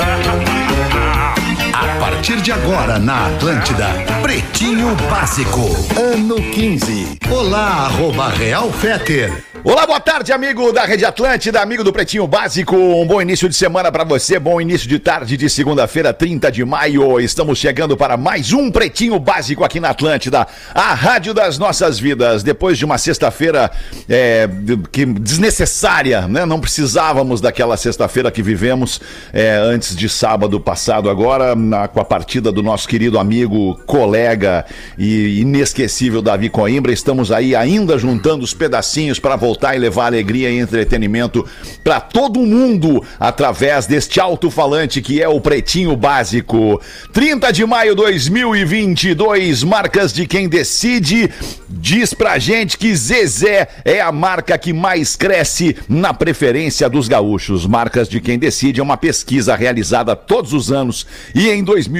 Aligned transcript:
¡Ah! 0.00 0.48
partir 2.18 2.40
de 2.40 2.50
agora 2.50 2.98
na 2.98 3.28
Atlântida, 3.28 3.86
Pretinho 4.20 4.92
Básico, 5.08 5.60
ano 5.96 6.34
15. 6.34 7.18
Olá, 7.30 7.86
arroba 7.86 8.28
Real 8.28 8.72
Feter. 8.72 9.44
Olá, 9.64 9.86
boa 9.86 10.00
tarde, 10.00 10.32
amigo 10.32 10.72
da 10.72 10.84
Rede 10.84 11.04
Atlântida, 11.04 11.60
amigo 11.60 11.82
do 11.82 11.92
Pretinho 11.92 12.26
Básico. 12.26 12.76
Um 12.76 13.06
bom 13.06 13.20
início 13.20 13.48
de 13.48 13.56
semana 13.56 13.90
para 13.90 14.04
você, 14.04 14.38
bom 14.38 14.60
início 14.60 14.88
de 14.88 14.98
tarde 14.98 15.36
de 15.36 15.50
segunda-feira, 15.50 16.12
30 16.12 16.50
de 16.50 16.64
maio. 16.64 17.20
Estamos 17.20 17.58
chegando 17.58 17.96
para 17.96 18.16
mais 18.16 18.52
um 18.52 18.70
Pretinho 18.70 19.18
Básico 19.18 19.64
aqui 19.64 19.80
na 19.80 19.90
Atlântida, 19.90 20.46
a 20.74 20.94
rádio 20.94 21.34
das 21.34 21.58
nossas 21.58 21.98
vidas. 21.98 22.42
Depois 22.42 22.78
de 22.78 22.84
uma 22.84 22.98
sexta-feira 22.98 23.70
é, 24.08 24.48
que 24.92 25.04
desnecessária, 25.04 26.28
né? 26.28 26.46
Não 26.46 26.60
precisávamos 26.60 27.40
daquela 27.40 27.76
sexta-feira 27.76 28.30
que 28.30 28.42
vivemos 28.42 29.00
é, 29.32 29.56
antes 29.56 29.94
de 29.94 30.08
sábado 30.08 30.58
passado. 30.60 31.10
Agora, 31.10 31.56
na, 31.56 31.88
com 31.88 32.00
a 32.00 32.04
partida 32.08 32.50
do 32.50 32.62
nosso 32.62 32.88
querido 32.88 33.18
amigo, 33.18 33.78
colega 33.86 34.64
e 34.96 35.40
inesquecível 35.40 36.22
Davi 36.22 36.48
Coimbra, 36.48 36.90
estamos 36.90 37.30
aí 37.30 37.54
ainda 37.54 37.98
juntando 37.98 38.42
os 38.42 38.54
pedacinhos 38.54 39.20
para 39.20 39.36
voltar 39.36 39.76
e 39.76 39.78
levar 39.78 40.06
alegria 40.06 40.50
e 40.50 40.58
entretenimento 40.58 41.46
para 41.84 42.00
todo 42.00 42.40
mundo 42.40 43.04
através 43.20 43.86
deste 43.86 44.18
alto-falante 44.18 45.02
que 45.02 45.22
é 45.22 45.28
o 45.28 45.40
Pretinho 45.40 45.94
Básico. 45.94 46.80
30 47.12 47.52
de 47.52 47.66
maio 47.66 47.94
de 47.94 48.02
2022, 48.02 49.62
marcas 49.62 50.12
de 50.12 50.26
quem 50.26 50.48
decide, 50.48 51.30
diz 51.68 52.14
pra 52.14 52.38
gente 52.38 52.78
que 52.78 52.94
Zezé 52.96 53.68
é 53.84 54.00
a 54.00 54.10
marca 54.10 54.56
que 54.56 54.72
mais 54.72 55.14
cresce 55.14 55.76
na 55.86 56.14
preferência 56.14 56.88
dos 56.88 57.06
gaúchos. 57.06 57.66
Marcas 57.66 58.08
de 58.08 58.18
quem 58.18 58.38
decide 58.38 58.80
é 58.80 58.82
uma 58.82 58.96
pesquisa 58.96 59.54
realizada 59.54 60.16
todos 60.16 60.54
os 60.54 60.72
anos 60.72 61.06
e 61.34 61.50
em 61.50 61.62
2022 61.62 61.97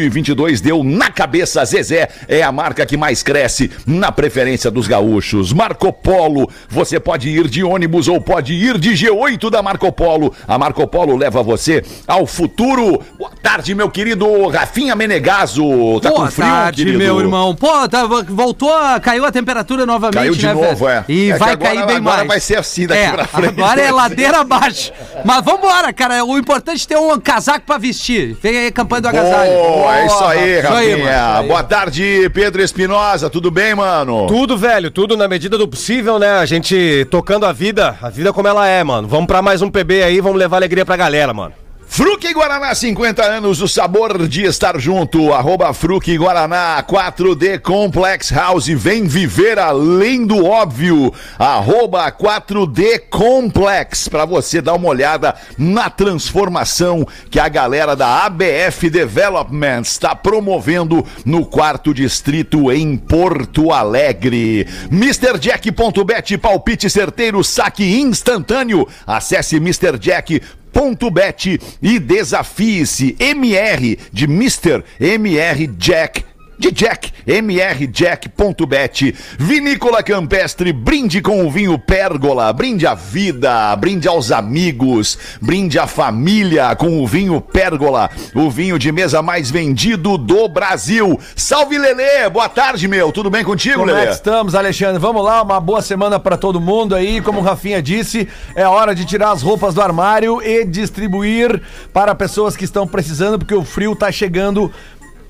deu 0.63 0.85
na 0.85 1.11
cabeça 1.11 1.65
Zezé 1.65 2.09
é 2.29 2.43
a 2.43 2.53
marca 2.53 2.87
que 2.87 2.97
mais 2.97 3.23
cresce 3.23 3.71
na 3.87 4.13
preferência 4.13 4.71
dos 4.71 4.87
gaúchos. 4.87 5.53
Marco 5.53 5.93
Polo, 5.93 6.49
você 6.69 7.01
pode 7.01 7.29
ir 7.29 7.49
de 7.49 7.65
ônibus 7.65 8.07
ou 8.09 8.21
pode 8.21 8.53
ir 8.55 8.79
de 8.79 8.91
G8 8.93 9.51
da 9.51 9.63
Marco 9.63 9.91
Polo. 9.91 10.33
A 10.47 10.57
Marco 10.59 10.87
Polo 10.87 11.17
leva 11.17 11.43
você 11.43 11.83
ao 12.07 12.27
futuro. 12.27 13.03
Boa 13.19 13.33
tarde, 13.43 13.75
meu 13.75 13.91
querido 13.91 14.47
Rafinha 14.49 14.95
Menegaso. 14.95 16.01
Tá 16.01 16.11
Boa 16.11 16.27
com 16.27 16.31
frio, 16.31 16.47
tarde, 16.47 16.85
querido? 16.85 16.99
meu 16.99 17.21
irmão. 17.21 17.55
Pô, 17.55 17.89
tá- 17.89 18.07
voltou, 18.29 18.71
caiu 19.03 19.25
a 19.25 19.33
temperatura 19.33 19.85
novamente, 19.85 20.15
Caiu 20.17 20.35
de 20.35 20.47
né, 20.47 20.55
novo, 20.55 20.87
velho? 20.87 21.05
é. 21.09 21.13
E 21.13 21.31
É 21.31 21.37
vai 21.39 21.53
agora- 21.53 21.75
cair 21.75 21.87
bem 21.87 21.97
agora 21.97 22.17
mais. 22.19 22.29
vai 22.29 22.41
ser 22.41 22.57
assim 22.59 22.87
daqui 22.87 23.01
é, 23.03 23.11
pra 23.13 23.27
frente. 23.27 23.49
Agora 23.49 23.81
é 23.81 23.91
ladeira 23.91 24.39
abaixo. 24.41 24.93
Mas 25.25 25.45
vambora, 25.45 25.93
cara. 25.93 26.25
O 26.25 26.39
importante 26.39 26.85
é 26.85 26.89
ter 26.89 26.97
um 26.99 27.19
casaco 27.19 27.65
pra 27.67 27.79
vestir. 27.79 28.37
Vem 28.43 28.57
aí 28.59 28.67
a 28.69 28.73
campanha 28.73 29.03
do 29.03 29.09
agasalho. 29.09 29.51
Boa, 29.53 29.88
é 29.93 30.07
isso 30.07 30.25
aí, 30.25 30.61
Rafinha. 30.61 31.43
Boa 31.47 31.63
tarde, 31.63 32.31
Pedro 32.33 32.63
Espinosa. 32.63 33.29
Tudo 33.31 33.51
bem, 33.51 33.75
mano? 33.75 34.27
Tudo, 34.27 34.57
velho, 34.57 34.91
tudo 34.91 35.17
na 35.17 35.29
medida 35.29 35.57
do 35.59 35.69
possível, 35.69 36.19
né? 36.19 36.39
A 36.39 36.47
gente 36.47 37.07
tocando 37.11 37.47
a 37.47 37.53
vida, 37.53 37.97
a 38.01 38.09
vida 38.11 38.33
como 38.33 38.49
ela 38.49 38.67
é, 38.67 38.83
mano. 38.85 39.09
Vamos 39.09 39.27
pra 39.27 39.43
mais 39.43 39.63
um 39.63 39.71
PB 39.71 40.03
aí, 40.03 40.21
vamos 40.21 40.39
levar 40.39 40.57
alegria 40.57 40.85
pra 40.85 40.97
galera, 40.97 41.33
mano. 41.33 41.53
Fruque 41.99 42.33
Guaraná, 42.33 42.73
50 42.73 43.25
anos, 43.25 43.61
o 43.61 43.67
sabor 43.67 44.29
de 44.29 44.45
estar 44.45 44.79
junto. 44.79 45.33
Arroba 45.33 45.75
Fruque 45.75 46.17
Guaraná, 46.17 46.81
4D 46.85 47.59
Complex 47.59 48.31
House, 48.31 48.69
vem 48.69 49.09
viver 49.09 49.59
além 49.59 50.25
do 50.25 50.47
óbvio. 50.47 51.13
Arroba 51.37 52.09
4D 52.13 53.01
Complex, 53.11 54.07
pra 54.07 54.25
você 54.25 54.63
dar 54.63 54.75
uma 54.75 54.87
olhada 54.87 55.35
na 55.59 55.91
transformação 55.91 57.05
que 57.33 57.41
a 57.41 57.49
galera 57.49 57.97
da 57.97 58.27
ABF 58.27 58.89
Development 58.89 59.81
está 59.81 60.15
promovendo 60.15 61.05
no 61.25 61.45
quarto 61.45 61.93
distrito 61.93 62.71
em 62.71 62.97
Porto 62.97 63.73
Alegre. 63.73 64.69
MrJack.bet, 64.89 66.39
palpite 66.39 66.89
certeiro, 66.89 67.43
saque 67.43 67.99
instantâneo. 67.99 68.87
Acesse 69.05 69.57
MrJack 69.57 70.41
Ponto 70.73 71.11
Bet 71.11 71.59
e 71.83 71.99
desafie-se 71.99 73.17
MR 73.19 73.99
de 74.13 74.25
Mr. 74.27 74.85
MR 75.01 75.69
Jack 75.79 76.25
de 76.59 76.73
Jack, 76.73 77.13
mrjack.bet. 77.27 79.15
Vinícola 79.39 80.03
Campestre, 80.03 80.73
brinde 80.73 81.21
com 81.21 81.47
o 81.47 81.51
vinho 81.51 81.79
Pérgola, 81.79 82.53
brinde 82.53 82.87
a 82.87 82.95
vida, 82.95 83.75
brinde 83.77 84.09
aos 84.09 84.33
amigos, 84.33 85.17
brinde 85.41 85.79
a 85.79 85.87
família 85.87 86.75
com 86.75 87.01
o 87.03 87.07
vinho 87.07 87.41
Pérgola, 87.41 88.11
o 88.35 88.51
vinho 88.51 88.79
de 88.79 88.91
mesa 88.91 89.23
mais 89.23 89.51
vendido 89.51 90.19
do 90.19 90.49
Brasil. 90.49 91.19
Salve 91.37 91.79
Lelê, 91.79 92.29
boa 92.29 92.49
tarde 92.49 92.89
meu, 92.89 93.13
tudo 93.13 93.31
bem 93.31 93.45
contigo 93.45 93.79
Como 93.79 93.91
é 93.91 93.95
Lelê? 93.95 94.11
estamos, 94.11 94.55
Alexandre? 94.55 94.99
Vamos 94.99 95.25
lá, 95.25 95.43
uma 95.43 95.61
boa 95.61 95.81
semana 95.81 96.19
pra 96.19 96.37
todo 96.37 96.61
mundo 96.61 96.95
aí. 96.95 97.21
Como 97.21 97.41
o 97.41 97.43
Rafinha 97.43 97.81
disse, 97.81 98.27
é 98.57 98.67
hora 98.67 98.95
de 98.95 99.05
tirar 99.05 99.31
as 99.31 99.43
roupas 99.43 99.75
do 99.75 99.83
armário 99.83 100.43
e 100.43 100.65
distribuir 100.65 101.63
para 101.93 102.15
pessoas 102.15 102.57
que 102.57 102.65
estão 102.65 102.87
precisando, 102.87 103.39
porque 103.39 103.55
o 103.55 103.65
frio 103.65 103.95
tá 103.95 104.11
chegando 104.11 104.73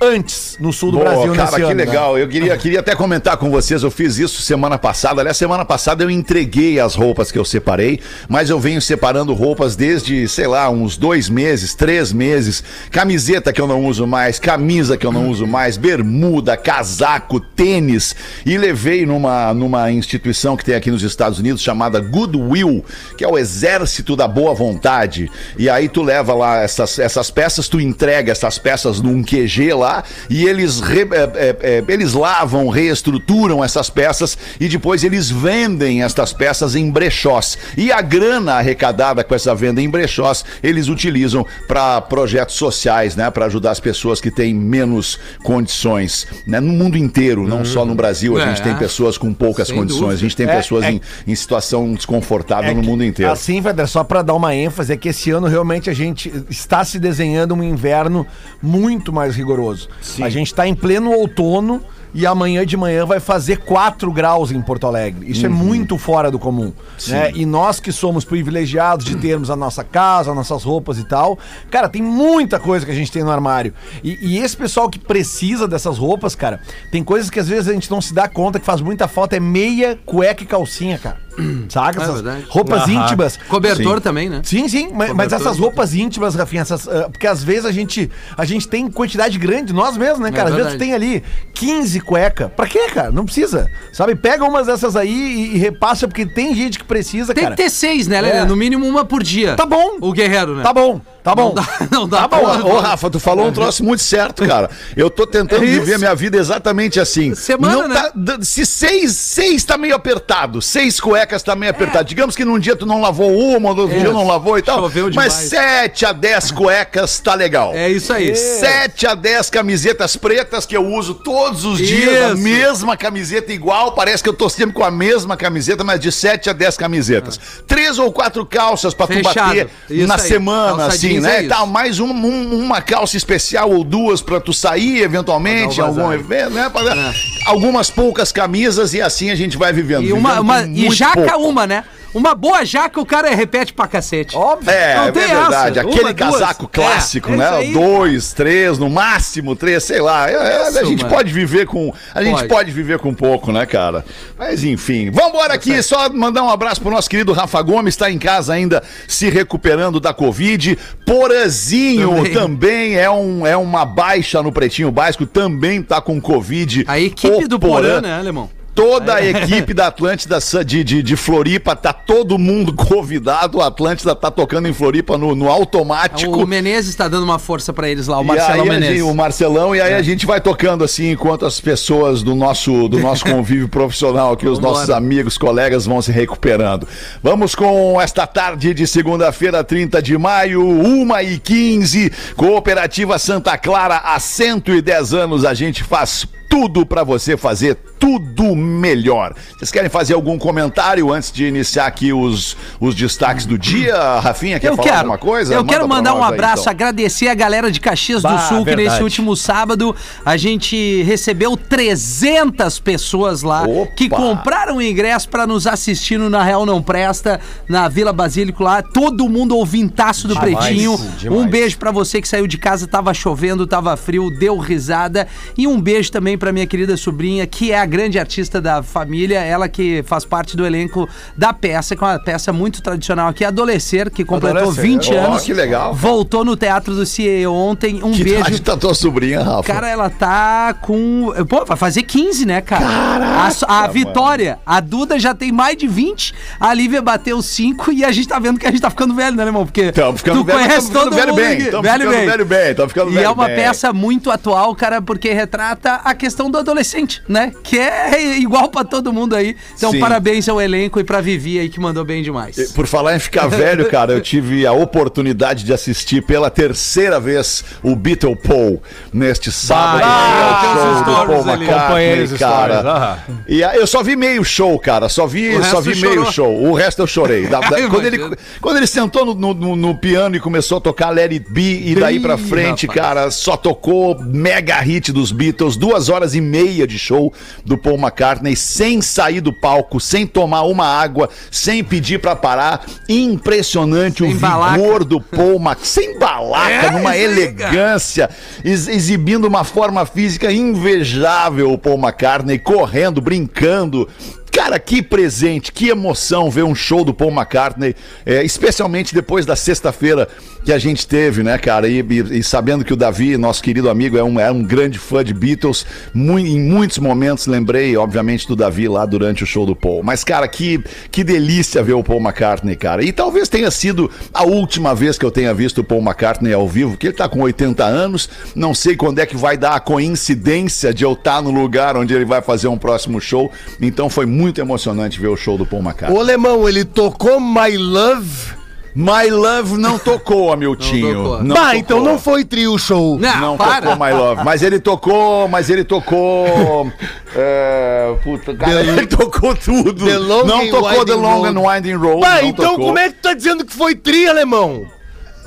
antes 0.01 0.57
no 0.61 0.73
sul 0.73 0.93
do 0.93 0.99
Boa, 0.99 1.11
Brasil 1.11 1.33
cara, 1.35 1.45
nesse 1.45 1.57
que 1.57 1.63
ano. 1.63 1.75
né? 1.75 1.85
legal. 1.85 2.19
Eu 2.19 2.29
queria, 2.29 2.57
queria 2.57 2.81
até 2.81 2.95
comentar 2.95 3.37
com 3.37 3.51
vocês. 3.51 3.83
Eu 3.83 3.91
fiz 3.91 4.19
isso 4.19 4.41
semana 4.43 4.79
passada. 4.79 5.21
Aliás, 5.21 5.37
semana 5.37 5.65
passada 5.65 6.05
eu 6.05 6.11
entreguei 6.11 6.79
as 6.79 6.95
roupas 6.95 7.33
que 7.33 7.39
eu 7.39 7.45
separei, 7.45 8.01
mas 8.29 8.49
eu 8.49 8.61
venho 8.61 8.81
separando 8.81 9.35
roupas 9.35 9.75
desde, 9.75 10.29
sei 10.29 10.47
lá, 10.47 10.71
uns 10.71 10.97
dois 10.97 11.29
meses, 11.29 11.75
três 11.75 12.13
meses. 12.13 12.63
Camiseta 12.91 13.53
que 13.53 13.61
eu 13.61 13.67
não 13.67 13.87
uso 13.87 14.07
mais, 14.07 14.39
camisa 14.39 14.97
que 14.97 15.07
eu 15.07 15.13
não 15.13 15.29
uso 15.29 15.47
mais, 15.47 15.77
bermuda, 15.77 16.57
casaco, 16.57 17.41
tênis. 17.41 18.15
E 18.47 18.57
levei 18.57 19.05
numa, 19.05 19.53
numa 19.53 19.91
instituição 19.91 20.57
que 20.57 20.65
tem 20.65 20.75
aqui 20.75 20.91
nos 20.91 21.03
Estados 21.03 21.39
Unidos 21.39 21.61
chamada 21.61 22.01
Goodwill, 22.01 22.85
que 23.17 23.25
é 23.25 23.29
o 23.29 23.37
Exército 23.37 24.15
da 24.15 24.29
Boa 24.29 24.55
Vontade. 24.55 25.31
E 25.59 25.69
aí 25.69 25.89
tu 25.89 26.03
leva 26.03 26.35
lá 26.35 26.59
essas, 26.59 26.99
essas 26.99 27.31
peças, 27.31 27.69
tu 27.69 27.81
entrega 27.81 28.31
essas 28.31 28.59
peças 28.59 29.01
num 29.01 29.23
QG 29.25 29.75
lá 29.75 29.88
e 30.29 30.47
eles, 30.47 30.81
re- 30.81 31.09
é, 31.13 31.31
é, 31.35 31.57
é, 31.61 31.85
eles 31.89 32.13
lavam, 32.15 32.69
reestruturam 32.69 33.65
essas 33.65 33.89
peças 33.91 34.37
e 34.61 34.69
depois 34.69 35.05
eles 35.05 35.31
vendem 35.31 36.03
estas 36.03 36.33
peças 36.33 36.75
em 36.75 36.91
brechós. 36.91 37.57
E 37.77 37.91
a 37.93 38.01
grana 38.01 38.55
arrecadada 38.55 39.23
com 39.25 39.35
essa 39.35 39.55
venda 39.55 39.81
em 39.81 39.89
brechós, 39.89 40.45
eles 40.63 40.89
utilizam 40.89 41.47
para 41.67 42.01
projetos 42.01 42.55
sociais, 42.57 43.15
né? 43.17 43.31
Para 43.31 43.47
ajudar 43.47 43.71
as 43.73 43.81
pessoas 43.81 44.21
que 44.21 44.31
têm 44.31 44.55
menos 44.55 45.19
condições, 45.43 46.27
né? 46.47 46.61
No 46.61 46.73
mundo 46.73 46.97
inteiro, 46.97 47.47
não 47.47 47.65
só 47.65 47.85
no 47.85 47.95
Brasil, 47.95 48.37
a 48.37 48.43
É. 48.43 48.47
gente 48.49 48.63
tem 48.63 48.75
pessoas 48.77 49.19
com 49.19 49.33
poucas 49.35 49.69
Sem 49.69 49.77
condições, 49.77 50.01
dúvida. 50.01 50.15
a 50.19 50.21
gente 50.23 50.37
tem 50.37 50.47
É, 50.49 50.57
pessoas 50.57 50.85
é- 50.85 50.91
em, 50.93 51.01
em 51.27 51.35
situação 51.35 51.93
desconfortável 51.95 52.71
É 52.71 52.75
no 52.75 52.83
mundo 52.83 53.05
inteiro. 53.05 53.31
Assim, 53.33 53.61
Feder, 53.63 53.87
só 53.87 54.03
pra 54.05 54.23
dar 54.23 54.35
uma 54.35 54.55
ênfase, 54.55 54.93
é 54.93 54.97
que 54.97 55.09
esse 55.09 55.31
ano 55.31 55.47
realmente 55.47 55.91
a 55.91 55.95
gente 55.95 56.33
está 56.49 56.85
se 56.85 56.99
desenhando 56.99 57.55
um 57.55 57.63
inverno 57.63 58.27
muito 58.63 59.13
mais 59.13 59.35
rigoroso. 59.37 59.78
A 60.21 60.29
gente 60.29 60.49
está 60.49 60.67
em 60.67 60.75
pleno 60.75 61.13
outono 61.13 61.83
e 62.15 62.27
amanhã 62.27 62.65
de 62.65 62.77
manhã 62.77 63.05
vai 63.05 63.21
fazer 63.21 63.59
4 63.59 64.11
graus 64.13 64.51
em 64.51 64.61
Porto 64.61 64.87
Alegre. 64.87 65.31
Isso 65.31 65.45
é 65.45 65.49
muito 65.49 65.99
fora 65.99 66.31
do 66.31 66.39
comum. 66.39 66.73
Né? 67.07 67.33
E 67.35 67.45
nós 67.45 67.81
que 67.81 67.93
somos 67.93 68.25
privilegiados 68.25 69.05
de 69.05 69.17
termos 69.17 69.51
a 69.51 69.57
nossa 69.57 69.85
casa, 69.85 70.31
as 70.31 70.37
nossas 70.37 70.65
roupas 70.65 70.99
e 70.99 71.05
tal, 71.05 71.39
cara, 71.71 71.89
tem 71.89 72.03
muita 72.03 72.59
coisa 72.59 72.85
que 72.87 72.93
a 72.93 72.95
gente 72.95 73.13
tem 73.13 73.23
no 73.23 73.31
armário. 73.31 73.75
E, 74.03 74.19
e 74.21 74.39
esse 74.39 74.57
pessoal 74.57 74.89
que 74.89 74.99
precisa 74.99 75.69
dessas 75.69 75.99
roupas, 75.99 76.35
cara, 76.35 76.61
tem 76.91 77.05
coisas 77.05 77.31
que 77.31 77.39
às 77.39 77.49
vezes 77.49 77.69
a 77.69 77.73
gente 77.73 77.91
não 77.91 78.01
se 78.01 78.15
dá 78.15 78.29
conta 78.29 78.59
que 78.59 78.67
faz 78.67 78.81
muita 78.81 79.07
falta, 79.07 79.37
é 79.37 79.41
meia, 79.41 79.99
cueca 80.05 80.43
e 80.43 80.47
calcinha, 80.47 80.99
cara. 80.99 81.28
Saca? 81.69 82.01
É 82.01 82.03
Essas 82.05 82.15
verdade. 82.23 82.45
roupas 82.49 82.83
Aham. 82.83 82.93
íntimas. 83.05 83.37
Cobertor 83.49 84.01
também, 84.01 84.29
né? 84.29 84.41
Sim, 84.45 84.69
sim, 84.69 84.89
mas, 84.89 84.97
mas 84.99 85.09
Cobertor. 85.29 85.41
essas 85.41 85.59
roupas 85.59 85.95
íntimas, 85.95 86.35
Rafinha, 86.35 86.63
essas, 86.63 86.87
ah, 86.89 87.09
porque 87.11 87.27
às 87.27 87.43
vezes 87.43 87.65
a 87.65 87.73
gente, 87.73 88.11
a 88.37 88.45
gente 88.45 88.67
tem 88.69 88.89
quantidade 88.91 89.39
grande, 89.39 89.73
nós 89.73 89.97
mesmos, 89.97 90.21
né, 90.21 90.31
cara? 90.31 90.49
às 90.51 90.55
vezes 90.55 90.73
verdade. 90.73 90.79
tem 90.79 90.95
ali 90.95 91.23
15 91.55 91.79
15 91.79 92.01
cueca. 92.01 92.49
Pra 92.49 92.67
quê, 92.67 92.89
cara? 92.93 93.11
Não 93.13 93.25
precisa. 93.25 93.71
Sabe? 93.93 94.15
Pega 94.17 94.45
umas 94.45 94.67
dessas 94.67 94.97
aí 94.97 95.09
e, 95.11 95.55
e 95.55 95.59
repassa, 95.59 96.09
porque 96.09 96.27
tem 96.27 96.55
gente 96.55 96.79
que 96.79 96.85
precisa, 96.85 97.33
Tem 97.33 97.45
cara. 97.45 97.55
que 97.57 97.63
ter 97.63 97.71
seis, 97.71 98.07
né, 98.09 98.21
Lelê? 98.21 98.39
É. 98.39 98.45
No 98.45 98.57
mínimo 98.57 98.87
uma 98.87 99.05
por 99.05 99.23
dia. 99.23 99.55
Tá 99.55 99.65
bom. 99.67 99.97
O 100.01 100.13
guerreiro, 100.13 100.57
né? 100.57 100.63
Tá 100.63 100.73
bom, 100.73 101.01
tá 101.23 101.35
bom. 101.35 101.49
Não 101.49 101.55
dá, 101.55 101.69
não 101.91 102.09
dá 102.09 102.19
Tá 102.23 102.29
pra- 102.29 102.39
bom. 102.59 102.69
Ô, 102.69 102.75
ô, 102.77 102.81
Rafa, 102.81 103.09
tu 103.11 103.21
falou 103.21 103.47
um 103.47 103.53
troço 103.53 103.85
muito 103.85 104.03
certo, 104.03 104.47
cara. 104.47 104.69
Eu 104.97 105.09
tô 105.09 105.27
tentando 105.27 105.63
É 105.63 105.67
isso. 105.67 105.81
viver 105.81 105.99
minha 105.99 106.15
vida 106.15 106.37
exatamente 106.37 106.99
assim. 106.99 107.35
Semana, 107.35 107.75
Não 107.77 107.89
né? 107.89 107.95
tá- 107.95 108.13
d- 108.15 108.45
se 108.45 108.67
seis, 108.67 109.13
seis 109.13 109.63
tá 109.65 109.79
meio 109.79 109.95
apertado, 109.95 110.61
seis 110.61 110.99
cuecas 111.29 111.43
tá 111.43 111.55
meio 111.55 111.71
apertado. 111.71 112.05
Digamos 112.09 112.35
que 112.35 112.45
num 112.45 112.59
dia 112.59 112.75
tu 112.75 112.87
não 112.87 113.01
lavou 113.01 113.31
uma, 113.37 113.75
no 113.75 113.83
outro 113.83 113.95
É. 113.97 114.01
dia 114.01 114.11
não 114.11 114.27
lavou 114.27 114.59
e 114.59 114.63
tal. 114.63 114.79
Choveu 114.81 115.05
mas 115.07 115.13
demais. 115.13 115.33
sete 115.35 116.07
a 116.07 116.13
dez 116.13 116.51
cuecas 116.51 117.21
tá 117.21 117.35
legal. 117.35 117.73
É 117.75 117.89
isso 117.91 118.13
aí. 118.13 118.35
Sete 118.35 119.07
a 119.07 119.15
dez 119.15 119.51
camisetas 119.51 120.17
pretas 120.17 120.65
que 120.65 120.77
eu 120.77 120.85
uso 120.87 121.15
todos 121.15 121.65
os 121.65 121.79
dias, 121.79 122.31
a 122.31 122.35
Isso. 122.35 122.43
mesma 122.43 122.97
camiseta 122.97 123.53
igual, 123.53 123.93
parece 123.93 124.23
que 124.23 124.29
eu 124.29 124.33
tô 124.35 124.49
sempre 124.49 124.75
com 124.75 124.83
a 124.85 124.91
mesma 124.91 125.37
camiseta, 125.37 125.85
mas 125.85 126.01
de 126.01 126.11
sete 126.11 126.49
a 126.49 126.53
dez 126.53 126.77
camisetas. 126.77 127.39
Três 127.67 127.99
ou 127.99 128.11
quatro 128.11 128.45
calças 128.47 128.95
pra 128.95 129.07
tu 129.07 129.21
bater 129.23 129.69
Isso 129.91 130.07
na 130.07 130.15
aí. 130.15 130.21
semana, 130.21 130.77
Calça 130.79 130.97
assim, 130.97 131.21
né? 131.21 131.37
é 131.39 131.43
E 131.45 131.49
tal, 131.49 131.65
isso. 131.65 131.73
mais 131.73 132.01
um- 132.01 132.07
um- 132.09 132.63
uma 132.65 132.81
calça 132.81 133.17
especial 133.17 133.71
ou 133.71 133.85
duas 133.85 134.23
pra 134.23 134.41
tu 134.41 134.53
sair 134.53 135.03
eventualmente, 135.03 135.81
um 135.81 135.85
algum 135.85 136.13
evento, 136.13 136.51
né? 136.51 136.71
Pra- 136.73 137.13
Algumas 137.47 137.91
poucas 137.91 138.31
camisas 138.33 138.93
e 138.95 139.01
assim 139.01 139.31
a 139.31 139.35
gente 139.35 139.57
vai 139.57 139.73
vivendo. 139.73 140.05
E, 140.05 140.13
uma, 140.13 140.31
vivendo 140.31 140.43
uma- 140.43 140.61
e 140.63 140.67
muito 140.67 140.97
jaca 141.21 141.33
pouco. 141.35 141.49
uma, 141.49 141.67
né? 141.67 141.85
Uma 142.15 142.35
boa 142.35 142.65
jaca 142.65 142.99
o 142.99 143.05
cara 143.05 143.29
repete 143.35 143.75
pra 143.75 143.87
cacete. 143.87 144.35
Óbvio. 144.35 144.71
É, 144.71 144.95
Não 144.97 145.05
é 145.09 145.13
tem 145.13 145.23
verdade. 145.27 145.79
essa. 145.79 145.87
Aquele 145.89 146.01
Uma, 146.05 146.13
duas. 146.15 146.31
casaco 146.33 146.65
É, 146.65 146.69
clássico, 146.75 147.33
é 147.35 147.37
né? 147.37 147.49
aí. 147.51 147.73
Dois, 147.73 148.33
três, 148.33 148.79
no 148.79 148.89
máximo 148.89 149.55
três, 149.55 149.85
sei 149.85 150.01
lá. 150.01 150.29
É, 150.29 150.33
é, 150.33 150.57
a 150.67 150.71
Isso, 150.71 150.87
gente 150.87 151.03
mano. 151.03 151.15
pode 151.15 151.31
viver 151.31 151.67
com. 151.67 151.93
A 152.15 152.23
gente 152.23 152.37
Pode. 152.37 152.49
pode 152.49 152.71
viver 152.73 152.99
com 152.99 153.13
pouco, 153.13 153.53
né, 153.53 153.67
cara? 153.67 154.07
Mas 154.39 154.65
enfim. 154.65 155.11
Vambora 155.11 155.53
aqui, 155.53 155.83
só 155.83 156.09
mandar 156.09 156.43
um 156.43 156.49
abraço 156.49 156.81
pro 156.81 156.91
nosso 156.91 157.11
querido 157.11 157.33
Rafa 157.35 157.61
Gomes, 157.61 157.95
tá 157.95 158.11
em 158.11 158.19
casa 158.19 158.55
ainda 158.55 158.83
se 159.07 159.29
recuperando 159.29 160.01
da 160.01 160.15
Covid. 160.15 160.79
Porazinho 161.05 162.09
também, 162.25 162.33
Também. 162.33 162.97
é, 162.99 163.11
um, 163.11 163.47
é 163.47 163.57
uma 163.57 163.85
baixa 163.85 164.43
no 164.43 164.51
Pretinho 164.51 164.91
Básico, 164.91 165.27
também 165.27 165.83
tá 165.83 166.01
com 166.01 166.19
Covid. 166.19 166.85
A 166.89 166.99
equipe 166.99 167.45
O 167.45 167.49
do 167.49 167.61
Porã, 167.61 168.01
né, 168.01 168.15
alemão? 168.19 168.49
Toda 168.79 169.15
a 169.17 169.25
equipe 169.27 169.75
da 169.75 169.89
Atlântida 169.89 170.39
de, 170.65 170.85
de, 170.85 171.03
de 171.03 171.17
Floripa, 171.17 171.75
tá 171.75 171.93
todo 171.93 172.39
mundo 172.39 172.73
convidado. 172.79 173.61
A 173.61 173.67
Atlântida 173.67 174.15
tá 174.15 174.31
tocando 174.31 174.69
em 174.69 174.73
Floripa 174.73 175.19
no, 175.19 175.35
no 175.35 175.49
automático. 175.49 176.31
O 176.45 176.47
Menezes 176.47 176.95
tá 176.95 177.09
dando 177.09 177.25
uma 177.25 177.41
força 177.41 177.73
pra 177.73 177.89
eles 177.89 178.07
lá, 178.07 178.21
o 178.21 178.23
E 178.23 178.27
Marcelo 178.27 178.63
aí 178.63 178.69
Menezes. 178.69 178.99
gente- 178.99 179.03
o 179.03 179.13
Marcelão, 179.15 179.75
e 179.75 179.81
aí 179.81 179.95
a 179.95 180.03
gente 180.03 180.25
vai 180.25 180.41
tocando 180.41 180.85
assim, 180.85 181.11
enquanto 181.11 181.45
as 181.45 181.61
pessoas 181.61 182.23
do 182.23 182.37
nosso, 182.37 182.89
do 182.89 183.01
nosso 183.01 183.25
convívio 183.27 183.69
profissional 183.69 184.33
aqui, 184.35 184.47
os 184.47 184.61
nossos 184.61 184.91
amigos, 184.91 185.37
colegas 185.37 185.85
vão 185.85 186.01
se 186.01 186.13
recuperando. 186.13 186.87
Vamos 187.21 187.57
com 187.57 188.01
esta 188.01 188.29
tarde 188.29 188.73
de 188.75 188.87
segunda-feira, 188.87 189.65
30 189.65 190.01
de 190.01 190.17
maio, 190.17 190.63
1 190.65 191.19
e 191.23 191.39
15 191.39 192.13
Cooperativa 192.37 193.19
Santa 193.19 193.59
Clara, 193.59 193.97
há 194.05 194.21
110 194.21 195.15
anos 195.15 195.45
a 195.45 195.53
gente 195.53 195.83
faz 195.83 196.25
tudo 196.49 196.87
pra 196.87 197.05
você 197.05 197.37
fazer 197.37 197.77
tudo 197.99 198.55
melhor. 198.57 199.35
Vocês 199.59 199.71
querem 199.71 199.91
fazer 199.91 200.15
algum 200.15 200.39
comentário 200.39 201.13
antes 201.13 201.31
de 201.33 201.45
iniciar 201.47 201.87
aqui 201.87 202.13
os, 202.13 202.57
os 202.81 202.95
destaques 202.95 203.45
do 203.45 203.59
dia? 203.59 204.19
Rafinha, 204.21 204.59
quer 204.61 204.69
Eu 204.69 204.77
falar 204.77 204.87
quero, 204.89 204.99
alguma 204.99 205.19
coisa? 205.19 205.53
eu 205.55 205.61
Manda 205.61 205.73
quero 205.73 205.89
mandar 205.89 206.15
um 206.15 206.19
nós 206.19 206.29
aí, 206.29 206.35
abraço, 206.35 206.63
então. 206.63 206.71
agradecer 206.71 207.29
a 207.29 207.35
galera 207.35 207.71
de 207.71 207.81
Caxias 207.81 208.23
do 208.23 208.29
Bah, 208.29 208.39
Sul, 208.39 208.65
que 208.65 208.71
nesse 208.71 208.83
verdade. 208.83 209.03
último 209.05 209.37
sábado 209.37 209.95
a 210.25 210.37
gente 210.37 211.03
recebeu 211.03 211.57
300 211.57 212.79
pessoas 212.81 213.43
lá 213.43 213.65
Opa! 213.65 213.93
que 213.95 214.09
compraram 214.09 214.81
ingresso 214.81 215.29
pra 215.29 215.47
nos 215.47 215.67
assistir 215.67 216.19
no 216.19 216.31
Na 216.31 216.43
Real 216.43 216.65
Não 216.65 216.81
Presta, 216.83 217.41
na 217.69 217.89
Vila 217.89 218.13
Basílico 218.13 218.63
lá. 218.63 218.81
Todo 218.83 219.29
mundo 219.29 219.57
ouvintaço 219.57 220.29
do 220.29 220.35
Demais, 220.35 220.57
Pretinho. 220.67 220.97
demais. 221.19 221.43
Um 221.43 221.47
beijo 221.49 221.77
pra 221.79 221.91
você 221.91 222.21
que 222.23 222.29
saiu 222.29 222.47
de 222.47 222.57
casa, 222.57 222.87
tava 222.87 223.13
chovendo, 223.13 223.67
tava 223.67 223.97
frio, 223.97 224.31
deu 224.39 224.57
risada. 224.59 225.27
E 225.57 225.67
um 225.67 225.81
beijo 225.81 226.11
também 226.13 226.38
pra 226.39 226.53
minha 226.53 226.67
querida 226.67 226.97
sobrinha, 226.97 227.47
que 227.47 227.73
é 227.73 227.79
a 227.79 227.85
grande 227.87 228.19
artista 228.19 228.61
da 228.61 228.83
família, 228.83 229.41
ela 229.41 229.69
que 229.69 230.03
faz 230.07 230.25
parte 230.25 230.57
do 230.57 230.65
elenco 230.65 231.09
da 231.37 231.53
peça, 231.53 231.95
que 231.97 232.03
é 232.03 232.07
uma 232.07 232.19
peça 232.19 232.53
muito 232.53 232.81
tradicional 232.83 233.29
aqui, 233.29 233.45
Adolescer, 233.45 234.11
que 234.11 234.25
completou 234.25 234.59
Adolescer. 234.61 234.83
20 234.85 235.15
Ó, 235.15 235.27
anos. 235.27 235.43
que 235.43 235.53
legal. 235.53 235.93
Voltou 235.95 236.45
no 236.45 236.57
Teatro 236.57 236.95
do 236.95 237.05
CIE 237.05 237.47
ontem. 237.47 238.03
Um 238.03 238.13
Que 238.13 238.25
beijo. 238.25 238.41
idade 238.41 238.63
tá 238.63 238.77
tua 238.77 238.95
sobrinha, 238.95 239.43
Rafa? 239.43 239.65
Cara, 239.65 239.89
ela 239.89 240.09
tá 240.11 240.75
com. 240.81 241.33
Pô, 241.49 241.65
vai 241.65 241.77
fazer 241.77 242.03
15, 242.05 242.47
né, 242.47 242.61
cara? 242.61 242.87
Caraca, 242.87 243.67
a, 243.67 243.85
a 243.85 243.89
Vitória, 243.89 244.59
a 244.65 244.81
Duda 244.81 245.19
já 245.19 245.35
tem 245.35 245.51
mais 245.51 245.77
de 245.77 245.87
20, 245.87 246.35
a 246.61 246.73
Lívia 246.73 247.03
bateu 247.03 247.41
5 247.43 247.93
e 247.93 248.05
a 248.05 248.13
gente 248.13 248.29
tá 248.29 248.39
vendo 248.39 248.59
que 248.59 248.67
a 248.67 248.71
gente 248.71 248.81
tá 248.81 248.91
ficando 248.91 249.15
velho, 249.15 249.37
né, 249.37 249.45
irmão? 249.45 249.65
Porque 249.67 249.91
tu 249.93 250.03
velho, 250.45 250.45
conhece 250.45 250.91
todo 250.91 251.15
velho 251.15 251.29
mundo 251.29 251.37
bem, 251.37 251.59
tamo 251.71 251.83
ficando 251.83 252.11
velho 252.11 252.45
bem, 252.47 252.75
tamo 252.75 252.89
ficando 252.89 253.11
E 253.11 253.15
velho 253.15 253.27
é 253.27 253.31
uma 253.31 253.47
bem. 253.47 253.57
peça 253.57 253.93
muito 253.93 254.31
atual, 254.31 254.75
cara, 254.75 255.01
porque 255.03 255.33
retrata 255.33 255.95
a 256.05 256.15
questão 256.15 256.28
do 256.51 256.59
adolescente, 256.59 257.23
né? 257.29 257.53
Que 257.63 257.79
é 257.79 258.39
igual 258.39 258.69
pra 258.69 258.85
todo 258.85 259.13
mundo 259.13 259.35
aí. 259.35 259.57
Então, 259.77 259.91
Sim. 259.93 260.01
parabéns 260.01 260.49
ao 260.49 260.61
elenco 260.61 260.99
e 261.01 261.05
pra 261.05 261.21
Vivi 261.21 261.59
aí 261.59 261.69
que 261.69 261.81
mandou 261.81 262.05
bem 262.05 262.23
demais. 262.23 262.73
Por 262.73 262.87
falar 262.87 263.17
em 263.17 263.19
ficar 263.19 263.47
velho, 263.49 263.89
cara, 263.89 264.13
eu 264.13 264.21
tive 264.21 264.67
a 264.67 264.73
oportunidade 264.73 265.65
de 265.65 265.73
assistir 265.73 266.23
pela 266.23 266.51
terceira 266.51 267.19
vez 267.21 267.65
o 267.83 267.95
Beatle 267.97 268.37
Paul 268.37 268.83
neste 269.13 269.51
sábado. 269.53 270.03
Ah, 270.05 270.61
show 270.75 271.05
do 271.05 271.05
Paul. 271.45 271.57
McCartney, 271.57 272.39
cara. 272.39 272.81
aham. 272.81 273.19
E 273.49 273.63
aí, 273.65 273.79
eu 273.79 273.87
só 273.87 274.03
vi 274.03 274.17
meio 274.17 274.45
show, 274.45 274.79
cara. 274.79 275.09
Só 275.09 275.27
vi, 275.27 275.57
O 275.57 275.65
só 275.65 275.81
vi 275.81 275.95
meio 275.97 276.25
chorou. 276.27 276.33
show. 276.33 276.63
O 276.69 276.75
resto 276.75 277.03
eu 277.03 277.07
chorei. 277.07 277.47
Da- 277.47 277.61
da- 277.61 277.79
quando, 277.89 278.05
ele, 278.07 278.37
quando 278.61 278.77
ele 278.77 278.87
sentou 278.87 279.25
no, 279.25 279.35
no- 279.35 279.55
no- 279.55 279.77
no 279.77 279.95
piano 279.97 280.37
e 280.37 280.41
começou 280.41 280.79
a 280.79 280.81
tocar 280.81 281.11
Let 281.11 281.33
It 281.33 281.47
Be, 281.51 281.89
e 281.91 281.95
daí 281.95 282.21
pra 282.21 282.35
Ih, 282.35 282.39
frente, 282.39 282.87
rapaz. 282.87 283.01
cara, 283.07 283.31
só 283.31 283.57
tocou 283.57 284.19
mega 284.23 284.79
hit 284.81 285.13
dos 285.13 285.33
Beatles, 285.33 285.77
duas 285.77 286.09
horas 286.09 286.18
e 286.35 286.41
meia 286.41 286.87
de 286.87 286.99
show 286.99 287.33
do 287.65 287.77
Paul 287.79 287.97
McCartney, 287.99 288.55
sem 288.57 289.01
sair 289.03 289.41
do 289.41 289.53
palco, 289.53 290.01
sem 290.01 290.27
tomar 290.27 290.63
uma 290.63 290.85
água, 290.87 291.29
sem 291.51 291.83
pedir 291.85 292.19
pra 292.21 292.35
parar. 292.37 292.85
Impressionante 293.09 294.25
Sem 294.25 294.35
o 294.35 294.39
balaca. 294.39 294.77
vigor 294.79 295.05
do 295.05 295.21
Paul 295.21 295.57
McCartney, 295.57 295.87
sem 295.87 296.19
balaca, 296.19 296.71
É, 296.71 296.91
numa 296.91 297.17
elegância, 297.17 298.29
ex- 298.65 298.89
exibindo 298.89 299.47
uma 299.47 299.65
forma 299.65 300.05
física 300.07 300.51
invejável 300.53 301.73
o 301.73 301.79
Paul 301.79 301.99
McCartney, 301.99 302.59
correndo, 302.59 303.21
brincando. 303.21 304.09
Cara, 304.53 304.79
que 304.79 305.03
presente, 305.03 305.71
que 305.73 305.89
emoção 305.89 306.51
ver 306.51 306.65
um 306.65 306.75
show 306.75 307.05
do 307.05 307.15
Paul 307.15 307.31
McCartney, 307.31 307.95
é, 308.27 308.43
especialmente 308.45 309.15
depois 309.15 309.47
da 309.47 309.55
sexta-feira 309.55 310.29
que 310.65 310.73
a 310.73 310.79
gente 310.79 311.07
teve, 311.07 311.43
né, 311.43 311.57
cara? 311.59 311.89
E, 311.89 312.01
e- 312.01 312.39
e 312.39 312.43
sabendo 312.43 312.85
que 312.85 312.93
o 312.93 312.97
Davi, 312.97 313.37
nosso 313.37 313.63
querido 313.63 313.89
amigo, 313.89 314.19
é 314.19 314.25
um, 314.25 314.39
é 314.41 314.51
um 314.51 314.63
grande 314.63 314.99
fã 314.99 315.23
de 315.25 315.33
Beatles, 315.33 315.87
mui- 316.13 316.43
em 316.49 316.61
muitos 316.61 316.99
momentos 316.99 317.47
lembrei, 317.47 317.97
obviamente, 317.97 318.47
do 318.49 318.57
Davi 318.57 318.89
lá 318.89 319.07
durante 319.07 319.45
o 319.45 319.47
show 319.47 319.65
do 319.65 319.77
Paul. 319.77 320.03
Mas, 320.03 320.25
cara, 320.25 320.47
que, 320.49 320.83
que 321.11 321.23
delícia 321.23 321.83
ver 321.83 321.93
o 321.95 322.03
Paul 322.03 322.21
McCartney, 322.21 322.75
cara. 322.77 323.05
E 323.05 323.13
talvez 323.13 323.49
tenha 323.49 323.71
sido 323.71 324.11
a 324.35 324.43
última 324.45 324.95
vez 324.95 325.17
que 325.17 325.25
eu 325.25 325.31
tenha 325.31 325.55
visto 325.55 325.79
o 325.79 325.85
Paul 325.85 326.03
McCartney 326.03 326.53
ao 326.53 326.67
vivo, 326.69 326.91
porque 326.93 327.07
ele 327.09 327.15
tá 327.17 327.29
com 327.29 327.41
80 327.41 327.85
anos, 327.85 328.29
não 328.55 328.75
sei 328.75 328.97
quando 328.97 329.21
é 329.21 329.27
que 329.27 329.37
vai 329.37 329.57
dar 329.57 329.75
a 329.75 329.81
coincidência 329.81 330.93
de 330.93 331.05
eu 331.05 331.13
estar 331.13 331.41
no 331.41 331.51
lugar 331.51 331.97
onde 331.97 332.13
ele 332.13 332.25
vai 332.25 332.43
fazer 332.43 332.69
um 332.69 332.77
próximo 332.79 333.21
show. 333.21 333.51
Então 333.81 334.11
foi 334.11 334.27
muito 334.27 334.38
emocionante 334.61 335.19
ver 335.21 335.29
o 335.29 335.37
show 335.37 335.57
do 335.59 335.67
Paul 335.67 335.83
McCartney. 335.83 336.17
Ô, 336.17 336.21
Alemão, 336.21 336.69
ele 336.69 336.85
tocou 336.85 337.41
My 337.41 337.77
Love. 337.77 338.59
My 338.95 339.31
Love 339.31 339.77
não 339.79 339.97
tocou, 339.99 340.53
Amiltinho. 340.53 341.15
Não 341.15 341.23
tocou. 341.23 341.45
Não 341.45 341.55
bah, 341.55 341.61
tocou. 341.67 341.79
então 341.79 342.01
não 342.03 342.19
foi 342.19 342.45
trio 342.45 342.77
show. 342.79 343.19
Não, 343.19 343.41
Não 343.41 343.57
para. 343.57 343.83
tocou 343.83 344.07
My 344.07 344.13
Love, 344.13 344.45
mas 344.45 344.63
ele 344.63 344.81
tocou, 344.81 345.47
mas 345.47 345.71
ele 345.71 345.85
tocou. 345.85 346.91
é, 347.37 348.15
puta, 348.25 348.55
cara, 348.57 348.81
ele 348.81 349.07
tocou 349.07 349.55
tudo. 349.55 350.05
The 350.05 350.19
Long 350.19 350.45
não 350.45 350.69
tocou 350.69 351.05
The 351.05 351.15
Long 351.15 351.43
Road. 351.43 351.59
and 351.59 351.61
Winding 351.63 351.95
Road. 351.95 352.21
Bah, 352.21 352.43
então 352.43 352.73
tocou. 352.73 352.87
como 352.87 352.99
é 352.99 353.09
que 353.09 353.15
tu 353.17 353.23
tá 353.23 353.35
dizendo 353.35 353.65
que 353.65 353.73
foi 353.73 353.95
tri, 353.95 354.27
Alemão? 354.27 354.87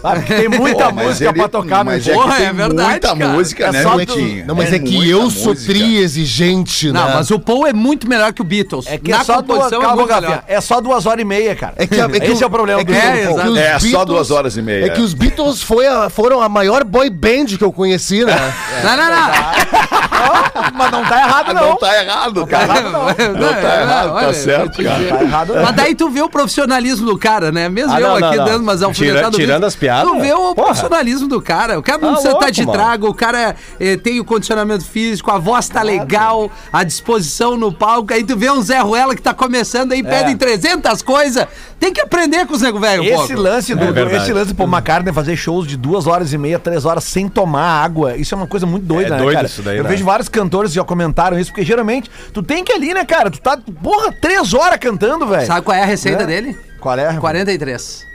Ah, 0.03 0.15
porque 0.15 0.33
tem 0.33 0.49
muita 0.49 0.85
Pô, 0.85 0.93
música 1.03 1.25
ele- 1.29 1.33
pra 1.39 1.47
tocar 1.47 1.79
no 1.79 1.91
mas 1.91 2.07
é 2.07 2.13
show. 2.13 2.21
que 2.21 2.27
Porra, 2.27 2.37
tem 2.37 2.45
é 2.47 2.53
verdade, 2.53 2.89
muita 2.89 3.07
cara. 3.15 3.27
música, 3.29 3.65
É 3.65 3.71
né, 3.71 3.83
só 3.83 3.95
Netinho? 3.97 4.45
Não, 4.47 4.55
mas 4.55 4.73
é, 4.73 4.79
que 4.79 4.91
muita 4.95 5.11
eu 5.11 5.29
sou 5.29 5.53
música. 5.53 5.73
tri 5.73 5.97
exigente, 5.97 6.91
né? 6.91 6.99
Não, 6.99 7.13
mas 7.13 7.29
o 7.31 7.39
Paul 7.39 7.67
é 7.67 7.73
muito 7.73 8.07
melhor 8.09 8.33
que 8.33 8.41
o 8.41 8.43
Beatles. 8.43 8.85
É 8.87 8.97
que 8.97 9.11
Na 9.11 9.21
é 9.21 9.23
só 9.23 9.41
duas, 9.41 9.71
é 9.71 9.77
calma, 9.79 10.43
é 10.47 10.61
só 10.61 10.81
duas 10.81 11.05
horas 11.05 11.21
e 11.21 11.25
meia, 11.25 11.55
cara. 11.55 11.73
É 11.77 11.85
que, 11.85 11.99
é 11.99 12.07
que 12.19 12.31
Esse 12.31 12.43
é 12.43 12.47
o 12.47 12.49
problema 12.49 12.79
que 12.83 12.91
do 12.91 12.93
É, 12.97 13.11
que 13.11 13.17
exato. 13.31 13.49
os 13.51 13.57
É, 13.57 13.79
só 13.79 14.05
duas 14.05 14.31
horas 14.31 14.57
e 14.57 14.61
meia, 14.61 14.85
É 14.85 14.89
que 14.89 14.99
é. 14.99 15.03
os 15.03 15.13
Beatles 15.13 15.61
foi 15.61 15.85
a- 15.87 16.09
foram 16.09 16.41
a 16.41 16.49
maior 16.49 16.83
boy 16.83 17.09
band 17.09 17.45
que 17.57 17.63
eu 17.63 17.71
conheci, 17.71 18.23
né? 18.25 18.33
Não, 18.83 18.97
não, 18.97 19.09
não. 19.09 20.71
Mas 20.73 20.91
não 20.91 21.03
tá 21.05 21.17
errado, 21.19 21.53
não. 21.53 21.69
Não 21.69 21.75
tá 21.77 22.03
errado, 22.03 22.47
cara. 22.47 22.81
não. 22.81 23.05
Tá 23.53 23.81
errado, 23.81 24.13
tá 24.19 24.33
certo, 24.33 24.83
cara. 24.83 25.45
Mas 25.63 25.75
daí 25.75 25.95
tu 25.95 26.09
vê 26.09 26.21
o 26.21 26.29
profissionalismo 26.29 27.05
do 27.05 27.17
cara, 27.17 27.51
né? 27.51 27.67
Mesmo 27.69 27.91
Ah, 27.93 27.99
eu 28.01 28.15
aqui 28.15 28.37
não. 28.37 28.45
dando 28.45 28.61
umas 28.61 28.81
alfinetadas. 28.81 29.31
Tira- 29.31 29.45
tirando 29.45 29.63
as 29.65 29.75
piadas, 29.75 29.90
Tu 30.05 30.19
vê 30.19 30.33
o 30.33 30.37
porra. 30.53 30.55
profissionalismo 30.67 31.27
do 31.27 31.41
cara. 31.41 31.77
O 31.77 31.83
cara 31.83 31.97
não 31.99 32.09
Tá 32.09 32.13
precisa 32.13 32.29
estar 32.33 32.39
louco, 32.45 32.51
de 32.53 32.65
mano. 32.65 32.77
trago, 32.77 33.07
o 33.09 33.13
cara 33.13 33.55
eh, 33.79 33.97
tem 33.97 34.19
o 34.19 34.25
condicionamento 34.25 34.85
físico, 34.85 35.29
a 35.31 35.37
voz 35.37 35.67
tá 35.67 35.81
legal, 35.81 36.49
a 36.71 36.83
disposição 36.83 37.57
no 37.57 37.71
palco. 37.71 38.13
Aí 38.13 38.23
tu 38.23 38.37
vê 38.37 38.49
um 38.49 38.61
Zé 38.61 38.79
Ruela 38.79 39.15
que 39.15 39.21
tá 39.21 39.33
começando 39.33 39.91
aí, 39.91 40.01
pedem 40.03 40.37
300 40.37 41.01
coisas. 41.01 41.45
Tem 41.79 41.91
que 41.91 41.99
aprender 41.99 42.45
com 42.45 42.53
os 42.53 42.61
nego 42.61 42.79
velho 42.79 43.03
Esse 43.03 43.13
pouco. 43.15 43.41
lance 43.41 43.73
do, 43.73 43.83
É 43.83 44.17
esse 44.17 44.31
lance 44.33 44.49
do 44.49 44.55
Paul 44.55 44.69
McCartney 44.69 45.11
fazer 45.13 45.35
shows 45.35 45.65
de 45.67 45.75
duas 45.75 46.05
horas 46.05 46.31
e 46.31 46.37
meia, 46.37 46.59
três 46.59 46.85
horas 46.85 47.03
sem 47.03 47.27
tomar 47.27 47.83
água, 47.83 48.15
isso 48.15 48.35
é 48.35 48.37
uma 48.37 48.45
coisa 48.47 48.65
muito 48.67 48.85
doida, 48.85 49.07
É 49.07 49.11
né, 49.11 49.17
doido 49.17 49.35
cara? 49.35 49.47
isso 49.47 49.61
daí, 49.63 49.77
Eu 49.77 49.83
né? 49.83 49.89
vejo 49.89 50.05
vários 50.05 50.29
cantores 50.29 50.71
que 50.71 50.75
já 50.75 50.83
comentaram 50.83 51.39
isso, 51.39 51.49
porque 51.51 51.65
geralmente 51.65 52.09
tu 52.31 52.43
tem 52.43 52.63
que 52.63 52.71
ir 52.71 52.75
ali, 52.75 52.93
né, 52.93 53.03
cara? 53.03 53.31
Tu 53.31 53.41
tá, 53.41 53.57
porra, 53.81 54.11
três 54.21 54.53
horas 54.53 54.77
cantando, 54.79 55.25
velho. 55.25 55.47
Sabe 55.47 55.61
qual 55.63 55.75
é 55.75 55.81
a 55.81 55.85
receita 55.85 56.21
É. 56.23 56.25
dele? 56.27 56.55
Qual 56.79 56.97
é? 56.97 57.13
43. 57.17 58.05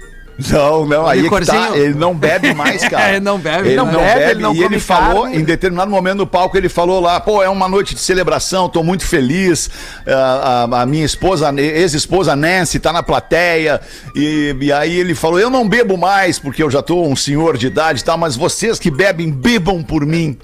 Não, 0.51 0.85
não, 0.87 1.07
aí 1.07 1.27
é 1.27 1.31
que 1.31 1.47
tá, 1.47 1.71
ele 1.77 1.95
não 1.95 2.15
bebe 2.15 2.53
mais, 2.55 2.83
cara. 2.89 3.11
Ele 3.13 3.21
não 3.21 3.39
bebe, 3.39 3.69
Ele 3.69 3.77
não 3.77 3.87
não, 3.87 4.01
bebe, 4.01 4.19
bebe, 4.19 4.31
ele 4.33 4.43
não 4.43 4.55
e 4.55 4.63
ele 4.63 4.79
falou, 4.79 5.23
carne. 5.23 5.39
em 5.39 5.45
determinado 5.45 5.91
momento 5.91 6.19
no 6.19 6.27
palco, 6.27 6.57
ele 6.59 6.69
falou 6.69 7.01
lá, 7.01 7.19
pô, 7.21 7.43
é 7.43 7.49
uma 7.49 7.69
noite 7.69 7.95
de 7.95 8.01
celebração, 8.01 8.69
tô 8.69 8.83
muito 8.83 9.07
feliz, 9.07 9.71
a, 10.07 10.67
a- 10.71 10.83
a 10.83 10.87
minha 10.87 11.05
esposa, 11.05 11.53
ex-esposa 11.59 12.37
Nancy 12.37 12.79
tá 12.79 12.93
na 12.93 13.03
plateia, 13.03 13.81
e, 14.15 14.55
e 14.61 14.73
aí 14.73 14.99
ele 14.99 15.15
falou, 15.15 15.39
eu 15.41 15.49
não 15.49 15.67
bebo 15.69 15.97
mais, 15.97 16.39
porque 16.39 16.63
eu 16.63 16.71
já 16.71 16.83
tô 16.83 17.03
um 17.03 17.17
senhor 17.17 17.57
de 17.57 17.69
idade 17.69 18.01
e 18.01 18.05
tal, 18.05 18.19
mas 18.19 18.37
vocês 18.37 18.79
que 18.79 18.91
bebem, 18.91 19.31
bebam 19.31 19.83
por 19.83 20.05
mim. 20.05 20.37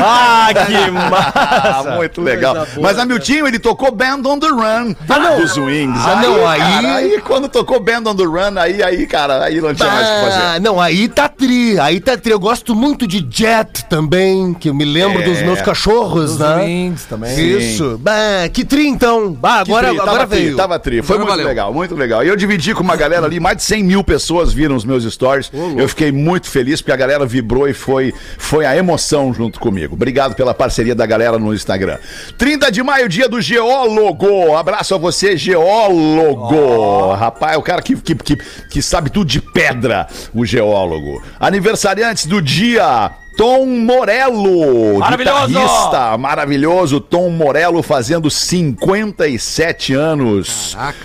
Ah, 0.00 0.48
que 0.52 0.74
Ah, 0.74 0.90
massa! 1.82 1.90
muito 1.96 2.20
legal. 2.20 2.66
Mas 2.80 2.98
a 2.98 3.04
Miltinho, 3.04 3.46
ele 3.46 3.58
tocou 3.58 3.90
Band 3.90 4.20
on 4.26 4.38
the 4.38 4.48
Run 4.48 4.94
dos 5.40 5.56
Wings. 5.56 5.98
Ah, 6.04 6.20
não, 6.22 6.46
aí- 6.46 6.60
cara, 6.60 6.94
aí 6.96 7.20
quando 7.22 7.48
tocou 7.48 7.80
Band 7.80 8.02
on 8.06 8.14
the 8.14 8.24
Run, 8.24 8.58
aí, 8.58 8.82
aí, 8.82 9.06
cara, 9.06 9.37
aí 9.42 9.60
não 9.60 9.74
tinha 9.74 9.88
mais 9.90 10.06
o 10.08 10.10
que 10.12 10.30
fazer. 10.30 10.60
Não, 10.60 10.80
aí 10.80 11.08
tá 11.08 11.28
tri, 11.28 11.78
aí 11.78 12.00
tá 12.00 12.16
tri. 12.16 12.32
Eu 12.32 12.40
gosto 12.40 12.74
muito 12.74 13.06
de 13.06 13.26
Jet 13.30 13.84
também, 13.86 14.54
que 14.54 14.68
eu 14.68 14.74
me 14.74 14.84
lembro 14.84 15.20
É. 15.22 15.24
dos 15.24 15.42
meus 15.42 15.60
cachorros, 15.62 16.32
Os 16.32 16.38
né? 16.38 16.56
Wings 16.64 17.04
também. 17.04 17.38
Isso. 17.38 17.98
Bah, 18.02 18.48
que 18.52 18.64
tri 18.64 18.86
então. 18.88 19.32
Bah, 19.32 19.60
agora, 19.60 19.88
tri, 19.88 19.98
agora 19.98 20.12
tava 20.18 20.26
tri, 20.28 20.40
veio. 20.44 20.56
tava 20.56 20.78
tri. 20.78 21.02
Foi 21.02 21.16
muito 21.18 21.28
valeu. 21.30 21.46
legal, 21.46 21.72
muito 21.72 21.94
legal. 21.94 22.24
E 22.24 22.28
eu 22.28 22.36
dividi 22.36 22.74
com 22.74 22.82
uma 22.82 22.96
galera 22.96 23.26
ali, 23.26 23.38
mais 23.40 23.56
de 23.58 23.62
100 23.62 23.84
mil 23.84 24.04
pessoas 24.04 24.52
viram 24.52 24.74
os 24.76 24.84
meus 24.84 25.04
stories. 25.04 25.50
eu 25.76 25.88
fiquei 25.88 26.10
muito 26.12 26.48
feliz 26.48 26.80
porque 26.80 26.92
a 26.92 26.96
galera 26.96 27.24
vibrou 27.26 27.68
e 27.68 27.72
foi, 27.74 28.12
foi 28.36 28.64
a 28.66 28.76
emoção 28.76 29.32
junto 29.32 29.58
comigo. 29.60 29.94
Obrigado 29.94 30.34
pela 30.34 30.54
parceria 30.54 30.94
da 30.94 31.06
galera 31.06 31.38
no 31.38 31.52
Instagram. 31.54 31.98
30 32.36 32.70
de 32.72 32.82
maio, 32.82 33.08
dia 33.08 33.28
do 33.28 33.40
geólogo. 33.40 34.54
Abraço 34.56 34.94
a 34.94 34.98
você, 34.98 35.36
geólogo. 35.36 37.12
Rapaz, 37.14 37.54
é 37.54 37.56
o 37.58 37.62
cara 37.62 37.82
que, 37.82 37.96
que, 37.96 38.14
que, 38.14 38.36
que 38.70 38.82
sabe 38.82 39.10
tudo 39.10 39.27
de 39.28 39.40
pedra, 39.40 40.08
o 40.34 40.44
geólogo. 40.44 41.22
Aniversariantes 41.38 42.26
do 42.26 42.42
dia. 42.42 43.12
Tom 43.36 43.66
Morello, 43.66 44.98
Maravilhoso! 44.98 45.46
guitarrista 45.46 46.18
maravilhoso, 46.18 47.00
Tom 47.00 47.30
Morello 47.30 47.80
fazendo 47.84 48.28
57 48.28 49.94
anos. 49.94 50.74
Caraca. 50.74 50.98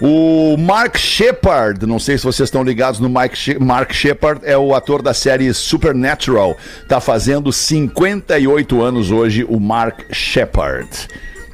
O 0.00 0.56
Mark 0.58 0.96
Shepard, 0.98 1.84
não 1.86 1.98
sei 1.98 2.18
se 2.18 2.24
vocês 2.24 2.48
estão 2.48 2.62
ligados 2.64 2.98
no 3.00 3.08
Mike 3.08 3.36
She- 3.38 3.58
Mark 3.58 3.92
Shepard, 3.92 4.40
é 4.44 4.56
o 4.58 4.74
ator 4.74 5.00
da 5.02 5.14
série 5.14 5.52
Supernatural. 5.54 6.56
Tá 6.88 7.00
fazendo 7.00 7.52
58 7.52 8.82
anos 8.82 9.10
hoje 9.12 9.44
o 9.48 9.60
Mark 9.60 10.00
Shepard. 10.12 10.88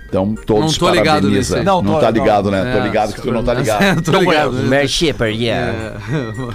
Então 0.08 0.34
todos 0.34 0.78
Não 0.78 0.88
tô 0.88 0.94
ligado 0.94 1.04
parabeniza. 1.20 1.36
nesse 1.38 1.56
aí. 1.56 1.64
Não, 1.64 1.82
Não 1.82 1.94
tô- 1.94 2.00
tá 2.00 2.10
ligado, 2.10 2.50
não. 2.50 2.64
né? 2.64 2.72
tô 2.72 2.78
É, 2.78 2.82
ligado 2.82 3.12
que 3.12 3.20
tu 3.20 3.30
não 3.30 3.44
tá 3.44 3.52
ligado. 3.52 4.00
Tô 4.10 4.18
ligado. 4.18 4.52
Mary 4.64 4.88
Shepard, 4.88 5.36
yeah. 5.44 5.98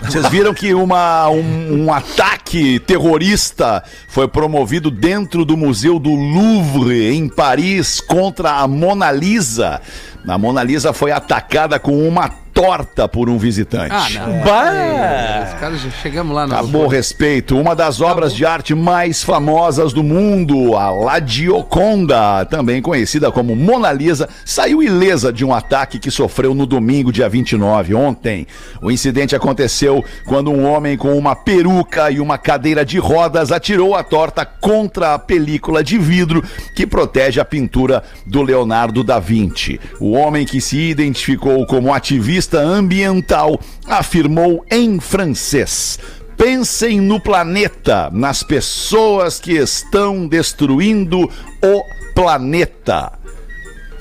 Vocês 0.01 0.27
viram 0.29 0.53
que 0.55 0.73
uma, 0.73 1.29
um, 1.29 1.83
um 1.85 1.93
ataque 1.93 2.79
terrorista 2.79 3.83
foi 4.07 4.27
promovido 4.27 4.89
dentro 4.89 5.45
do 5.45 5.55
Museu 5.55 5.99
do 5.99 6.09
Louvre, 6.15 7.13
em 7.13 7.29
Paris, 7.29 8.01
contra 8.01 8.53
a 8.53 8.67
Mona 8.67 9.11
Lisa. 9.11 9.79
A 10.27 10.37
Mona 10.37 10.63
Lisa 10.63 10.91
foi 10.91 11.11
atacada 11.11 11.77
com 11.77 12.07
uma 12.07 12.31
torta 12.53 13.07
por 13.07 13.29
um 13.29 13.37
visitante. 13.37 14.17
Ah, 14.17 14.27
não. 14.27 14.43
Bah! 14.43 15.47
Os 15.47 15.59
caras 15.59 15.81
já 15.81 15.89
chegamos 15.89 16.35
lá 16.35 16.45
na. 16.45 16.59
Acabou 16.59 16.87
respeito. 16.87 17.59
Uma 17.59 17.75
das 17.75 17.99
obras 17.99 18.33
de 18.33 18.45
arte 18.45 18.75
mais 18.75 19.23
famosas 19.23 19.91
do 19.91 20.03
mundo, 20.03 20.75
a 20.75 20.91
La 20.91 21.19
Gioconda, 21.19 22.45
também 22.45 22.81
conhecida 22.81 23.31
como 23.31 23.55
Mona 23.55 23.91
Lisa, 23.91 24.29
saiu 24.45 24.83
ilesa 24.83 25.33
de 25.33 25.43
um 25.43 25.53
ataque 25.53 25.97
que 25.97 26.11
sofreu 26.11 26.53
no 26.53 26.65
domingo, 26.65 27.11
dia 27.11 27.27
29, 27.27 27.95
ontem. 27.95 28.45
O 28.81 28.91
incidente 28.91 29.35
aconteceu 29.35 30.03
quando 30.25 30.51
um 30.51 30.65
homem 30.65 30.95
com 30.95 31.17
uma 31.17 31.35
peruca 31.35 32.11
e 32.11 32.19
uma 32.19 32.37
cadeira 32.37 32.85
de 32.85 32.99
rodas 32.99 33.51
atirou 33.51 33.95
a 33.95 34.03
torta 34.03 34.45
contra 34.45 35.15
a 35.15 35.19
película 35.19 35.83
de 35.83 35.97
vidro 35.97 36.43
que 36.75 36.85
protege 36.85 37.39
a 37.39 37.45
pintura 37.45 38.03
do 38.25 38.41
Leonardo 38.41 39.03
da 39.03 39.19
Vinci. 39.19 39.79
O 39.99 40.11
homem 40.11 40.45
que 40.45 40.61
se 40.61 40.77
identificou 40.77 41.65
como 41.65 41.93
ativista 41.93 42.42
ambiental 42.59 43.59
afirmou 43.87 44.65
em 44.71 44.99
francês. 44.99 45.99
Pensem 46.37 46.99
no 46.99 47.19
planeta, 47.19 48.09
nas 48.11 48.41
pessoas 48.43 49.39
que 49.39 49.53
estão 49.53 50.27
destruindo 50.27 51.21
o 51.63 51.83
planeta. 52.15 53.13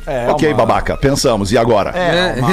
É 0.04 0.28
ok, 0.28 0.48
uma- 0.48 0.56
babaca, 0.56 0.96
pensamos. 0.96 1.52
E 1.52 1.58
agora? 1.58 1.90
É, 1.90 2.34
uma, 2.38 2.48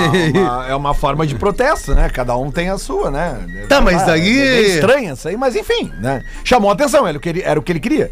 uma- 0.52 0.68
é 0.70 0.76
uma 0.76 0.94
forma 0.94 1.26
de 1.26 1.34
protesto, 1.34 1.96
né? 1.96 2.08
Cada 2.10 2.38
um 2.38 2.52
tem 2.52 2.70
a 2.70 2.78
sua, 2.78 3.10
né? 3.10 3.66
Tá, 3.68 3.82
mas 3.82 4.06
daí- 4.06 4.40
É 4.40 4.52
meio 4.62 4.68
estranho 4.76 5.14
isso 5.14 5.28
aí, 5.28 5.36
mas 5.36 5.56
enfim, 5.56 5.92
né? 6.00 6.22
Chamou 6.44 6.70
a 6.70 6.74
atenção, 6.74 7.08
era 7.08 7.18
o 7.18 7.22
que 7.22 7.30
ele, 7.30 7.42
era 7.42 7.60
o 7.60 7.64
que 7.64 7.72
ele 7.72 7.80
queria. 7.80 8.12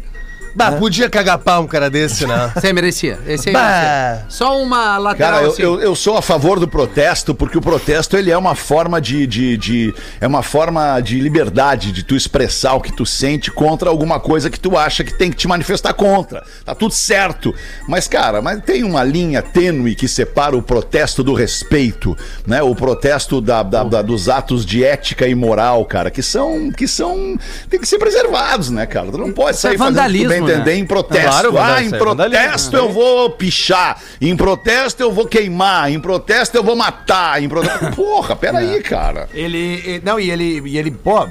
Bah, 0.54 0.72
podia 0.72 1.08
cagar 1.08 1.38
pau 1.38 1.62
um 1.62 1.66
cara 1.66 1.88
desse, 1.90 2.26
né? 2.26 2.50
Você 2.56 2.72
merecia. 2.72 3.18
Esse 3.26 3.48
aí 3.48 3.52
Bah. 3.52 3.60
merecia. 3.62 4.26
Só 4.28 4.60
uma 4.60 4.98
lateral 4.98 5.32
Cara, 5.32 5.44
eu, 5.44 5.50
assim. 5.52 5.62
eu, 5.62 5.80
eu 5.80 5.94
sou 5.94 6.16
a 6.16 6.22
favor 6.22 6.58
do 6.58 6.66
protesto, 6.68 7.34
porque 7.34 7.56
o 7.58 7.60
protesto 7.60 8.16
ele 8.16 8.30
é 8.30 8.36
uma 8.38 8.54
forma 8.54 9.00
de, 9.00 9.26
de, 9.26 9.56
de- 9.56 9.94
é 10.20 10.26
uma 10.26 10.42
forma 10.42 11.00
de 11.00 11.20
liberdade, 11.20 11.92
de 11.92 12.02
tu 12.02 12.16
expressar 12.16 12.74
o 12.74 12.80
que 12.80 12.92
tu 12.92 13.04
sente 13.06 13.50
contra 13.50 13.88
alguma 13.88 14.18
coisa 14.20 14.50
que 14.50 14.58
tu 14.58 14.76
acha 14.76 15.04
que 15.04 15.12
tem 15.16 15.30
que 15.30 15.36
te 15.36 15.46
manifestar 15.48 15.92
contra. 15.94 16.44
Tá 16.64 16.74
tudo 16.74 16.92
certo. 16.94 17.54
Mas, 17.86 18.08
cara, 18.08 18.42
mas 18.42 18.60
tem 18.62 18.82
uma 18.84 19.02
linha 19.04 19.42
tênue 19.42 19.94
que 19.94 20.08
separa 20.08 20.56
o 20.56 20.62
protesto 20.62 21.22
do 21.22 21.34
respeito, 21.34 22.16
né? 22.46 22.62
O 22.62 22.74
protesto 22.74 23.40
da, 23.40 23.62
da- 23.62 23.84
da- 23.84 24.02
dos 24.02 24.28
atos 24.28 24.64
de 24.66 24.84
ética 24.84 25.26
e 25.26 25.34
moral, 25.34 25.84
cara, 25.84 26.10
que 26.10 26.22
são, 26.22 26.70
que 26.70 26.86
são, 26.88 27.36
tem 27.70 27.80
que 27.80 27.86
ser 27.86 27.98
preservados, 27.98 28.70
né, 28.70 28.86
cara? 28.86 29.10
Tu 29.10 29.18
não 29.18 29.32
pode 29.32 29.56
Isso 29.56 29.66
é 29.66 29.70
sair 29.70 29.78
fazendo 29.78 29.98
o 29.98 30.02
que 30.02 30.18
tu 30.18 30.22
vandalismo, 30.22 30.37
bem 30.40 30.48
né? 30.48 30.54
entender 30.54 30.74
em 30.74 30.86
protesto. 30.86 31.50
Claro, 31.50 31.58
ah, 31.58 31.82
em 31.82 31.88
é 31.88 31.98
protesto 31.98 32.76
né? 32.76 32.82
eu 32.82 32.92
vou 32.92 33.30
pichar, 33.30 34.00
em 34.20 34.36
protesto 34.36 35.02
eu 35.02 35.12
vou 35.12 35.26
queimar, 35.26 35.90
em 35.90 36.00
protesto 36.00 36.56
eu 36.56 36.62
vou 36.62 36.76
matar, 36.76 37.42
em 37.42 37.48
protesto... 37.48 37.90
Porra, 37.96 38.36
peraí, 38.36 38.80
cara. 38.82 39.28
Ele, 39.32 40.00
não, 40.04 40.18
e 40.18 40.30
ele, 40.30 40.62
e 40.66 40.78
ele, 40.78 40.90
pô, 40.90 41.26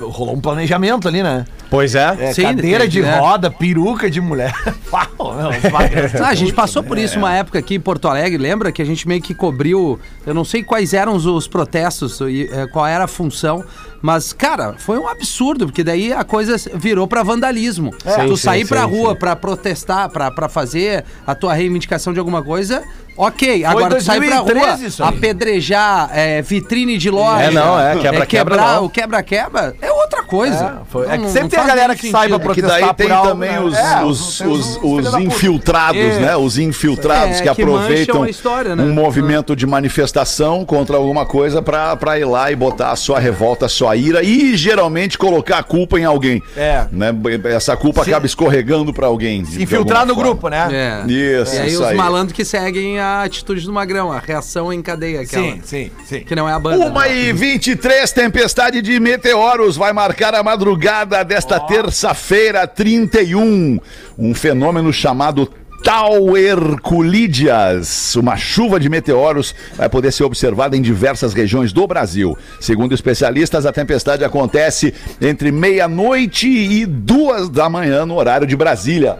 rolou 0.00 0.34
um 0.34 0.40
planejamento 0.40 1.08
ali, 1.08 1.22
né? 1.22 1.44
Pois 1.70 1.94
é. 1.94 2.16
É, 2.18 2.32
Sim, 2.32 2.42
cadeira 2.42 2.88
de 2.88 3.00
né? 3.00 3.16
roda, 3.16 3.48
peruca 3.48 4.10
de 4.10 4.20
mulher. 4.20 4.52
Uau, 4.92 5.34
não, 5.34 5.52
vai- 5.70 5.90
Ah, 6.20 6.28
a 6.28 6.34
gente 6.34 6.52
passou 6.52 6.82
por 6.82 6.98
isso 6.98 7.16
uma 7.16 7.32
época 7.32 7.60
aqui 7.60 7.76
em 7.76 7.80
Porto 7.80 8.08
Alegre, 8.08 8.36
lembra? 8.36 8.72
Que 8.72 8.82
a 8.82 8.84
gente 8.84 9.06
meio 9.06 9.22
que 9.22 9.34
cobriu. 9.34 9.98
Eu 10.26 10.34
não 10.34 10.44
sei 10.44 10.64
quais 10.64 10.92
eram 10.92 11.14
os, 11.14 11.26
os 11.26 11.46
protestos 11.46 12.20
e 12.20 12.50
eh, 12.52 12.66
qual 12.66 12.86
era 12.86 13.04
a 13.04 13.08
função. 13.08 13.64
Mas, 14.02 14.32
cara, 14.32 14.74
foi 14.78 14.98
um 14.98 15.06
absurdo, 15.06 15.66
porque 15.66 15.84
daí 15.84 16.12
a 16.12 16.24
coisa 16.24 16.56
virou 16.74 17.06
pra 17.06 17.22
vandalismo. 17.22 17.92
Sim, 18.02 18.26
tu 18.26 18.36
sim, 18.36 18.42
sair 18.44 18.62
sim, 18.62 18.68
pra 18.68 18.84
rua 18.84 19.10
sim. 19.10 19.18
pra 19.18 19.36
protestar, 19.36 20.08
pra, 20.08 20.30
pra 20.30 20.48
fazer 20.48 21.04
a 21.26 21.34
tua 21.34 21.52
reivindicação 21.54 22.12
de 22.12 22.18
alguma 22.18 22.42
coisa, 22.42 22.82
ok. 23.26 23.64
Agora 23.64 23.96
tu 23.96 24.02
sair 24.02 24.20
pra 24.26 24.40
2013 24.42 25.02
rua, 25.02 25.08
apedrejar 25.08 26.10
eh, 26.14 26.42
vitrine 26.42 26.98
de 26.98 27.10
loja. 27.10 27.44
É, 27.44 27.50
não, 27.50 27.78
é, 27.78 27.96
quebra-quebra, 27.96 28.26
quebrar, 28.26 28.74
não. 28.76 28.84
O 28.84 28.90
quebra-quebra 28.90 29.74
é 29.80 29.90
outra 29.92 30.22
coisa. 30.22 30.80
É, 30.82 30.90
foi- 30.90 31.06
é 31.08 31.18
que 31.18 31.26
sempre 31.26 31.42
não 31.42 31.48
tem 31.48 31.58
a 31.60 31.64
galera 31.64 31.94
que 31.96 32.10
sai 32.10 32.28
pra. 32.28 32.36
É 32.36 32.38
que 32.38 32.44
protestar 32.44 32.80
daí 32.80 32.94
tem 32.94 33.06
por 33.06 33.12
algo, 33.14 33.28
também 33.28 33.50
né? 33.50 33.60
os, 33.60 33.74
É, 33.76 34.02
os, 34.04 34.40
os- 34.40 34.78
os, 34.82 35.14
infiltrados, 35.14 36.00
É. 36.00 36.18
né? 36.20 36.36
Os 36.36 36.58
infiltrados 36.58 37.38
É, 37.38 37.42
que 37.42 37.48
aproveitam 37.48 38.26
história, 38.26 38.74
né? 38.76 38.82
um 38.82 38.92
movimento 38.92 39.54
de 39.56 39.66
manifestação 39.66 40.64
contra 40.64 40.96
alguma 40.96 41.26
coisa 41.26 41.60
pra, 41.62 41.96
pra 41.96 42.18
ir 42.18 42.24
lá 42.24 42.50
e 42.50 42.56
botar 42.56 42.90
a 42.92 42.96
sua 42.96 43.18
revolta, 43.18 43.66
a 43.66 43.68
sua 43.68 43.96
ira 43.96 44.22
e 44.22 44.56
geralmente 44.56 45.18
colocar 45.18 45.58
a 45.58 45.62
culpa 45.62 45.98
em 45.98 46.04
alguém. 46.04 46.42
É. 46.56 46.84
Né? 46.90 47.08
Essa 47.44 47.76
culpa 47.76 48.02
acaba 48.02 48.26
escorregando 48.26 48.92
pra 48.92 49.06
alguém. 49.06 49.44
Se 49.44 49.62
infiltrar 49.62 50.06
no 50.06 50.14
grupo, 50.14 50.48
né? 50.48 50.68
É. 50.70 51.10
Isso, 51.10 51.54
E 51.54 51.58
aí 51.58 51.76
os 51.76 51.92
malandros 51.94 52.32
que 52.32 52.44
seguem 52.44 52.98
a 52.98 53.09
atitude 53.22 53.64
do 53.64 53.72
Magrão, 53.72 54.12
a 54.12 54.18
reação 54.18 54.72
em 54.72 54.80
cadeia 54.80 55.22
aquela. 55.22 55.52
Sim, 55.52 55.60
sim, 55.62 55.90
sim. 56.06 56.20
Que 56.20 56.34
não 56.34 56.48
é 56.48 56.52
a 56.52 56.58
banda. 56.58 56.86
Uma 56.86 57.06
né? 57.06 57.16
e 57.16 57.32
23, 57.32 58.10
tempestade 58.12 58.80
de 58.80 58.98
meteoros 58.98 59.76
vai 59.76 59.92
marcar 59.92 60.34
a 60.34 60.42
madrugada 60.42 61.24
desta 61.24 61.60
terça-feira, 61.60 62.66
31. 62.66 63.78
Um 64.18 64.34
fenômeno 64.34 64.92
chamado 64.92 65.50
Tauerculídeas, 65.82 68.14
uma 68.14 68.36
chuva 68.36 68.78
de 68.78 68.88
meteoros, 68.88 69.52
vai 69.76 69.88
poder 69.88 70.12
ser 70.12 70.22
observada 70.24 70.76
em 70.76 70.82
diversas 70.82 71.32
regiões 71.32 71.72
do 71.72 71.86
Brasil. 71.86 72.36
Segundo 72.60 72.94
especialistas, 72.94 73.64
a 73.64 73.72
tempestade 73.72 74.24
acontece 74.24 74.92
entre 75.20 75.50
meia-noite 75.50 76.48
e 76.48 76.84
duas 76.84 77.48
da 77.48 77.68
manhã 77.68 78.04
no 78.04 78.16
horário 78.16 78.46
de 78.46 78.56
Brasília. 78.56 79.16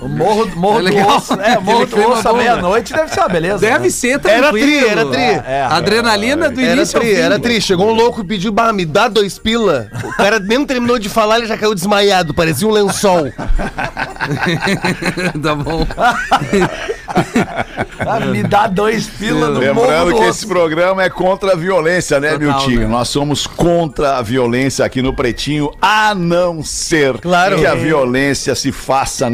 O 0.00 0.08
morro, 0.08 0.46
morro 0.56 0.78
É 0.78 0.82
do 0.82 0.84
legal. 0.84 1.16
osso, 1.16 1.34
é, 1.40 1.58
morro 1.58 1.86
do 1.86 2.08
osso 2.10 2.28
à 2.28 2.32
meia-noite 2.32 2.92
deve 2.92 3.12
ser 3.12 3.20
uma 3.20 3.28
beleza. 3.28 3.58
Deve 3.58 3.84
né? 3.84 3.90
ser 3.90 4.08
Era 4.10 4.18
tranquilo. 4.20 4.66
tri, 4.66 4.88
era 4.88 5.06
tri. 5.06 5.20
É, 5.22 5.66
Adrenalina 5.68 6.50
do 6.50 6.60
Era 6.60 6.76
início 6.76 6.96
ao 6.98 7.02
tri, 7.04 7.14
fim. 7.16 7.20
era 7.20 7.38
tri. 7.38 7.60
Chegou 7.60 7.88
um 7.88 7.92
louco 7.94 8.20
e 8.20 8.24
pediu, 8.24 8.52
bah, 8.52 8.72
me 8.72 8.84
dá 8.86 9.08
dois 9.08 9.38
pila. 9.38 9.88
O 10.04 10.16
cara 10.16 10.38
nem 10.38 10.64
terminou 10.64 10.98
de 10.98 11.08
falar, 11.08 11.38
ele 11.38 11.46
já 11.46 11.58
caiu 11.58 11.74
desmaiado, 11.74 12.32
parecia 12.32 12.66
um 12.68 12.70
lençol. 12.70 13.32
tá 15.42 15.54
bom. 15.54 15.86
Ah, 18.06 18.20
me 18.20 18.42
dá 18.42 18.66
dois 18.66 19.06
pila 19.06 19.48
no 19.48 19.54
morro 19.54 19.70
Lembrando 19.80 20.10
do 20.10 20.14
que 20.16 20.20
osso. 20.22 20.30
esse 20.30 20.46
programa 20.46 21.02
é 21.02 21.10
contra 21.10 21.52
a 21.52 21.56
violência, 21.56 22.20
né, 22.20 22.32
Total, 22.32 22.46
Miltinho? 22.58 22.80
né? 22.82 22.86
Nós 22.86 23.08
somos 23.08 23.46
contra 23.46 24.18
a 24.18 24.22
violência 24.22 24.84
aqui 24.84 25.00
no 25.02 25.12
Pretinho, 25.14 25.72
a 25.80 26.14
não 26.14 26.62
ser 26.62 27.18
Claro. 27.18 27.58
que 27.58 27.66
a 27.66 27.74
violência 27.74 28.54
se 28.54 28.70
faça 28.70 29.28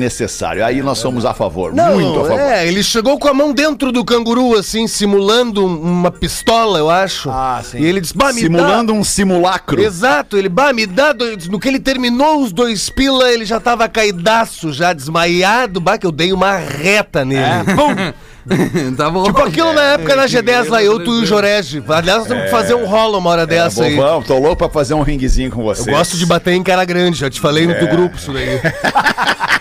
necessário. 0.54 0.64
Aí 0.64 0.82
nós 0.82 0.99
somos 0.99 1.25
a 1.25 1.34
favor, 1.34 1.75
Não, 1.75 1.94
muito 1.94 2.20
a 2.20 2.25
favor. 2.25 2.40
é, 2.40 2.66
ele 2.66 2.82
chegou 2.82 3.18
com 3.18 3.28
a 3.28 3.34
mão 3.34 3.52
dentro 3.52 3.90
do 3.92 4.04
canguru, 4.04 4.56
assim, 4.56 4.87
simulando 4.87 5.64
um- 5.64 5.80
uma 5.80 6.11
pistola, 6.11 6.78
eu 6.78 6.90
acho. 6.90 7.28
Ah, 7.30 7.61
sim. 7.64 7.78
E 7.78 7.84
ele 7.87 8.00
disse, 8.00 8.16
bah, 8.16 8.32
me 8.32 8.40
Simulando 8.40 8.92
um 8.92 9.02
simulacro. 9.04 9.76
dá... 9.76 9.82
Exato, 9.82 10.37
ele, 10.37 10.49
bah, 10.49 10.73
me 10.73 10.87
dá 10.87 11.12
dois... 11.12 11.49
No 11.49 11.58
que 11.58 11.68
ele 11.68 11.80
terminou 11.80 12.42
os 12.42 12.52
dois 12.52 12.88
pila, 12.90 13.30
ele 13.30 13.44
já 13.44 13.58
tava 13.61 13.88
caidaço, 13.88 14.73
já 14.73 14.92
desmaiado, 14.92 15.80
bah, 15.80 15.99
que 15.99 16.06
eu 16.06 16.12
dei 16.12 16.32
uma 16.32 16.56
reta 16.56 17.25
nele. 17.25 17.42
Pum! 17.75 18.12
tá 18.96 19.08
bom. 19.08 19.25
Tipo 19.25 19.40
aquilo 19.42 19.73
na 19.73 19.82
época 19.94 20.14
na 20.16 20.26
G10 20.26 20.68
lá, 20.68 20.82
eu, 20.82 21.02
tu 21.02 21.20
e 21.20 21.23
o 21.23 21.26
Jorege. 21.26 21.82
Aliás, 21.88 22.18
nós 22.20 22.28
temos 22.28 22.44
que 22.44 22.50
fazer 22.50 22.75
um 22.75 22.84
rolo 22.84 23.16
uma 23.18 23.30
hora 23.30 23.42
É, 23.42 23.46
dessa 23.46 23.80
bom, 23.80 23.87
aí. 23.88 23.96
vamos, 23.96 24.26
tô 24.26 24.38
louco 24.38 24.56
pra 24.56 24.68
fazer 24.68 24.92
um 24.92 25.00
ringuezinho 25.00 25.50
com 25.50 25.61
Eu 25.62 25.75
você. 25.75 25.90
gosto 25.90 26.16
de 26.18 26.26
bater 26.26 26.52
em 26.52 26.62
cara 26.62 26.84
grande, 26.84 27.18
já 27.18 27.30
te 27.30 27.40
falei 27.40 27.66
no 27.66 27.75
teu 27.75 27.88
grupo 27.88 28.16
isso 28.16 28.32
daí. 28.32 28.61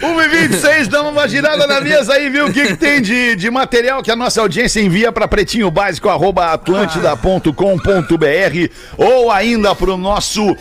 1h26, 0.00 0.88
damos 0.88 1.12
uma 1.12 1.28
girada 1.28 1.66
na 1.66 1.80
mesa 1.80 2.14
aí, 2.14 2.28
viu? 2.28 2.46
O 2.46 2.52
que, 2.52 2.66
que 2.66 2.76
tem 2.76 3.00
de, 3.00 3.36
de 3.36 3.50
material 3.50 4.02
que 4.02 4.10
a 4.10 4.16
nossa 4.16 4.40
audiência 4.40 4.80
envia 4.80 5.10
para 5.10 5.26
pretinho 5.26 5.70
básico, 5.70 6.08
arroba 6.08 6.52
atlântida.com.br 6.52 8.72
ou 8.96 9.30
ainda 9.30 9.74
pro 9.74 9.96
nosso 9.96 10.56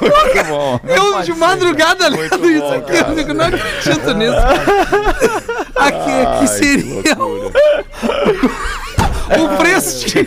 Muito 0.00 0.48
bom. 0.48 0.80
Eu 0.84 1.22
de 1.22 1.32
madrugada 1.34 2.08
lendo 2.08 2.50
isso 2.50 2.74
aqui, 2.74 2.96
eu 2.96 3.14
digo, 3.14 3.34
não 3.34 3.46
acredito 3.46 4.14
nisso. 4.14 4.36
Aqui, 5.78 6.10
aqui 6.10 6.48
seria 6.48 7.16
o, 7.16 7.52
o 9.44 9.56
preço 9.58 10.06
de. 10.06 10.26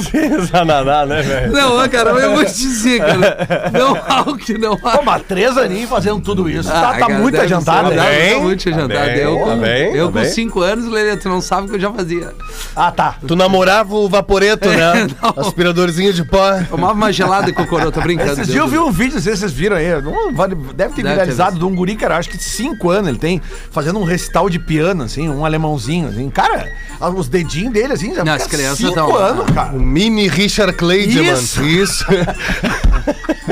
Zananá, 0.50 1.06
né, 1.06 1.22
velho? 1.22 1.52
Não, 1.52 1.88
cara, 1.88 2.10
eu 2.10 2.34
vou 2.34 2.44
te 2.44 2.52
dizer, 2.54 3.00
cara. 3.00 3.70
Não 3.72 3.96
há 3.96 4.20
o 4.22 4.36
que 4.36 4.56
não 4.58 4.74
há. 4.82 4.98
Pô, 4.98 5.02
mas 5.04 5.22
três 5.22 5.56
aninhos 5.56 5.88
fazendo 5.90 6.20
tudo 6.20 6.48
isso. 6.48 6.68
tá 6.70 6.90
Ah, 6.90 6.92
tá 6.94 6.98
cara, 7.06 7.18
muito 7.18 7.40
adiantado, 7.40 7.88
ser, 7.88 7.94
né? 7.96 8.10
bem, 8.10 8.40
muito 8.42 8.68
adiantado. 8.68 8.92
tá 8.98 9.04
bem, 9.06 9.16
eu 9.18 9.38
tá 9.38 9.44
com, 9.44 9.56
bem, 9.58 9.94
eu 9.94 10.06
tá 10.06 10.12
com 10.12 10.20
bem. 10.20 10.30
cinco 10.30 10.60
anos, 10.60 10.86
Lelê, 10.86 11.16
tu 11.16 11.28
não 11.28 11.40
sabe 11.40 11.66
o 11.66 11.70
que 11.70 11.76
eu 11.76 11.80
já 11.80 11.92
fazia. 11.92 12.32
Ah, 12.74 12.90
tá. 12.90 13.16
Tu 13.26 13.36
namorava 13.36 13.94
o 13.94 14.08
vaporeto, 14.08 14.68
né? 14.68 15.06
Aspiradorzinho 15.36 16.12
de 16.12 16.24
pó. 16.24 16.40
Tomava 16.70 16.94
uma 16.94 17.12
gelada 17.12 17.50
o 17.50 17.66
coroa, 17.66 17.92
tô 17.92 18.00
brincando. 18.00 18.32
Esses 18.32 18.46
dias 18.46 18.58
eu 18.58 18.68
vi 18.68 18.78
um 18.78 18.90
vídeo, 18.90 19.14
não 19.14 19.20
sei 19.22 19.34
se 19.34 19.40
vocês 19.40 19.52
viram 19.52 19.76
aí, 19.76 20.00
não, 20.02 20.32
vale- 20.34 20.54
deve 20.54 20.94
ter 20.94 21.02
Deve 21.02 21.14
viralizado 21.14 21.52
ter 21.52 21.58
de 21.58 21.64
um 21.64 21.74
guri, 21.74 21.96
cara, 21.96 22.16
acho 22.16 22.28
que 22.30 22.36
de 22.38 22.44
5 22.44 22.90
anos 22.90 23.08
ele 23.08 23.18
tem, 23.18 23.40
fazendo 23.70 23.98
um 23.98 24.04
recital 24.04 24.48
de 24.48 24.58
piano, 24.58 25.04
assim, 25.04 25.28
um 25.28 25.44
alemãozinho, 25.44 26.08
assim. 26.08 26.28
Cara, 26.30 26.66
os 27.14 27.28
dedinhos 27.28 27.72
dele, 27.72 27.92
assim, 27.92 28.14
já 28.14 28.24
Não, 28.24 28.32
fica 28.32 28.44
as 28.44 28.50
crianças 28.50 28.78
cinco 28.78 28.94
tão- 28.94 29.14
anos, 29.16 29.46
cara. 29.50 29.72
Mini 29.82 30.28
Richard 30.28 30.72
Clayderman. 30.74 31.32
Isso. 31.34 31.62
Isso. 31.64 32.04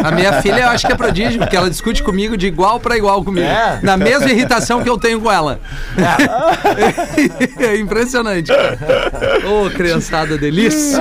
A 0.02 0.10
minha 0.12 0.40
filha, 0.40 0.60
eu 0.60 0.68
acho 0.68 0.86
que 0.86 0.92
é 0.92 0.96
prodígio, 0.96 1.38
porque 1.38 1.56
ela 1.56 1.68
discute 1.68 2.02
comigo 2.02 2.36
de 2.36 2.46
igual 2.46 2.78
pra 2.80 2.96
igual 2.96 3.22
comigo. 3.24 3.46
É. 3.46 3.80
Na 3.82 3.96
mesma 3.96 4.30
irritação 4.30 4.82
que 4.82 4.88
eu 4.88 4.96
tenho 4.96 5.20
com 5.20 5.30
ela. 5.30 5.60
É, 7.58 7.76
impressionante. 7.78 8.48
cara. 8.48 8.78
Ô, 9.46 9.70
criançada, 9.70 10.38
delícia. 10.38 11.00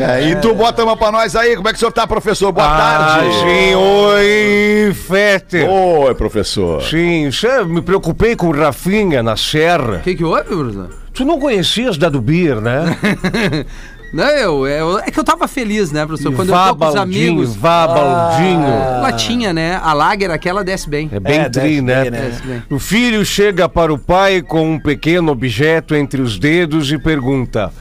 É, 0.00 0.30
e 0.30 0.36
tu 0.36 0.54
bota 0.54 0.82
uma 0.82 0.96
pra 0.96 1.12
nós 1.12 1.36
aí, 1.36 1.56
como 1.56 1.68
é 1.68 1.72
que 1.72 1.76
o 1.76 1.78
senhor 1.78 1.92
tá, 1.92 2.06
professor? 2.06 2.50
Boa 2.52 2.66
tarde. 2.66 3.28
Ah, 3.28 3.40
sim, 3.40 3.74
oi, 3.74 4.94
Fete. 4.94 5.62
Oi, 5.62 6.14
professor. 6.14 6.82
Sim, 6.82 7.30
me 7.66 7.82
preocupei 7.82 8.34
com 8.34 8.48
o 8.48 8.52
Rafinha 8.52 9.22
na 9.22 9.36
serra. 9.36 9.96
O 9.96 10.00
que 10.00 10.14
que 10.14 10.24
houve, 10.24 10.48
Bruno? 10.48 10.90
Tu 11.12 11.24
não 11.24 11.38
conhecias 11.40 11.96
Dado 11.96 12.20
Beer, 12.20 12.60
né? 12.60 12.96
Não, 14.12 14.24
eu, 14.28 14.66
eu- 14.66 14.98
é 14.98 15.10
que 15.10 15.18
eu 15.18 15.24
tava 15.24 15.46
feliz, 15.48 15.90
né, 15.92 16.06
professor? 16.06 16.32
Quando 16.32 16.48
eu 16.48 16.54
vá, 16.54 16.68
tô 16.68 16.76
com 16.76 16.88
os 16.88 16.96
amigos. 16.96 17.54
vá, 17.56 17.86
Baldinho. 17.86 19.02
Latinha, 19.02 19.52
né? 19.52 19.80
A 19.82 19.92
Lager, 19.92 20.30
aquela 20.30 20.64
desce 20.64 20.88
bem. 20.88 21.08
É 21.12 21.20
bem 21.20 21.40
É, 21.40 21.48
tri, 21.48 21.80
né? 21.82 22.02
bem, 22.02 22.10
né? 22.10 22.40
Bem. 22.44 22.62
O 22.70 22.78
filho 22.78 23.24
chega 23.24 23.68
para 23.68 23.92
o 23.92 23.98
pai 23.98 24.40
com 24.42 24.72
um 24.74 24.78
pequeno 24.78 25.32
objeto 25.32 25.94
entre 25.94 26.22
os 26.22 26.38
dedos 26.38 26.90
e 26.90 26.98
pergunta: 26.98 27.72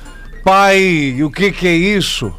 Pai, 0.44 1.18
o 1.24 1.30
que, 1.32 1.52
que 1.52 1.68
é 1.68 1.74
isso? 1.76 2.34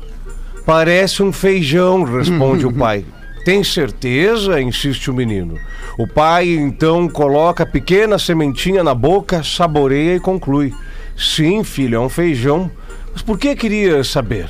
Parece 0.67 1.23
um 1.23 1.33
feijão, 1.33 2.03
responde 2.05 2.67
o 2.67 2.73
pai. 2.73 3.05
Tem 3.45 3.63
certeza? 3.63 4.61
insiste 4.61 5.09
o 5.09 5.15
menino. 5.15 5.57
O 5.97 6.07
pai 6.07 6.49
então 6.49 7.09
coloca 7.09 7.63
a 7.63 7.67
pequena 7.67 8.19
sementinha 8.19 8.83
na 8.83 8.93
boca, 8.95 9.43
saboreia 9.45 10.17
e 10.17 10.21
conclui: 10.21 10.75
Sim, 11.17 11.63
filho, 11.65 11.97
é 11.97 12.01
um 12.01 12.09
feijão. 12.09 12.71
Mas 13.17 13.23
por 13.23 13.39
que 13.39 13.57
queria 13.57 14.05
saber? 14.05 14.47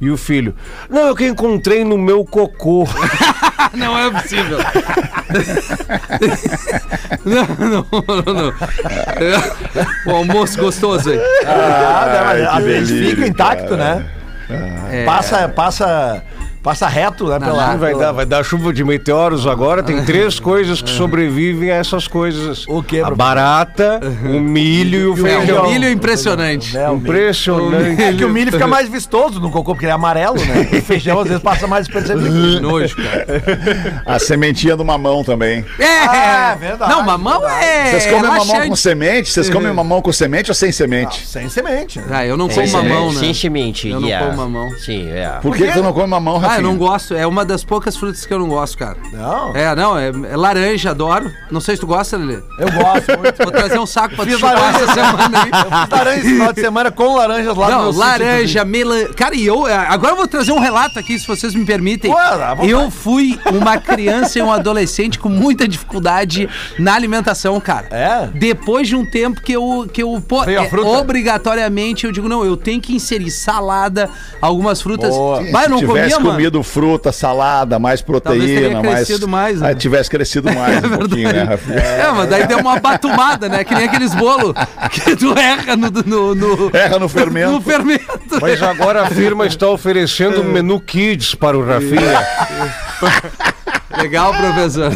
E 0.00 0.10
o 0.10 0.16
filho: 0.16 0.52
Não, 0.90 1.06
é 1.06 1.12
o 1.12 1.14
que 1.14 1.24
encontrei 1.24 1.84
no 1.84 1.96
meu 1.96 2.24
cocô. 2.24 2.84
Não 3.74 3.96
é 3.96 4.10
possível. 4.10 4.58
não, 7.22 7.44
não, 7.44 7.86
não, 7.92 8.34
não. 8.34 8.52
O 10.06 10.16
almoço 10.16 10.58
gostoso 10.58 11.10
aí. 11.10 11.20
Ah, 11.46 12.24
mas 12.24 12.46
a 12.46 12.56
que 12.56 12.62
mente 12.62 12.86
delírio, 12.86 13.10
fica 13.10 13.26
intacto, 13.28 13.76
né? 13.76 14.06
É. 14.90 15.04
Passa, 15.04 15.48
passa, 15.50 16.22
passa 16.62 16.86
reto, 16.88 17.26
né? 17.28 17.38
Pela, 17.38 17.76
vai, 17.76 17.90
pela- 17.92 18.04
dar, 18.04 18.12
vai 18.12 18.26
dar 18.26 18.44
chuva 18.44 18.72
de 18.72 18.82
meteoros 18.84 19.46
agora. 19.46 19.82
Tem 19.82 20.04
três 20.04 20.38
coisas 20.40 20.80
que 20.82 20.90
sobrevivem 20.90 21.70
a 21.70 21.74
essas 21.76 22.06
coisas: 22.08 22.64
O 22.68 22.82
quê, 22.82 23.00
a 23.00 23.10
barata, 23.10 24.00
o 24.24 24.40
milho 24.40 24.98
e 24.98 25.04
o 25.06 25.16
E 25.18 25.22
o 25.22 25.26
É, 25.26 25.38
feijão. 25.38 25.64
o 25.64 25.70
milho 25.70 25.84
é 25.86 25.90
impressionante. 25.90 26.76
o 26.76 26.80
milho. 26.80 26.96
Impressionante. 26.96 28.02
É 28.02 28.12
que 28.12 28.24
o 28.24 28.28
milho 28.28 28.52
fica 28.52 28.66
mais 28.66 28.88
vistoso 28.88 29.40
no 29.40 29.50
cocô, 29.50 29.72
porque 29.72 29.84
ele 29.86 29.92
é 29.92 29.94
amarelo, 29.94 30.36
né? 30.44 30.68
O 30.78 30.82
feijão 30.82 31.20
às 31.20 31.28
vezes 31.28 31.42
passa 31.42 31.66
mais 31.66 31.86
despercebido. 31.86 32.28
Que 32.58 32.60
nojo, 32.60 32.96
cara. 32.96 33.26
A 34.06 34.18
sementinha 34.18 34.76
do 34.76 34.84
mamão 34.84 35.22
também. 35.24 35.64
É, 35.78 35.98
Ah, 36.06 36.56
verdade, 36.58 36.90
Não, 36.92 37.02
mamão 37.04 37.48
é. 37.48 37.90
Vocês 37.90 38.06
comem 38.06 38.30
mamão 38.30 38.68
com 38.68 38.76
semente? 38.76 39.30
Vocês 39.30 39.48
comem 39.50 39.72
mamão 39.72 40.02
com 40.02 40.12
semente 40.12 40.50
ou 40.50 40.54
sem 40.54 40.72
semente? 40.72 41.26
Sem 41.26 41.48
semente. 41.48 41.98
né? 42.00 42.06
Ah, 42.10 42.26
eu 42.26 42.36
não 42.36 42.48
como 42.48 42.66
mamão, 42.68 43.12
né? 43.12 43.20
Sem 43.20 43.34
semente. 43.34 43.88
Eu 43.88 44.00
não 44.00 44.08
como 44.10 44.36
mamão. 44.36 44.70
Sim, 44.78 45.08
é. 45.10 45.28
Por 45.42 45.54
que, 45.54 45.66
que 45.66 45.72
tu 45.72 45.82
não 45.82 45.92
come 45.92 46.08
mamão, 46.08 46.38
Ah, 46.48 46.56
eu 46.58 46.62
não 46.62 46.76
gosto. 46.76 47.14
É 47.14 47.26
uma 47.26 47.44
das 47.44 47.64
poucas 47.64 47.96
frutas 47.96 48.24
que 48.24 48.32
eu 48.32 48.38
não 48.38 48.48
gosto, 48.48 48.76
cara. 48.78 48.96
Não, 49.12 49.54
É, 49.56 49.74
não, 49.74 49.98
é, 49.98 50.08
é 50.08 50.36
laranja, 50.36 50.90
adoro. 50.90 51.30
Não 51.50 51.60
sei 51.60 51.74
se 51.76 51.80
tu 51.80 51.86
gosta, 51.86 52.16
Lelê. 52.16 52.40
eu 52.58 52.70
gosto 52.72 53.18
muito. 53.18 53.36
Vou 53.42 53.50
trazer 53.50 53.78
um 53.78 53.86
saco 53.86 54.14
pra 54.16 54.24
te 54.24 54.30
Fiz 54.30 54.40
chupar 54.40 54.54
laranja. 54.54 54.78
essa 54.84 54.94
semana 54.94 55.42
aí. 55.42 55.50
Eu 55.50 55.70
fiz 55.80 55.90
laranja 55.90 56.20
esse 56.20 56.28
final 56.30 56.52
de 56.52 56.60
semana 56.60 56.90
com 56.90 57.16
laranjas 57.16 57.56
lá 57.56 57.66
no 57.66 57.72
Não, 57.72 57.82
meu 57.84 57.92
sítio, 57.92 58.06
laranja, 58.08 58.64
melancia. 58.64 59.14
Cara, 59.14 59.34
e 59.34 59.46
eu. 59.46 59.66
Agora 59.66 60.12
eu 60.12 60.16
vou 60.16 60.26
trazer 60.28 60.52
um 60.52 60.60
relato 60.60 60.98
aqui, 60.98 61.18
se 61.18 61.26
vocês 61.26 61.54
me 61.54 61.64
permitem. 61.64 62.12
Ué, 62.12 62.30
vontade. 62.30 62.68
eu 62.70 62.90
fui 62.90 63.38
uma 63.52 63.78
criança 63.78 64.38
e 64.38 64.42
um 64.42 64.52
adolescente 64.52 65.18
com 65.18 65.28
muita 65.28 65.66
dificuldade 65.66 66.48
na 66.78 66.94
alimentação, 66.94 67.58
cara. 67.60 67.86
É? 67.90 68.26
Depois 68.34 68.88
de 68.88 68.96
um 68.96 69.04
tempo 69.10 69.40
que 69.42 69.52
eu. 69.52 69.88
Que 69.92 70.02
eu 70.02 70.22
pô, 70.26 70.44
Veio 70.44 70.60
a 70.60 70.64
é, 70.64 70.68
fruta? 70.68 70.88
obrigatoriamente 70.88 72.04
eu 72.04 72.12
digo, 72.12 72.28
não, 72.28 72.44
eu 72.44 72.56
tenho 72.56 72.80
que 72.80 72.94
inserir 72.94 73.30
salada, 73.30 74.08
algumas 74.40 74.80
frutas. 74.80 75.10
Boa. 75.14 75.42
Mas 75.52 75.64
eu 75.64 75.70
não 75.70 75.78
Se 75.78 75.86
tivesse 75.86 76.14
comia, 76.14 76.20
mano. 76.30 76.37
Comido 76.38 76.62
fruta, 76.62 77.10
salada, 77.10 77.80
mais 77.80 78.00
proteína, 78.00 78.46
teria 78.46 78.82
mais. 78.82 79.06
crescido 79.06 79.26
mais, 79.26 79.60
né? 79.60 79.70
Ah, 79.70 79.74
tivesse 79.74 80.08
crescido 80.08 80.52
mais 80.54 80.76
um 80.84 80.96
pouquinho, 80.96 81.32
né, 81.32 81.42
Rafinha? 81.42 81.78
É, 81.80 82.12
mas 82.12 82.28
daí 82.28 82.46
deu 82.46 82.58
uma 82.58 82.78
batumada, 82.78 83.48
né? 83.48 83.64
Que 83.64 83.74
nem 83.74 83.86
aqueles 83.86 84.14
bolos 84.14 84.54
que 84.92 85.16
tu 85.16 85.36
erra 85.36 85.76
no. 85.76 85.90
no, 85.90 86.34
no 86.36 86.70
Erra 86.72 86.98
no 87.00 87.08
fermento. 87.08 87.50
no 87.50 87.60
fermento. 87.60 88.38
Mas 88.40 88.62
agora 88.62 89.02
a 89.02 89.06
firma 89.10 89.46
está 89.46 89.66
oferecendo 89.68 90.44
menu 90.44 90.80
kids 90.80 91.34
para 91.34 91.58
o 91.58 91.66
Rafinha. 91.66 92.24
Legal, 93.96 94.32
professor. 94.32 94.92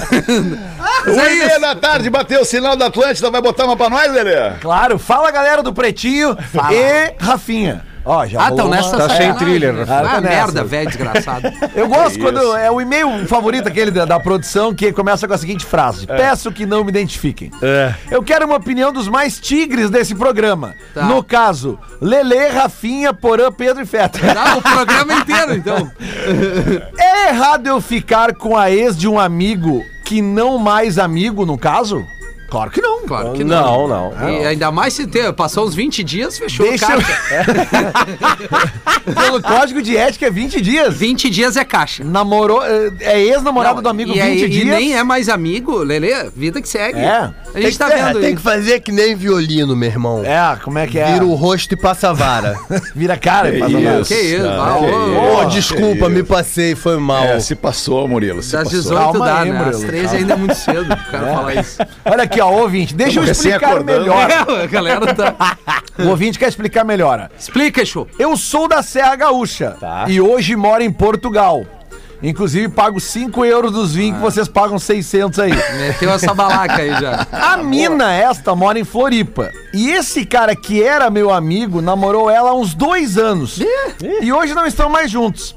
Mas 1.05 1.19
é 1.19 1.35
e 1.35 1.39
meia 1.39 1.59
da 1.59 1.75
tarde 1.75 2.09
bateu 2.09 2.43
o 2.43 2.45
sinal 2.45 2.77
da 2.77 2.87
Atlântida, 2.87 3.31
vai 3.33 3.43
botar 3.43 3.65
uma 3.65 3.77
pra 3.77 3.91
nós, 3.91 4.13
Lelê? 4.13 4.53
Claro, 4.61 4.97
fala 4.97 5.33
galera 5.33 5.61
do 5.61 5.73
Pretinho 5.73 6.37
e 6.71 7.15
Rafinha. 7.19 7.92
Ó, 8.05 8.27
já 8.27 8.47
Ah, 8.47 8.53
uma- 8.53 8.65
nessa 8.77 8.91
Tá 8.97 9.09
sem 9.09 9.17
sacanagem. 9.29 9.35
trilha, 9.39 9.73
Rafael. 9.73 10.07
Ah, 10.07 10.09
Tá 10.11 10.21
nessa. 10.21 10.37
merda, 10.37 10.65
velho, 10.65 10.89
desgraçado. 10.89 11.53
Eu 11.75 11.89
gosto 11.89 12.19
quando 12.19 12.57
é 12.57 12.71
o 12.71 12.81
e-mail 12.81 13.27
favorito 13.29 13.69
aquele 13.69 13.91
da, 13.91 14.05
da 14.05 14.19
produção 14.19 14.75
que 14.75 14.93
começa 14.93 15.29
com 15.29 15.35
a 15.35 15.39
seguinte 15.39 15.65
frase: 15.65 16.07
Peço 16.07 16.51
que 16.51 16.67
não 16.67 16.83
me 16.83 16.91
identifiquem. 16.91 17.51
É. 17.63 17.95
Eu 18.11 18.23
quero 18.23 18.47
uma 18.47 18.57
opinião 18.57 18.93
dos 18.93 19.09
mais 19.09 19.39
tigres 19.39 19.89
desse 19.91 20.15
programa. 20.15 20.75
Tá. 20.95 21.05
No 21.05 21.23
caso, 21.23 21.79
Lelê, 22.01 22.49
Rafinha, 22.49 23.13
Porã, 23.15 23.51
Pedro 23.53 23.83
e 23.83 23.87
Feta. 23.87 24.19
Tá, 24.35 24.57
o 24.57 24.63
programa 24.63 25.15
inteiro, 25.15 25.55
então. 25.55 25.91
É 26.99 27.29
errado 27.29 27.67
eu 27.67 27.81
ficar 27.81 28.35
com 28.35 28.57
a 28.57 28.71
ex 28.71 28.97
de 28.97 29.09
um 29.09 29.19
amigo 29.19 29.85
que 30.05 30.21
não 30.21 30.59
mais 30.59 30.99
amigo, 30.99 31.47
no 31.47 31.57
caso? 31.57 32.05
Claro 32.53 32.71
que 32.71 32.83
não. 32.83 33.07
Claro 33.07 33.33
que 33.33 33.43
não. 33.45 33.89
Não, 33.89 34.13
não. 34.13 34.31
E 34.31 34.45
ainda 34.45 34.71
mais 34.71 34.93
se 34.93 35.07
ter, 35.07 35.33
passou 35.33 35.67
uns 35.67 35.75
20 35.75 36.05
dias, 36.05 36.37
fechou 36.39 36.67
Deixa 36.69 36.87
o 36.87 36.93
eu- 36.93 37.03
caixa. 37.03 37.93
Pelo 39.15 39.41
código 39.43 39.81
de 39.81 39.97
ética 39.97 40.27
é 40.27 40.31
20 40.31 40.61
dias. 40.61 40.95
20 40.95 41.31
dias 41.31 41.57
é 41.57 41.65
caixa. 41.65 42.05
Namorou, 42.05 42.63
é 42.63 42.91
é 43.01 43.21
ex-namorado 43.23 43.81
do 43.81 43.89
amigo 43.89 44.11
e, 44.11 44.15
20 44.15 44.23
aí- 44.23 44.49
dias. 44.51 44.63
E 44.67 44.71
nem 44.71 44.95
é 44.95 45.03
mais 45.03 45.29
amigo, 45.31 45.79
Lelê, 45.79 46.29
vida 46.37 46.61
que 46.61 46.69
segue. 46.69 46.99
É. 46.99 47.31
A 47.55 47.61
gente 47.61 47.79
tá 47.79 47.89
vendo 47.89 48.19
Tem 48.21 48.29
aí. 48.31 48.37
que 48.37 48.43
fazer 48.43 48.81
que 48.81 48.93
nem 48.93 49.15
violino, 49.17 49.75
meu 49.75 49.89
irmão. 49.89 50.23
É, 50.25 50.57
como 50.63 50.79
é 50.79 50.87
que 50.87 50.99
é? 50.99 51.13
Vira 51.13 51.25
o 51.25 51.35
rosto 51.35 51.73
e 51.73 51.77
passa 51.77 52.11
a 52.11 52.13
vara. 52.13 52.59
Vira 52.95 53.17
cara 53.17 53.49
e 53.55 53.59
passa 53.61 53.73
isso. 53.73 53.83
mal. 53.91 54.03
Que 54.05 54.15
isso, 54.15 54.47
Ah, 54.47 54.75
ah, 54.75 54.79
que 54.79 54.85
ô, 54.85 55.37
Ô, 55.37 55.41
isso. 55.43 55.51
desculpa, 55.51 56.07
que 56.07 56.13
me 56.13 56.17
isso. 56.21 56.27
passei, 56.27 56.75
foi 56.75 56.99
mal. 56.99 57.25
É, 57.25 57.41
se 57.41 57.55
passou, 57.55 58.07
Murilo, 58.07 58.43
se 58.43 58.53
Das 58.53 58.65
passou. 58.65 58.79
18 58.81 58.99
Calma 59.13 59.25
dá, 59.27 59.41
aí, 59.41 59.51
né? 59.51 59.59
Murilo, 59.59 59.77
Às 59.77 59.83
13 59.85 60.03
calma. 60.05 60.19
ainda 60.19 60.33
é 60.33 60.37
muito 60.37 60.55
cedo. 60.55 60.97
Quero 61.11 61.27
falar 61.27 61.55
isso. 61.57 61.79
Olha 62.05 62.23
aqui, 62.25 62.41
ó, 62.47 62.61
ouvinte, 62.63 62.95
deixa 62.95 63.21
eu 63.21 63.25
explicar 63.25 63.83
melhor. 63.83 64.31
É, 64.31 64.65
a 64.65 64.67
galera 64.67 65.15
tá. 65.15 65.35
O 65.99 66.09
ouvinte 66.09 66.39
quer 66.39 66.49
explicar 66.49 66.85
melhor. 66.85 67.31
Explica, 67.39 67.85
show. 67.85 68.09
Eu 68.19 68.37
sou 68.37 68.67
da 68.67 68.83
Serra 68.83 69.17
Gaúcha 69.17 69.77
e 70.09 70.21
hoje 70.21 70.57
moro 70.57 70.83
em 70.83 70.91
Portugal. 70.93 71.65
Inclusive, 72.23 72.69
pago 72.69 73.01
5 73.01 73.45
euros 73.45 73.73
dos 73.73 73.95
vinhos 73.95 74.17
que 74.17 74.23
vocês 74.23 74.47
pagam 74.47 74.79
600 74.79 75.41
aí. 75.41 75.51
Meteu 75.79 76.11
essa 76.13 76.33
balaca 76.33 76.77
aí 76.77 76.91
já. 76.91 77.27
A 77.33 77.57
mina 77.57 78.13
esta 78.13 78.55
mora 78.55 78.79
em 78.79 78.85
Floripa. 78.85 79.51
E 79.75 79.91
esse 79.91 80.25
cara 80.25 80.55
que 80.55 80.81
era 80.83 81.11
meu 81.11 81.33
amigo 81.33 81.83
namorou 81.83 82.31
ela 82.31 82.51
há 82.51 82.55
uns 82.55 82.75
dois 82.75 83.19
anos. 83.19 83.59
E 84.21 84.33
hoje 84.33 84.55
não 84.55 84.65
estão 84.65 84.89
mais 84.89 85.11
juntos. 85.11 85.57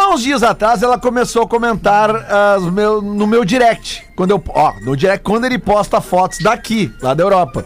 Há 0.00 0.10
uns 0.10 0.22
dias 0.22 0.44
atrás 0.44 0.80
ela 0.80 0.96
começou 0.96 1.42
a 1.42 1.48
comentar 1.48 2.08
ah, 2.14 2.56
os 2.58 2.70
meu- 2.72 3.02
no 3.02 3.26
meu 3.26 3.44
direct. 3.44 4.04
Quando 4.14 4.30
eu, 4.30 4.42
ó, 4.50 4.72
no 4.84 4.96
direct, 4.96 5.24
quando 5.24 5.44
ele 5.44 5.58
posta 5.58 6.00
fotos 6.00 6.38
daqui, 6.38 6.92
lá 7.02 7.14
da 7.14 7.24
Europa. 7.24 7.64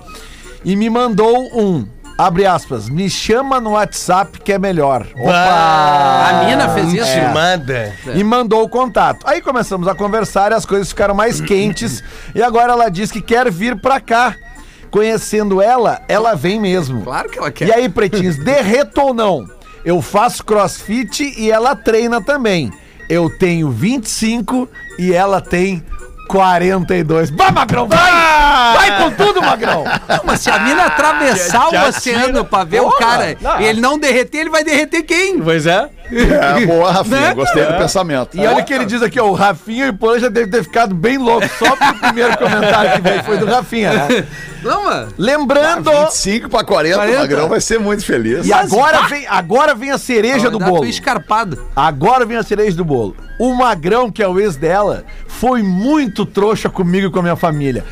E 0.65 0.75
me 0.75 0.89
mandou 0.89 1.37
um, 1.55 1.87
abre 2.17 2.47
aspas, 2.47 2.89
me 2.89 3.11
chama 3.11 3.61
no 3.61 3.73
WhatsApp 3.73 4.41
que 4.41 4.51
é 4.51 4.59
melhor. 4.59 5.07
A 5.27 6.45
mina 6.47 6.69
fez 6.71 6.93
isso? 6.95 7.05
Chamada. 7.13 7.93
E 8.15 8.25
mandou 8.25 8.63
o 8.63 8.69
contato. 8.69 9.27
Aí 9.27 9.43
começamos 9.43 9.87
a 9.87 9.95
conversar 9.95 10.53
e 10.53 10.55
as 10.55 10.65
coisas 10.65 10.89
ficaram 10.89 11.15
mais 11.15 11.39
quentes. 11.39 12.03
E 12.35 12.43
agora 12.43 12.73
ela 12.73 12.89
diz 12.89 13.11
que 13.13 13.21
quer 13.21 13.51
vir 13.51 13.79
pra 13.79 14.01
cá. 14.01 14.35
Conhecendo 14.91 15.61
ela, 15.63 16.03
ela 16.09 16.35
vem 16.35 16.61
mesmo. 16.61 17.03
Claro 17.03 17.29
que 17.31 17.39
ela 17.39 17.51
quer. 17.51 17.67
E 17.69 17.73
aí, 17.73 17.89
pretinhos, 17.89 18.37
derreto 18.37 19.01
ou 19.01 19.15
não? 19.15 19.47
Eu 19.85 20.01
faço 20.01 20.45
crossfit 20.45 21.35
e 21.37 21.51
ela 21.51 21.75
treina 21.75 22.21
também. 22.23 22.73
Eu 23.09 23.29
tenho 23.29 23.71
25 23.71 24.69
e 24.99 25.13
ela 25.13 25.41
tem 25.41 25.83
42. 26.29 27.31
Vai, 27.31 27.51
Magrão, 27.51 27.87
vai! 27.87 27.99
Vai 28.77 29.03
com 29.03 29.11
tudo, 29.13 29.43
Magrão! 29.43 29.85
Não, 29.85 30.21
mas 30.25 30.41
se 30.41 30.51
a 30.51 30.59
mina 30.61 30.87
atravessar 30.87 31.69
o 31.69 31.89
oceano 31.89 32.45
pra 32.45 32.65
ver 32.65 32.81
o 32.81 32.85
Porra, 32.85 32.99
cara 32.99 33.37
não. 33.41 33.61
e 33.61 33.65
ele 33.65 33.81
não 33.81 33.99
derreter, 33.99 34.39
ele 34.41 34.51
vai 34.51 34.65
derreter 34.65 35.03
quem? 35.03 35.39
Pois 35.41 35.67
é. 35.67 35.91
É, 36.13 36.65
boa, 36.67 36.93
Rafinha, 36.93 37.21
Né? 37.21 37.35
gostei 37.35 37.65
do 37.65 37.75
pensamento. 37.75 38.37
E 38.37 38.47
olha 38.47 38.63
o 38.63 38.65
que 38.65 38.73
ele 38.75 38.85
diz 38.85 39.03
aqui, 39.03 39.19
ó, 39.19 39.29
o 39.29 39.35
Rafinha 39.35 39.87
e 39.87 39.91
o 39.91 39.95
Porã 39.95 40.19
já 40.19 40.29
deve 40.29 40.51
ter 40.51 40.63
ficado 40.63 40.95
bem 40.95 41.19
louco 41.19 41.49
só 41.59 41.75
pro 41.77 41.95
primeiro 41.95 42.37
comentário 42.37 42.93
que 42.93 43.01
veio 43.01 43.25
foi 43.25 43.39
do 43.39 43.47
Rafinha, 43.47 43.93
né? 43.93 44.27
Não, 44.63 44.85
mano. 44.85 45.13
Lembrando... 45.19 45.91
25 45.91 46.49
pra 46.49 46.63
40, 46.63 46.95
40. 46.97 47.17
o 47.17 47.21
Magrão 47.21 47.49
vai 47.49 47.61
ser 47.61 47.81
muito 47.81 48.05
feliz. 48.05 48.47
E 48.47 48.53
agora 48.53 49.09
vem, 49.09 49.27
agora 49.27 49.75
vem 49.75 49.91
a 49.91 49.99
cereja 49.99 50.49
do 50.49 50.59
bolo. 50.59 50.77
tua 50.79 50.89
escarpada. 50.89 51.59
Agora 51.75 52.25
vem 52.25 52.37
a 52.37 52.45
cereja 52.45 52.77
do 52.77 52.85
bolo. 52.85 53.17
O 53.41 53.53
Magrão, 53.55 54.09
que 54.09 54.23
é 54.23 54.29
o 54.29 54.39
ex 54.39 54.55
dela, 54.55 55.05
foi 55.27 55.65
muito 55.65 56.25
trouxa 56.25 56.71
comigo 56.71 57.09
e 57.09 57.11
com 57.11 57.19
a 57.19 57.23
minha 57.23 57.35
família. 57.35 57.85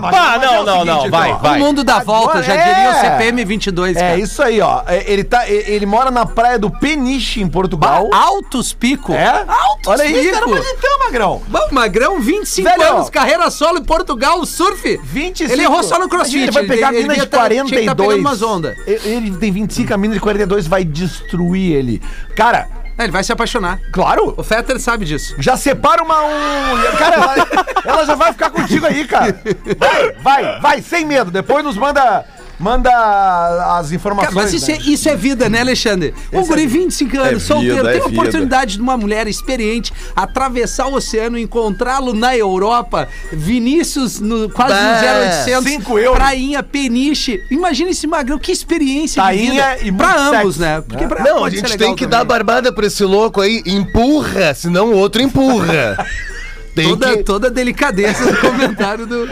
Bah, 0.00 0.10
mas 0.38 0.42
é 0.42 0.46
não, 0.46 0.62
o 0.62 0.64
não, 0.64 0.72
seguinte, 0.80 0.86
não, 1.04 1.10
vai, 1.10 1.34
vai. 1.34 1.56
O 1.60 1.64
mundo 1.64 1.82
dá 1.84 1.98
volta, 2.00 2.42
já 2.42 2.54
é. 2.54 2.74
diria 2.74 2.90
o 2.90 2.94
CPM 3.00 3.44
22, 3.44 3.96
É 3.96 4.00
cara. 4.00 4.18
isso 4.18 4.42
aí, 4.42 4.60
ó. 4.60 4.82
É, 4.86 5.10
Ele, 5.10 5.24
tá, 5.24 5.48
ele 5.48 5.86
mora 5.86 6.10
na 6.10 6.24
praia 6.26 6.58
do 6.58 6.70
Peniche, 6.70 7.40
em 7.42 7.48
Portugal. 7.48 8.08
Altos 8.12 8.72
pico. 8.72 9.12
É? 9.12 9.44
Altos 9.48 9.86
Olha 9.86 10.02
aí, 10.04 10.12
pico. 10.14 10.32
cara, 10.34 10.46
mas 10.46 10.66
então, 10.66 10.98
Magrão. 11.00 11.42
Bom, 11.48 11.68
Magrão, 11.72 12.20
25 12.20 12.68
Velho, 12.68 12.82
anos, 12.94 13.10
carreira 13.10 13.50
solo 13.50 13.78
em 13.78 13.84
Portugal, 13.84 14.44
surf. 14.44 15.00
25. 15.02 15.52
Ele 15.52 15.62
errou 15.62 15.82
só 15.82 15.98
no 15.98 16.08
crossfit. 16.08 16.42
Ele 16.42 16.50
vai 16.52 16.64
pegar 16.64 16.88
a 16.88 16.92
mina 16.92 17.14
de 17.14 17.26
tá- 17.26 17.48
tinha 17.48 17.64
que 17.64 17.72
tá 17.86 17.94
42. 17.94 17.98
pegando 18.06 18.20
umas 18.20 18.42
ondas. 18.42 18.76
Ele, 18.86 19.00
ele 19.08 19.36
tem 19.36 19.50
25, 19.50 19.92
a 19.94 19.96
mina 19.96 20.14
de 20.14 20.20
42 20.20 20.66
vai 20.66 20.84
destruir 20.84 21.72
ele. 21.72 22.02
Cara, 22.36 22.68
É, 22.98 23.04
ele 23.04 23.12
vai 23.12 23.22
se 23.22 23.32
apaixonar. 23.32 23.78
claro, 23.92 24.34
O 24.36 24.42
Fetter 24.42 24.80
sabe 24.80 25.04
disso. 25.04 25.36
Já 25.38 25.56
separa 25.56 26.02
uma 26.02 26.20
um. 26.24 26.96
Cara, 26.98 27.14
ela, 27.14 27.34
ela 27.86 28.04
já 28.04 28.16
vai 28.16 28.32
ficar 28.32 28.50
contigo 28.50 28.84
aí, 28.86 29.06
cara. 29.06 29.40
Vai, 29.78 30.12
vai, 30.14 30.60
vai, 30.60 30.82
sem 30.82 31.06
medo. 31.06 31.30
Depois 31.30 31.64
nos 31.64 31.76
manda 31.76 32.24
manda 32.58 32.90
as 33.78 33.92
informações. 33.92 34.34
Cara, 34.34 34.44
mas 34.46 34.52
isso, 34.54 34.70
né? 34.70 34.78
é, 34.78 34.90
isso 34.90 35.08
é 35.08 35.16
vida, 35.16 35.48
né, 35.48 35.60
Alexandre? 35.60 36.14
Um 36.32 36.46
guri 36.46 36.66
25 36.66 37.16
anos, 37.18 37.42
É 37.42 37.46
solteiro, 37.46 37.76
vida, 37.76 37.88
tem 37.92 38.00
é 38.00 38.04
a 38.04 38.08
vida. 38.08 38.20
oportunidade 38.20 38.76
de 38.76 38.82
uma 38.82 38.96
mulher 38.96 39.26
experiente 39.28 39.92
atravessar 40.14 40.86
o 40.88 40.94
oceano, 40.94 41.38
encontrá-lo 41.38 42.12
na 42.12 42.36
Europa, 42.36 43.08
Vinícius 43.32 44.20
no, 44.20 44.48
quase 44.50 44.74
no 44.74 44.80
Bah, 44.80 45.44
0800, 45.46 45.64
cinco 45.64 45.98
euros. 45.98 46.18
prainha, 46.18 46.62
peniche. 46.62 47.40
Imagina 47.50 47.90
esse 47.90 48.06
magrão, 48.06 48.38
que 48.38 48.52
experiência 48.52 49.22
Tainha 49.22 49.44
de 49.44 49.50
vida. 49.50 49.88
e 49.88 49.92
pra 49.92 50.16
ambos, 50.28 50.56
sexo, 50.56 50.60
né? 50.60 50.80
Porque 50.86 51.04
né? 51.04 51.08
pra 51.08 51.22
Não, 51.24 51.44
a 51.44 51.50
ser 51.50 51.56
gente 51.56 51.76
tem 51.78 51.94
que 51.94 52.04
também. 52.04 52.18
dar 52.18 52.24
barbada 52.24 52.72
pra 52.72 52.86
esse 52.86 53.04
louco 53.04 53.40
aí. 53.40 53.62
Empurra, 53.66 54.54
senão 54.54 54.92
o 54.92 54.96
outro 54.96 55.22
empurra. 55.22 56.04
Tem 56.78 56.88
Toda, 56.90 57.16
que... 57.16 57.22
toda 57.24 57.46
a 57.48 57.50
delicadeza 57.50 58.24
do 58.32 58.36
comentário 58.40 59.06
do. 59.06 59.26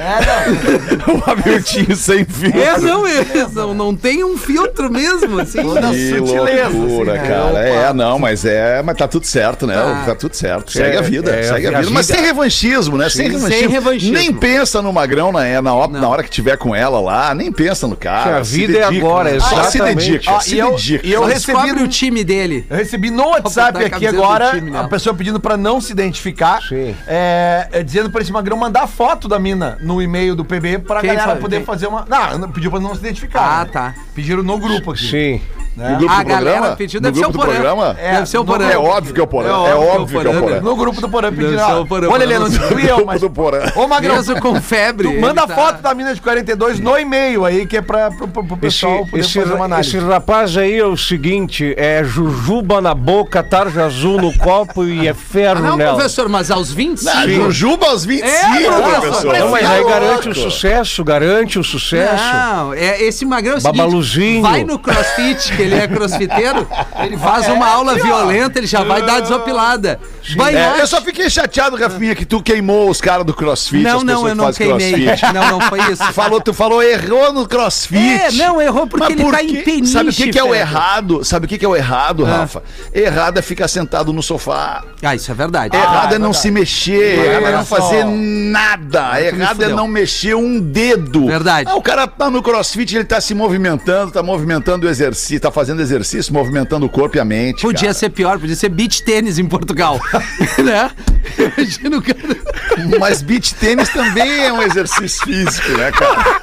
O 1.06 1.30
Hamiltinho 1.30 1.94
sem 1.96 2.24
filtro. 2.24 2.60
É, 2.60 2.78
não, 2.78 3.06
é, 3.06 3.24
não, 3.54 3.74
não 3.74 3.94
tem 3.96 4.24
um 4.24 4.36
filtro 4.36 4.90
mesmo, 4.90 5.38
assim. 5.40 5.58
Que 5.62 6.16
sutileza, 6.18 6.68
loucura, 6.70 7.12
assim, 7.12 7.22
né? 7.22 7.28
cara. 7.28 7.58
É, 7.68 7.92
não, 7.92 8.18
mas 8.18 8.44
é, 8.44 8.82
mas 8.82 8.96
tá 8.96 9.06
tudo 9.06 9.26
certo, 9.26 9.66
né? 9.66 9.74
Tá. 9.74 10.02
Tá 10.06 10.14
tudo 10.14 10.34
certo. 10.34 10.72
Segue 10.72 10.96
É, 10.96 10.98
a 10.98 11.02
vida, 11.02 11.30
é, 11.30 11.42
segue 11.44 11.66
a 11.66 11.78
a 11.78 11.80
vida. 11.80 11.92
Mas 11.92 12.06
sem 12.06 12.20
revanchismo, 12.20 12.96
né? 12.96 13.08
Sem 13.08 13.28
revanchismo. 13.30 13.58
sem 13.60 13.68
revanchismo. 13.68 14.14
Nem 14.14 14.32
pensa 14.32 14.82
no 14.82 14.92
magrão 14.92 15.30
na, 15.32 15.46
é, 15.46 15.60
na, 15.60 15.74
hora- 15.74 15.92
Não. 15.92 16.00
na 16.00 16.08
hora 16.08 16.22
que 16.22 16.30
tiver 16.30 16.56
com 16.56 16.74
ela 16.74 17.00
lá, 17.00 17.34
nem 17.34 17.52
pensa 17.52 17.86
no 17.86 17.96
cara. 17.96 18.38
A 18.38 18.44
se 18.44 18.56
vida 18.58 18.78
é 18.78 18.86
dedica. 18.88 19.06
agora, 19.06 19.40
Só 19.40 19.62
se 19.64 19.76
exatamente. 19.78 20.10
dedica, 20.10 20.30
Ah, 20.36 20.40
se 20.40 20.54
e 20.54 20.58
eu- 20.58 20.70
dedica. 20.72 21.06
e 21.06 21.12
eu 21.12 21.24
recebi 21.24 21.72
no- 21.72 21.82
o 21.84 21.88
time 21.88 22.24
dele. 22.24 22.66
Eu 22.68 22.76
recebi 22.76 23.10
no 23.10 23.28
WhatsApp 23.28 23.82
a 23.84 23.86
aqui 23.86 24.06
agora 24.06 24.50
time 24.50 24.70
a 24.70 24.72
nela. 24.74 24.88
pessoa 24.88 25.14
pedindo 25.14 25.38
pra 25.40 25.56
não 25.56 25.80
se 25.80 25.92
identificar, 25.92 26.60
Sim. 26.62 26.94
é, 27.06 27.35
é, 27.72 27.82
dizendo 27.82 28.10
pra 28.10 28.20
esse 28.22 28.32
magrão 28.32 28.56
mandar 28.56 28.86
foto 28.86 29.28
da 29.28 29.38
mina 29.38 29.78
no 29.80 30.00
e-mail 30.00 30.34
do 30.34 30.44
PB 30.44 30.78
pra 30.80 31.00
Quem 31.00 31.10
galera 31.14 31.34
fa- 31.34 31.40
poder 31.40 31.56
quem? 31.56 31.66
fazer 31.66 31.86
uma. 31.86 32.04
Não, 32.08 32.38
não, 32.38 32.50
pediu 32.50 32.70
pra 32.70 32.80
não 32.80 32.94
se 32.94 33.00
identificar. 33.00 33.60
Ah, 33.60 33.64
né? 33.64 33.70
tá. 33.72 33.94
Pediram 34.14 34.42
no 34.42 34.58
grupo 34.58 34.92
aqui. 34.92 35.06
Sim. 35.08 35.40
No 35.76 35.96
grupo 35.98 36.12
A 36.12 36.22
do 36.22 36.28
galera 36.28 36.50
programa? 36.52 36.76
pediu, 36.76 37.00
no 37.00 37.04
deve 37.04 37.18
ser 37.18 37.26
o 37.26 37.30
do 37.32 37.38
Porã. 37.38 37.50
programa? 37.52 37.96
É, 37.98 38.12
Deve 38.14 38.26
ser 38.26 38.38
o 38.38 38.44
Porã. 38.44 38.66
É 38.70 38.78
óbvio 38.78 39.14
que 39.14 39.20
é 39.20 39.22
o 39.22 39.26
Porã. 39.26 39.48
É 39.48 39.70
É 39.70 39.74
óbvio 39.74 40.20
que 40.20 40.26
é 40.26 40.30
o 40.30 40.32
Porã, 40.32 40.40
Porã. 40.40 40.54
né? 40.54 40.60
No 40.60 40.76
grupo 40.76 41.00
do 41.00 41.08
Porã 41.08 41.28
ah, 41.28 41.84
Porã, 41.86 42.08
Olha, 42.10 42.18
Lelê, 42.26 42.38
não 42.38 42.48
não 42.48 42.60
fui 42.68 42.90
eu, 42.90 43.04
mas. 43.04 43.20
do 43.20 43.28
Porã. 43.30 43.60
Ô, 43.76 43.86
Magrão, 43.86 44.16
com 44.40 44.54
febre. 44.60 45.08
tu 45.14 45.20
manda 45.20 45.42
ele 45.42 45.48
tá- 45.48 45.54
foto 45.54 45.82
da 45.82 45.94
mina 45.94 46.14
de 46.14 46.20
42 46.20 46.80
no 46.80 46.98
e-mail 46.98 47.44
aí, 47.44 47.66
que 47.66 47.76
é 47.76 47.82
pra, 47.82 48.10
pro, 48.10 48.26
pro- 48.28 48.42
pro 48.44 48.54
Esse, 48.54 48.80
pessoal 48.80 49.04
poder 49.06 49.20
esse, 49.20 49.38
fazer 49.40 49.52
uma 49.54 49.64
análise. 49.66 49.96
esse 49.96 50.06
rapaz 50.06 50.56
aí 50.56 50.78
é 50.78 50.86
o 50.86 50.96
seguinte: 50.96 51.74
é 51.76 52.02
jujuba 52.04 52.80
na 52.80 52.94
boca, 52.94 53.42
tarja 53.42 53.84
azul 53.84 54.20
no 54.20 54.32
copo 54.38 54.84
e 54.84 55.06
é 55.06 55.12
ferro 55.14 55.60
Não, 55.60 55.76
nela. 55.76 55.94
professor, 55.94 56.28
mas 56.28 56.50
aos 56.50 56.72
25. 56.72 57.16
Ah, 57.16 57.26
Jujuba 57.28 57.86
aos 57.88 58.04
25, 58.04 58.28
É, 58.28 58.64
professor. 58.64 59.00
professor. 59.00 59.38
Não, 59.38 59.50
mas 59.50 59.66
aí 59.70 59.84
garante 59.84 60.28
o 60.30 60.34
sucesso, 60.34 61.04
garante 61.04 61.58
o 61.58 61.64
sucesso. 61.64 62.24
Não, 62.24 62.72
é, 62.74 63.02
esse 63.02 63.24
magrão 63.24 63.54
é 63.54 63.56
o 63.56 63.60
seguinte, 63.60 63.76
Babaluzinho. 63.76 64.42
vai 64.42 64.64
no 64.64 64.78
crossfit, 64.78 65.52
que 65.56 65.65
ele 65.66 65.74
é 65.76 65.88
crossfiteiro, 65.88 66.66
ele 67.02 67.16
faz 67.16 67.48
uma 67.48 67.66
aula 67.68 67.94
violenta, 67.94 68.58
ele 68.58 68.66
já 68.66 68.82
vai 68.82 69.02
dar 69.02 69.20
desopilada. 69.20 70.00
Vai 70.36 70.56
É, 70.56 70.80
eu 70.80 70.86
só 70.86 71.00
fiquei 71.00 71.28
chateado, 71.30 71.76
Rafinha, 71.76 72.14
que 72.14 72.24
tu 72.24 72.42
queimou 72.42 72.90
os 72.90 73.00
caras 73.00 73.24
do 73.24 73.32
CrossFit. 73.34 73.82
Não, 73.82 73.98
as 73.98 74.04
não, 74.04 74.28
eu 74.28 74.34
não 74.34 74.52
queimei. 74.52 74.92
CrossFit. 75.06 75.32
Não, 75.32 75.50
não 75.52 75.60
foi 75.62 75.80
isso. 75.92 76.04
Falou, 76.12 76.40
tu 76.40 76.52
falou, 76.52 76.82
errou 76.82 77.32
no 77.32 77.46
CrossFit. 77.46 77.96
É, 77.98 78.30
não, 78.32 78.60
errou 78.60 78.86
porque 78.86 79.04
Mas 79.04 79.12
ele 79.12 79.22
por 79.22 79.32
tá 79.32 79.42
em 79.42 79.62
peniche, 79.62 79.92
Sabe 79.92 80.10
o 80.10 80.12
que, 80.12 80.30
que 80.30 80.38
é 80.38 80.44
o 80.44 80.54
errado? 80.54 81.24
Sabe 81.24 81.46
o 81.46 81.48
que, 81.48 81.58
que 81.58 81.64
é 81.64 81.68
o 81.68 81.76
errado, 81.76 82.24
Ah. 82.24 82.38
Rafa? 82.38 82.62
Errado 82.92 83.38
é 83.38 83.42
ficar 83.42 83.68
sentado 83.68 84.12
no 84.12 84.22
sofá. 84.22 84.82
Ah, 85.02 85.14
isso 85.14 85.30
é 85.30 85.34
verdade. 85.34 85.76
Errado 85.76 86.12
é, 86.12 86.16
é 86.16 86.18
não 86.18 86.32
verdade. 86.32 86.38
se 86.42 86.50
mexer, 86.50 87.18
errado 87.24 87.46
é 87.46 87.52
não 87.52 87.64
fazer 87.64 88.04
nada. 88.04 89.20
Errado 89.20 89.62
é 89.62 89.68
não 89.68 89.86
mexer 89.88 90.34
um 90.34 90.58
dedo. 90.60 91.26
Verdade. 91.26 91.70
Ah, 91.70 91.76
o 91.76 91.82
cara 91.82 92.06
tá 92.06 92.30
no 92.30 92.42
crossfit, 92.42 92.94
ele 92.94 93.04
tá 93.04 93.20
se 93.20 93.34
movimentando, 93.34 94.12
tá 94.12 94.22
movimentando 94.22 94.86
o 94.86 94.90
exercício, 94.90 95.40
tá 95.40 95.50
fazendo 95.56 95.80
exercício, 95.80 96.34
movimentando 96.34 96.84
o 96.84 96.88
corpo 96.90 97.16
e 97.16 97.20
a 97.20 97.24
mente. 97.24 97.62
Podia 97.62 97.80
cara. 97.80 97.94
ser 97.94 98.10
pior, 98.10 98.38
podia 98.38 98.54
ser 98.54 98.68
beach 98.68 99.02
tênis 99.02 99.38
em 99.38 99.46
Portugal. 99.46 99.98
né? 100.62 100.90
Imagina 101.38 101.96
o 101.96 102.02
cara. 102.02 102.98
Mas 103.00 103.22
beach 103.22 103.54
tênis 103.54 103.88
também 103.88 104.44
é 104.44 104.52
um 104.52 104.60
exercício 104.60 105.24
físico, 105.24 105.70
né, 105.70 105.90
cara? 105.92 106.42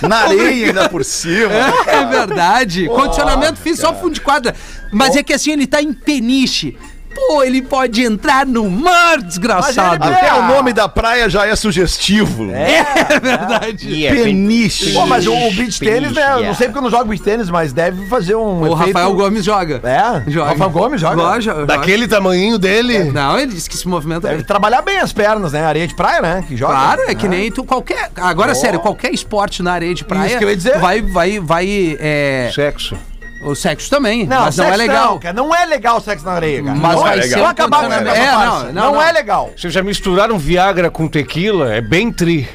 Na 0.00 0.16
areia 0.20 0.66
ainda 0.66 0.88
por 0.88 1.04
cima. 1.04 1.52
É 1.86 2.06
verdade. 2.06 2.86
Condicionamento 2.86 3.56
fiz 3.56 3.78
só 3.78 3.94
fundo 3.94 4.14
de 4.14 4.22
quadra. 4.22 4.54
Mas 4.90 5.14
é 5.14 5.22
que 5.22 5.34
assim, 5.34 5.52
ele 5.52 5.66
tá 5.66 5.82
em 5.82 5.92
peniche. 5.92 6.74
Pô, 7.14 7.42
ele 7.42 7.60
pode 7.62 8.02
entrar 8.04 8.46
no 8.46 8.68
mar, 8.70 9.18
desgraçado. 9.22 9.98
Mas 10.00 10.08
ele- 10.08 10.16
Até 10.28 10.34
o 10.34 10.46
nome 10.46 10.72
da 10.72 10.88
praia 10.88 11.28
já 11.28 11.46
é 11.46 11.54
sugestivo. 11.56 12.50
É 12.52 13.18
verdade. 13.20 14.08
Peniche. 14.10 14.92
Pô, 14.92 15.06
mas 15.06 15.26
o, 15.26 15.32
o 15.34 15.52
beach 15.52 15.78
tênis, 15.80 16.12
né? 16.12 16.34
Eu 16.36 16.44
não 16.44 16.54
sei 16.54 16.66
porque 16.68 16.78
eu 16.78 16.82
não 16.82 16.90
jogo 16.90 17.06
beach 17.06 17.22
tênis, 17.22 17.50
mas 17.50 17.72
deve 17.72 18.06
fazer 18.06 18.34
um. 18.34 18.60
O 18.60 18.66
efeito- 18.66 18.76
Rafael 18.96 19.14
Gomes 19.14 19.44
joga. 19.44 19.80
É? 19.84 20.30
Joga. 20.30 20.50
Rafael 20.50 20.70
Gomes 20.70 21.00
joga? 21.00 21.16
Joga, 21.16 21.40
joga. 21.40 21.66
Daquele 21.66 22.06
tamanhinho 22.06 22.58
dele. 22.58 23.04
Não, 23.04 23.38
ele 23.38 23.52
disse 23.52 23.68
que 23.68 23.76
se 23.76 23.88
movimenta 23.88 24.20
Deve 24.22 24.36
bem. 24.36 24.44
trabalhar 24.46 24.82
bem 24.82 24.98
as 24.98 25.12
pernas, 25.12 25.52
né? 25.52 25.64
Areia 25.64 25.86
de 25.86 25.94
praia, 25.94 26.20
né? 26.22 26.44
Que 26.46 26.56
joga. 26.56 26.72
Claro, 26.74 27.02
é 27.08 27.14
que 27.14 27.28
nem 27.28 27.50
tu 27.50 27.64
qualquer. 27.64 28.10
Agora, 28.16 28.54
sério, 28.54 28.80
qualquer 28.80 29.12
esporte 29.12 29.62
na 29.62 29.72
areia 29.72 29.94
de 29.94 30.04
praia. 30.04 30.28
Isso 30.28 30.38
que 30.38 30.44
eu 30.44 30.50
ia 30.50 30.56
dizer. 30.56 30.78
Vai, 30.78 31.02
vai, 31.02 31.40
vai. 31.40 31.96
É, 32.00 32.50
Sexo. 32.54 32.96
O 33.42 33.54
sexo 33.54 33.88
também. 33.90 34.26
Não, 34.26 34.42
mas 34.42 34.56
não 34.56 34.64
é 34.66 34.76
legal. 34.76 35.10
Não, 35.12 35.18
cara, 35.18 35.34
não 35.34 35.54
é 35.54 35.64
legal 35.66 36.00
sexo 36.00 36.24
na 36.24 36.32
areia, 36.32 36.62
cara. 36.62 36.76
Mas 36.76 36.94
não 36.94 37.02
vai 37.02 37.18
é 37.18 37.22
ser 37.22 37.28
legal. 37.28 37.38
um 37.38 37.42
Vou 37.42 37.50
acabar 37.50 37.86
com 37.86 37.92
essa 37.92 38.16
É, 38.16 38.32
não, 38.32 38.64
não, 38.64 38.92
não. 38.92 39.02
é 39.02 39.12
legal. 39.12 39.50
Vocês 39.56 39.72
já 39.72 39.82
misturaram 39.82 40.38
Viagra 40.38 40.90
com 40.90 41.06
tequila? 41.08 41.74
É 41.74 41.80
bem 41.80 42.12
tri. 42.12 42.48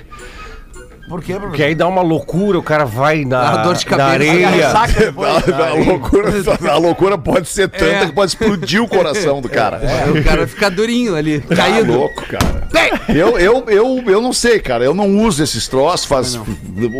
Por 1.13 1.21
quê? 1.21 1.35
Porque 1.39 1.61
aí 1.61 1.75
dá 1.75 1.87
uma 1.87 2.01
loucura, 2.01 2.57
o 2.57 2.63
cara 2.63 2.85
vai 2.85 3.23
na, 3.23 3.57
Dá 3.57 3.63
dor 3.63 3.75
de 3.75 3.85
na 3.85 3.97
cabeça. 3.97 4.09
areia. 4.09 4.73
Depois. 4.97 5.29
A, 5.47 5.67
a 5.67 5.73
loucura, 5.75 6.29
a 6.71 6.77
loucura 6.77 7.17
pode 7.19 7.47
ser 7.47 7.69
tanta 7.69 7.85
É. 7.85 8.05
que 8.07 8.13
pode 8.13 8.31
explodir 8.31 8.81
o 8.81 8.87
coração 8.87 9.39
do 9.39 9.47
cara. 9.47 9.79
O 10.09 10.23
cara 10.23 10.47
fica 10.47 10.71
durinho 10.71 11.15
ali, 11.15 11.39
Tá 11.41 11.55
caído. 11.55 11.93
louco, 11.93 12.19
cara. 12.25 12.67
Eu, 13.09 13.37
eu, 13.37 13.63
eu, 13.67 14.03
eu 14.07 14.21
não 14.21 14.33
sei, 14.33 14.59
cara. 14.59 14.83
Eu 14.83 14.95
não 14.95 15.19
uso 15.19 15.43
esses 15.43 15.67
troços. 15.67 16.07
Faz, 16.07 16.39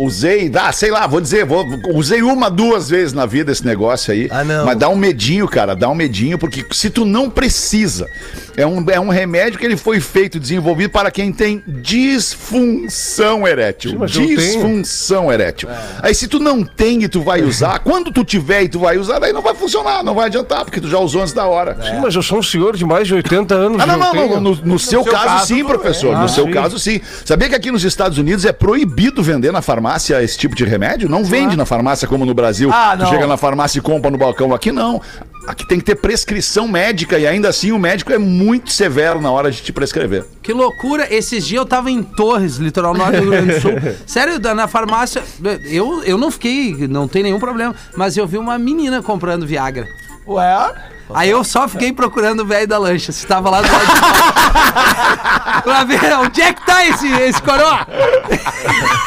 usei, 0.00 0.48
dá, 0.48 0.70
sei 0.70 0.92
lá, 0.92 1.08
vou 1.08 1.20
dizer, 1.20 1.44
vou, 1.44 1.64
usei 1.92 2.22
uma, 2.22 2.48
duas 2.48 2.88
vezes 2.88 3.12
na 3.12 3.26
vida 3.26 3.50
esse 3.50 3.66
negócio 3.66 4.12
aí. 4.12 4.28
Ah, 4.30 4.44
não. 4.44 4.64
Mas 4.64 4.78
dá 4.78 4.88
um 4.88 4.94
medinho, 4.96 5.48
cara. 5.48 5.74
Dá 5.74 5.88
um 5.88 5.94
medinho, 5.94 6.38
porque 6.38 6.64
se 6.70 6.88
tu 6.88 7.04
não 7.04 7.28
precisa, 7.28 8.08
é 8.56 8.66
um, 8.66 8.84
é 8.90 9.00
um 9.00 9.08
remédio 9.08 9.58
que 9.58 9.64
ele 9.64 9.76
foi 9.76 10.00
feito, 10.00 10.38
desenvolvido 10.38 10.90
para 10.90 11.10
quem 11.10 11.32
tem 11.32 11.62
disfunção 11.66 13.46
erétil. 13.46 13.96
Mas 13.98 14.10
disfunção 14.10 15.32
erétil. 15.32 15.68
É. 15.70 15.74
Aí 16.02 16.14
se 16.14 16.28
tu 16.28 16.38
não 16.38 16.64
tem 16.64 17.02
e 17.02 17.08
tu 17.08 17.20
vai 17.22 17.42
usar, 17.42 17.78
quando 17.84 18.10
tu 18.12 18.24
tiver 18.24 18.62
e 18.62 18.68
tu 18.68 18.78
vai 18.78 18.98
usar, 18.98 19.18
daí 19.18 19.32
não 19.32 19.42
vai 19.42 19.54
funcionar, 19.54 20.02
não 20.02 20.14
vai 20.14 20.26
adiantar, 20.26 20.64
porque 20.64 20.80
tu 20.80 20.88
já 20.88 20.98
usou 20.98 21.22
antes 21.22 21.32
da 21.34 21.46
hora. 21.46 21.76
Sim, 21.82 22.00
mas 22.02 22.14
eu 22.14 22.22
sou 22.22 22.38
um 22.38 22.42
senhor 22.42 22.76
de 22.76 22.84
mais 22.84 23.06
de 23.06 23.14
80 23.14 23.54
anos. 23.54 23.82
Ah, 23.82 23.86
não, 23.86 23.98
não, 23.98 24.14
não, 24.14 24.40
no, 24.40 24.54
no 24.56 24.78
seu, 24.78 25.02
seu 25.02 25.12
caso, 25.12 25.24
caso, 25.26 25.46
sim, 25.46 25.64
professor. 25.64 26.10
bem. 26.10 26.18
no 26.18 26.24
Ah, 26.24 26.28
seu 26.28 26.44
sim. 26.46 26.50
caso, 26.52 26.78
sim. 26.78 27.00
Sabia 27.24 27.48
que 27.48 27.54
aqui 27.54 27.70
nos 27.70 27.84
Estados 27.84 28.18
Unidos 28.18 28.44
é 28.44 28.52
proibido 28.52 29.22
vender 29.22 29.52
na 29.52 29.62
farmácia 29.62 30.22
esse 30.22 30.36
tipo 30.38 30.54
de 30.54 30.64
remédio? 30.64 31.08
Não 31.08 31.24
vende 31.24 31.56
na 31.56 31.64
farmácia 31.64 32.06
como 32.06 32.24
no 32.24 32.34
Brasil. 32.34 32.70
Ah, 32.72 32.96
tu 32.98 33.06
chega 33.06 33.26
na 33.26 33.36
farmácia 33.36 33.78
e 33.78 33.82
compra 33.82 34.10
no 34.10 34.18
balcão. 34.18 34.52
Aqui 34.54 34.70
não. 34.72 35.00
Aqui 35.46 35.66
tem 35.68 35.78
que 35.78 35.84
ter 35.84 35.96
prescrição 35.96 36.66
médica 36.66 37.18
e 37.18 37.26
ainda 37.26 37.48
assim 37.48 37.70
o 37.70 37.78
médico 37.78 38.12
é 38.12 38.18
muito 38.18 38.72
severo 38.72 39.20
na 39.20 39.30
hora 39.30 39.50
de 39.50 39.60
te 39.62 39.72
prescrever. 39.72 40.24
Que 40.42 40.52
loucura. 40.52 41.06
Esses 41.14 41.46
dias 41.46 41.58
eu 41.60 41.66
tava 41.66 41.90
em 41.90 42.02
Torres, 42.02 42.56
litoral 42.56 42.94
norte 42.94 43.16
do 43.16 43.22
Rio 43.22 43.30
Grande 43.30 43.54
do 43.54 43.60
Sul. 43.60 43.72
Sério, 44.06 44.38
da- 44.38 44.54
na 44.54 44.66
farmácia, 44.66 45.22
eu, 45.66 46.02
eu 46.04 46.16
não 46.16 46.30
fiquei, 46.30 46.88
não 46.88 47.06
tem 47.06 47.22
nenhum 47.22 47.38
problema, 47.38 47.74
mas 47.96 48.16
eu 48.16 48.26
vi 48.26 48.38
uma 48.38 48.58
menina 48.58 49.02
comprando 49.02 49.46
Viagra. 49.46 49.86
Ué? 50.26 50.74
Aí 51.12 51.28
eu 51.30 51.44
só 51.44 51.68
fiquei 51.68 51.92
procurando 51.92 52.40
o 52.40 52.46
velho 52.46 52.66
da 52.66 52.78
lancha, 52.78 53.12
se 53.12 53.26
tava 53.26 53.50
lá 53.50 53.60
do 53.60 53.70
lado 53.70 53.86
de 53.86 53.96
fora. 53.96 55.60
pra 55.62 55.84
ver 55.84 56.00
onde 56.18 56.40
é 56.40 56.52
que 56.52 56.64
tá 56.64 56.86
esse, 56.86 57.06
esse 57.12 57.42
coroa. 57.42 57.86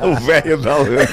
o 0.00 0.14
velho 0.16 0.56
da 0.58 0.76
lancha. 0.76 1.08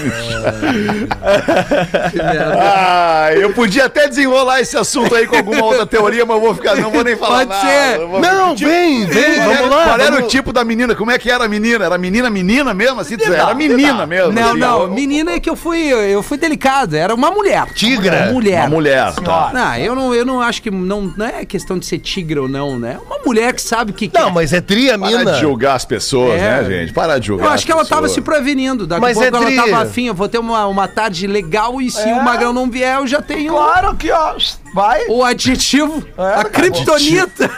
ah, 2.60 3.30
eu 3.34 3.52
podia 3.54 3.86
até 3.86 4.08
desenrolar 4.08 4.62
esse 4.62 4.78
assunto 4.78 5.16
aí 5.16 5.28
com 5.28 5.38
alguma 5.38 5.64
outra 5.64 5.86
teoria, 5.86 6.26
mas 6.26 6.36
eu 6.38 6.42
vou 6.42 6.56
ficar, 6.56 6.76
não 6.76 6.92
vou 6.92 7.04
nem 7.04 7.16
falar 7.16 7.46
Pode 7.46 7.50
nada. 7.50 7.62
ser. 7.68 8.00
Eu 8.02 8.10
vou- 8.10 8.20
Não, 8.20 8.56
vem, 8.56 9.06
vem, 9.06 9.36
Qual 9.36 9.46
vamos 9.48 9.60
era- 9.60 9.70
lá. 9.76 9.84
Qual 9.86 10.00
era 10.00 10.12
o 10.12 10.16
vamos- 10.18 10.32
tipo 10.32 10.54
da 10.54 10.64
menina? 10.64 10.96
Como 10.96 11.12
é 11.12 11.18
que 11.18 11.30
era 11.32 11.46
a 11.46 11.48
menina? 11.48 11.86
Era 11.86 11.98
menina, 11.98 12.30
menina 12.30 12.74
mesmo? 12.74 13.00
Assim, 13.00 13.16
era 13.22 13.54
menina 13.54 14.06
mesmo. 14.06 14.32
Não, 14.34 14.50
assim. 14.52 14.60
não, 14.60 14.88
menina 14.90 15.32
é 15.34 15.40
que 15.40 15.50
eu 15.50 15.56
fui, 15.56 15.80
eu 15.88 16.22
fui 16.22 16.38
delicado, 16.38 16.96
era 16.96 17.14
uma 17.14 17.32
mulher. 17.32 17.66
Tigra. 17.74 18.24
Uma 18.24 18.32
mulher. 18.34 18.60
Uma 18.62 18.70
mulher. 18.70 18.73
Tá. 19.22 19.52
Não, 19.54 19.76
eu 19.78 19.96
não, 19.96 20.14
eu 20.16 20.26
não 20.26 20.42
acho 20.42 20.62
que 20.62 20.70
não, 20.72 21.14
não 21.16 21.26
é 21.26 21.46
questão 21.46 21.78
de 21.78 21.86
ser 21.86 22.00
tigre 22.00 22.40
ou 22.40 22.48
não, 22.48 22.78
né? 22.80 23.00
Uma 23.06 23.20
mulher 23.26 23.54
que 23.54 23.62
sabe 23.62 23.92
o 23.92 23.94
que 23.94 24.10
Não, 24.14 24.26
quer. 24.26 24.34
mas 24.34 24.54
é 24.54 24.62
tri 24.62 24.90
a 24.92 24.98
Para 24.98 25.24
de 25.34 25.40
julgar 25.40 25.76
as 25.76 25.86
pessoas, 25.86 26.34
É. 26.40 26.62
né, 26.62 26.64
gente? 26.66 26.94
Para 26.94 27.20
de 27.20 27.28
julgar. 27.28 27.46
Eu 27.48 27.52
acho 27.52 27.66
que 27.66 27.72
ela 27.72 27.86
tava 27.86 28.04
pessoas. 28.04 28.16
se 28.16 28.22
prevenindo. 28.22 28.86
Daqui 28.88 29.02
Mas 29.02 29.18
a 29.18 29.22
pouco 29.22 29.38
é 29.38 29.46
tri- 29.46 29.58
ela 29.58 29.68
tava 29.70 29.84
afim, 29.84 30.08
eu 30.08 30.14
vou 30.14 30.28
ter 30.30 30.38
uma, 30.38 30.66
uma 30.68 30.88
tarde 30.88 31.28
legal 31.28 31.82
e 31.82 31.90
se 31.92 32.08
É. 32.08 32.14
o 32.14 32.24
Magrão 32.24 32.54
não 32.54 32.70
vier, 32.70 32.98
eu 32.98 33.08
já 33.08 33.22
tenho 33.22 33.54
Claro 33.54 33.96
que, 33.96 34.12
ó. 34.12 34.36
Vai. 34.74 35.06
o 35.08 35.24
adjetivo, 35.24 36.04
É, 36.18 36.42
a 36.42 36.44
criptonita. 36.46 37.50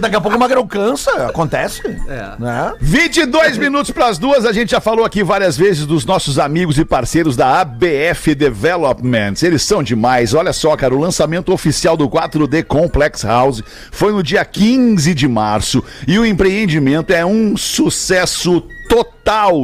Daqui 0.00 0.16
a 0.16 0.20
pouco 0.20 0.36
o 0.36 0.40
Magrão 0.40 0.66
cansa, 0.66 1.10
acontece. 1.26 1.82
É. 1.86 2.34
Né? 2.38 2.72
22 2.80 3.58
minutos 3.58 3.90
para 3.90 4.06
as 4.06 4.18
duas, 4.18 4.44
a 4.44 4.52
gente 4.52 4.70
já 4.70 4.80
falou 4.80 5.04
aqui 5.04 5.22
várias 5.22 5.56
vezes 5.56 5.86
dos 5.86 6.04
nossos 6.04 6.38
amigos 6.38 6.78
e 6.78 6.84
parceiros 6.84 7.36
da 7.36 7.60
ABF 7.60 8.34
Development. 8.34 9.34
Eles 9.42 9.62
são 9.62 9.82
demais. 9.82 10.34
Olha 10.34 10.52
só, 10.52 10.76
cara, 10.76 10.94
o 10.94 10.98
lançamento 10.98 11.52
oficial 11.52 11.96
do 11.96 12.08
4D 12.08 12.64
Complex 12.64 13.22
House 13.24 13.62
foi 13.90 14.12
no 14.12 14.22
dia 14.22 14.44
15 14.44 15.14
de 15.14 15.28
março 15.28 15.82
e 16.06 16.18
o 16.18 16.26
empreendimento 16.26 17.12
é 17.12 17.24
um 17.24 17.56
sucesso 17.56 18.60
total 18.60 18.81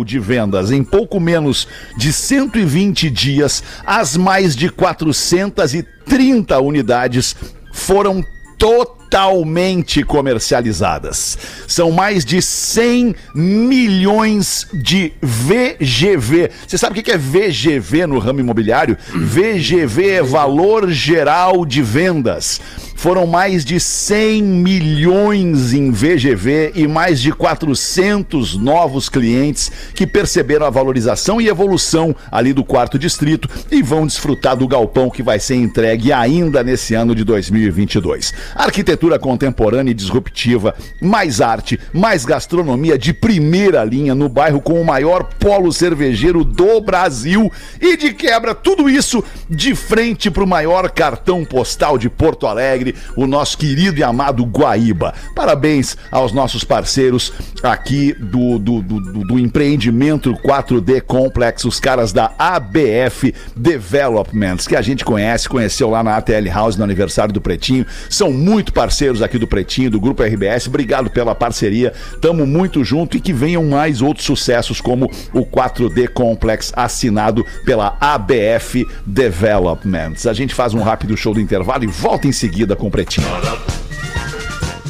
de 0.05 0.19
vendas. 0.19 0.71
Em 0.71 0.83
pouco 0.83 1.21
menos 1.21 1.69
de 1.97 2.13
120 2.13 3.11
dias, 3.11 3.63
as 3.85 4.17
mais 4.17 4.57
de 4.57 4.71
430 4.71 6.59
unidades 6.61 7.37
foram 7.73 8.25
totalmente 8.57 10.03
comercializadas. 10.03 11.39
São 11.67 11.93
mais 11.93 12.25
de 12.25 12.43
100 12.43 13.15
milhões 13.35 14.67
de 14.73 15.13
VGV. 15.23 16.51
Você 16.67 16.77
sabe 16.77 16.99
o 16.99 17.03
que 17.03 17.13
é 17.13 17.19
VGV 17.19 18.07
no 18.07 18.19
ramo 18.19 18.41
imobiliário? 18.41 18.97
VGV 19.15 20.09
é 20.11 20.23
valor 20.23 20.91
geral 20.91 21.65
de 21.65 21.83
vendas. 21.83 22.61
Foram 22.99 23.29
mais 23.29 23.65
de 23.65 23.79
100 23.79 24.43
milhões 24.43 25.73
em 25.73 25.93
VGV 25.93 26.73
e 26.75 26.89
mais 26.89 27.21
de 27.21 27.31
400 27.31 28.57
novos 28.57 29.09
clientes 29.09 29.71
que 29.95 30.05
perceberam 30.05 30.67
a 30.67 30.71
valorização 30.71 31.41
e 31.41 31.47
evolução 31.47 32.13
ali 32.29 32.53
do 32.53 32.65
quarto 32.65 32.99
distrito 32.99 33.49
e 33.71 33.85
vão 33.85 34.05
desfrutar 34.05 34.57
do 34.57 34.67
galpão 34.67 35.11
que 35.11 35.23
vai 35.23 35.39
ser 35.39 35.55
entregue 35.55 36.13
ainda 36.13 36.65
nesse 36.65 36.97
ano 36.97 37.15
de 37.15 37.23
2022. 37.23 38.35
Arquitetura 38.57 39.17
contemporânea 39.17 39.93
e 39.93 39.95
disruptiva, 39.95 40.75
mais 41.01 41.41
arte, 41.41 41.79
mais 41.93 42.25
gastronomia 42.25 42.99
de 42.99 43.13
primeira 43.13 43.85
linha 43.85 44.13
no 44.13 44.29
bairro 44.29 44.61
com 44.61 44.83
o 44.83 44.85
maior 44.85 45.23
polo 45.39 45.73
cervejeiro 45.73 46.43
do 46.43 46.81
Brasil 46.81 47.49
e 47.81 47.97
de 47.97 48.13
quebra 48.13 48.57
tudo 48.57 48.91
isso 48.91 49.23
de 49.49 49.77
frente 49.77 50.33
para 50.33 50.43
o 50.43 50.49
maior 50.49 50.91
cartão 50.91 51.45
postal 51.45 51.97
de 51.97 52.11
Porto 52.11 52.45
Alegre, 52.45 52.88
o 53.17 53.27
nosso 53.27 53.57
querido 53.59 53.99
e 53.99 54.03
amado 54.03 54.45
Guaíba. 54.45 55.15
Parabéns 55.35 55.97
aos 56.11 56.33
nossos 56.33 56.65
parceiros 56.65 57.33
aqui 57.63 58.13
do, 58.13 58.59
do, 58.59 58.83
do, 58.83 59.01
do- 59.25 59.39
empreendimento 59.39 60.33
4D 60.35 61.01
Complex, 61.01 61.65
os 61.65 61.79
caras 61.81 62.13
da 62.13 62.33
ABF 62.39 63.35
Developments, 63.57 64.67
que 64.67 64.75
a 64.77 64.83
gente 64.83 65.05
conhece, 65.05 65.49
conheceu 65.49 65.89
lá 65.91 66.03
na 66.03 66.17
ATL 66.17 66.49
House 66.53 66.77
no 66.77 66.85
aniversário 66.85 67.33
do 67.33 67.41
Pretinho. 67.41 67.87
São 68.11 68.33
muito 68.33 68.73
parceiros 68.73 69.23
aqui 69.23 69.39
do 69.39 69.47
Pretinho, 69.47 69.91
do 69.91 70.01
Grupo 70.01 70.23
RBS. 70.23 70.67
Obrigado 70.67 71.11
pela 71.11 71.35
parceria. 71.35 71.93
Tamo 72.21 72.47
muito 72.47 72.83
junto 72.85 73.17
e 73.17 73.21
que 73.21 73.33
venham 73.33 73.65
mais 73.65 74.03
outros 74.03 74.27
sucessos 74.27 74.81
como 74.81 75.11
o 75.33 75.45
4D 75.47 76.09
Complex 76.09 76.73
assinado 76.77 77.45
pela 77.65 77.97
ABF 78.01 78.87
Developments. 79.07 80.27
A 80.27 80.33
gente 80.33 80.55
faz 80.55 80.75
um 80.75 80.83
rápido 80.83 81.17
show 81.17 81.33
do 81.35 81.41
intervalo 81.41 81.85
e 81.85 81.87
volta 81.87 82.27
em 82.27 82.33
seguida 82.33 82.75
com 82.79 82.87
o 82.87 82.91
Pretinho. 82.91 83.27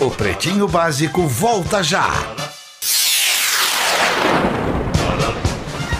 O 0.00 0.10
Pretinho 0.10 0.68
Básico 0.68 1.26
volta 1.26 1.82
já. 1.82 2.10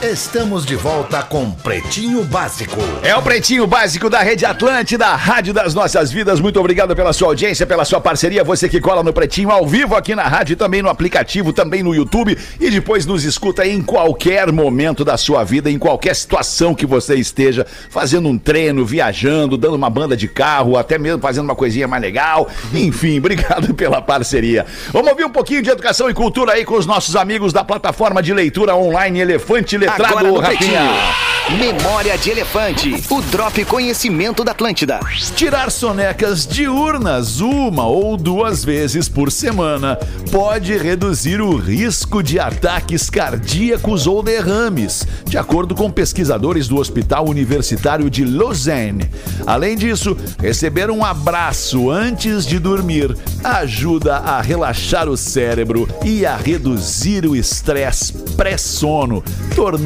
Estamos 0.02 0.64
de 0.64 0.76
volta 0.76 1.24
com 1.24 1.50
Pretinho 1.50 2.22
Básico. 2.22 2.76
É 3.02 3.16
o 3.16 3.20
Pretinho 3.20 3.66
Básico 3.66 4.08
da 4.08 4.20
Rede 4.20 4.46
Atlântida, 4.46 5.06
Rádio 5.16 5.52
das 5.52 5.74
Nossas 5.74 6.12
Vidas. 6.12 6.38
Muito 6.38 6.60
obrigado 6.60 6.94
pela 6.94 7.12
sua 7.12 7.26
audiência, 7.26 7.66
pela 7.66 7.84
sua 7.84 8.00
parceria. 8.00 8.44
Você 8.44 8.68
que 8.68 8.80
cola 8.80 9.02
no 9.02 9.12
Pretinho 9.12 9.50
ao 9.50 9.66
vivo 9.66 9.96
aqui 9.96 10.14
na 10.14 10.22
rádio, 10.22 10.56
também 10.56 10.82
no 10.82 10.88
aplicativo, 10.88 11.52
também 11.52 11.82
no 11.82 11.92
YouTube 11.92 12.38
e 12.60 12.70
depois 12.70 13.06
nos 13.06 13.24
escuta 13.24 13.66
em 13.66 13.82
qualquer 13.82 14.52
momento 14.52 15.04
da 15.04 15.16
sua 15.16 15.42
vida, 15.42 15.68
em 15.68 15.80
qualquer 15.80 16.14
situação 16.14 16.76
que 16.76 16.86
você 16.86 17.16
esteja, 17.16 17.66
fazendo 17.90 18.28
um 18.28 18.38
treino, 18.38 18.86
viajando, 18.86 19.56
dando 19.56 19.74
uma 19.74 19.90
banda 19.90 20.16
de 20.16 20.28
carro, 20.28 20.76
até 20.76 20.96
mesmo 20.96 21.20
fazendo 21.20 21.46
uma 21.46 21.56
coisinha 21.56 21.88
mais 21.88 22.02
legal. 22.02 22.48
Enfim, 22.72 23.18
obrigado 23.18 23.74
pela 23.74 24.00
parceria. 24.00 24.64
Vamos 24.92 25.10
ouvir 25.10 25.24
um 25.24 25.32
pouquinho 25.32 25.60
de 25.60 25.70
educação 25.70 26.08
e 26.08 26.14
cultura 26.14 26.52
aí 26.52 26.64
com 26.64 26.76
os 26.76 26.86
nossos 26.86 27.16
amigos 27.16 27.52
da 27.52 27.64
plataforma 27.64 28.22
de 28.22 28.32
leitura 28.32 28.76
online 28.76 29.18
Elefante 29.18 29.87
Letrado, 29.88 30.18
Agora 30.18 30.28
no 30.28 30.38
Rafinha. 30.38 31.28
Memória 31.56 32.18
de 32.18 32.28
Elefante. 32.28 33.02
O 33.08 33.22
Drop 33.22 33.64
Conhecimento 33.64 34.44
da 34.44 34.52
Atlântida. 34.52 35.00
Tirar 35.34 35.70
sonecas 35.70 36.46
diurnas 36.46 37.40
uma 37.40 37.86
ou 37.86 38.18
duas 38.18 38.62
vezes 38.62 39.08
por 39.08 39.32
semana 39.32 39.96
pode 40.30 40.76
reduzir 40.76 41.40
o 41.40 41.56
risco 41.56 42.22
de 42.22 42.38
ataques 42.38 43.08
cardíacos 43.08 44.06
ou 44.06 44.22
derrames, 44.22 45.06
de 45.24 45.38
acordo 45.38 45.74
com 45.74 45.90
pesquisadores 45.90 46.68
do 46.68 46.76
Hospital 46.76 47.26
Universitário 47.26 48.10
de 48.10 48.26
Lausanne. 48.26 49.08
Além 49.46 49.74
disso, 49.74 50.18
receber 50.38 50.90
um 50.90 51.02
abraço 51.02 51.90
antes 51.90 52.44
de 52.44 52.58
dormir 52.58 53.16
ajuda 53.42 54.16
a 54.16 54.42
relaxar 54.42 55.08
o 55.08 55.16
cérebro 55.16 55.88
e 56.04 56.26
a 56.26 56.36
reduzir 56.36 57.24
o 57.24 57.34
estresse 57.34 58.12
pré-sono, 58.36 59.24
tornando 59.56 59.77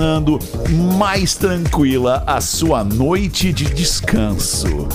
mais 0.99 1.35
tranquila 1.35 2.25
a 2.27 2.41
sua 2.41 2.83
noite 2.83 3.53
de 3.53 3.67
descanso. 3.67 4.89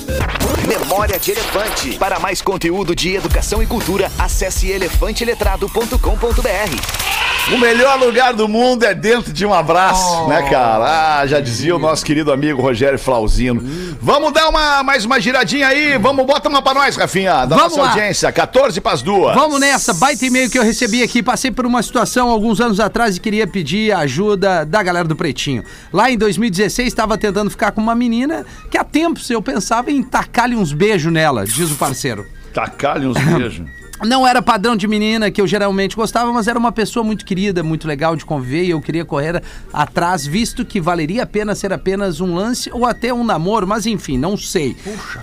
Memória 0.68 1.20
de 1.20 1.32
Elefante. 1.32 1.92
Para 1.98 2.20
mais 2.20 2.42
conteúdo 2.42 2.96
de 2.96 3.16
educação 3.16 3.62
e 3.62 3.68
cultura, 3.68 4.12
acesse 4.18 4.68
elefanteletrado.com.br. 4.70 7.54
O 7.54 7.58
melhor 7.58 7.98
lugar 7.98 8.34
do 8.34 8.46
mundo 8.46 8.84
é 8.84 8.94
dentro 8.94 9.32
de 9.32 9.46
um 9.46 9.54
abraço, 9.54 10.28
né, 10.28 10.50
cara? 10.50 11.20
Ah, 11.22 11.28
já 11.28 11.40
dizia 11.40 11.74
o 11.74 11.80
nosso 11.80 12.04
querido 12.04 12.34
amigo 12.34 12.62
Rogério 12.62 13.00
Flauzino. 13.00 13.62
Vamos 14.02 14.34
dar 14.34 14.50
uma, 14.50 14.84
mais 14.84 15.06
uma 15.06 15.18
giradinha 15.18 15.66
aí. 15.68 15.98
Vamos, 15.98 16.26
bota 16.26 16.50
uma 16.50 16.62
pra 16.62 16.74
nós, 16.74 16.98
Rafinha, 16.98 17.46
da 17.46 17.56
Vamos 17.56 17.78
nossa 17.78 17.82
lá. 17.82 17.90
audiência. 17.94 18.30
14 18.34 18.82
pras 18.82 19.02
duas. 19.02 19.34
Vamos 19.34 19.62
nessa, 19.62 19.94
baita 19.94 20.26
e-mail 20.26 20.50
que 20.50 20.60
eu 20.60 20.64
recebi 20.64 21.02
aqui. 21.02 21.24
Passei 21.24 21.50
por 21.50 21.66
uma 21.66 21.82
situação 21.82 22.30
alguns 22.30 22.60
anos 22.60 22.82
atrás 22.82 23.16
e 23.16 23.20
queria 23.22 23.48
pedir 23.48 23.94
a 23.94 24.00
ajuda 24.00 24.66
da 24.66 24.84
galera 24.88 25.08
do 25.08 25.16
Pretinho. 25.16 25.64
Lá 25.92 26.10
em 26.10 26.18
2016, 26.18 26.88
estava 26.88 27.18
tentando 27.18 27.50
ficar 27.50 27.72
com 27.72 27.82
uma 27.82 27.96
menina 27.96 28.46
que 28.72 28.78
há 28.78 28.84
tempos 28.84 29.30
eu 29.30 29.42
pensava 29.42 29.92
em 29.92 30.02
tacar-lhe 30.02 30.56
uns 30.56 30.74
beijos 30.74 31.12
nela, 31.12 31.46
diz 31.46 31.70
o 31.72 31.76
parceiro. 31.76 32.26
Tacar-lhe 32.54 33.06
uns 33.06 33.18
beijos. 33.18 33.68
Não 34.06 34.28
era 34.28 34.42
padrão 34.42 34.76
de 34.76 34.88
menina 34.88 35.32
que 35.32 35.42
eu 35.42 35.48
geralmente 35.48 35.96
gostava, 35.96 36.32
mas 36.32 36.48
era 36.48 36.58
uma 36.58 36.72
pessoa 36.72 37.04
muito 37.04 37.26
querida, 37.26 37.64
muito 37.64 37.88
legal 37.88 38.16
de 38.16 38.26
conviver 38.26 38.64
e 38.64 38.70
eu 38.70 38.80
queria 38.80 39.04
correr 39.04 39.42
atrás, 39.74 40.26
visto 40.26 40.64
que 40.64 40.80
valeria 40.80 41.24
a 41.24 41.26
pena 41.26 41.56
ser 41.56 41.74
apenas 41.74 42.22
um 42.22 42.36
lance 42.36 42.70
ou 42.72 42.86
até 42.86 43.12
um 43.12 43.24
namoro, 43.24 43.66
mas 43.66 43.88
enfim, 43.88 44.18
não 44.18 44.38
sei. 44.38 44.78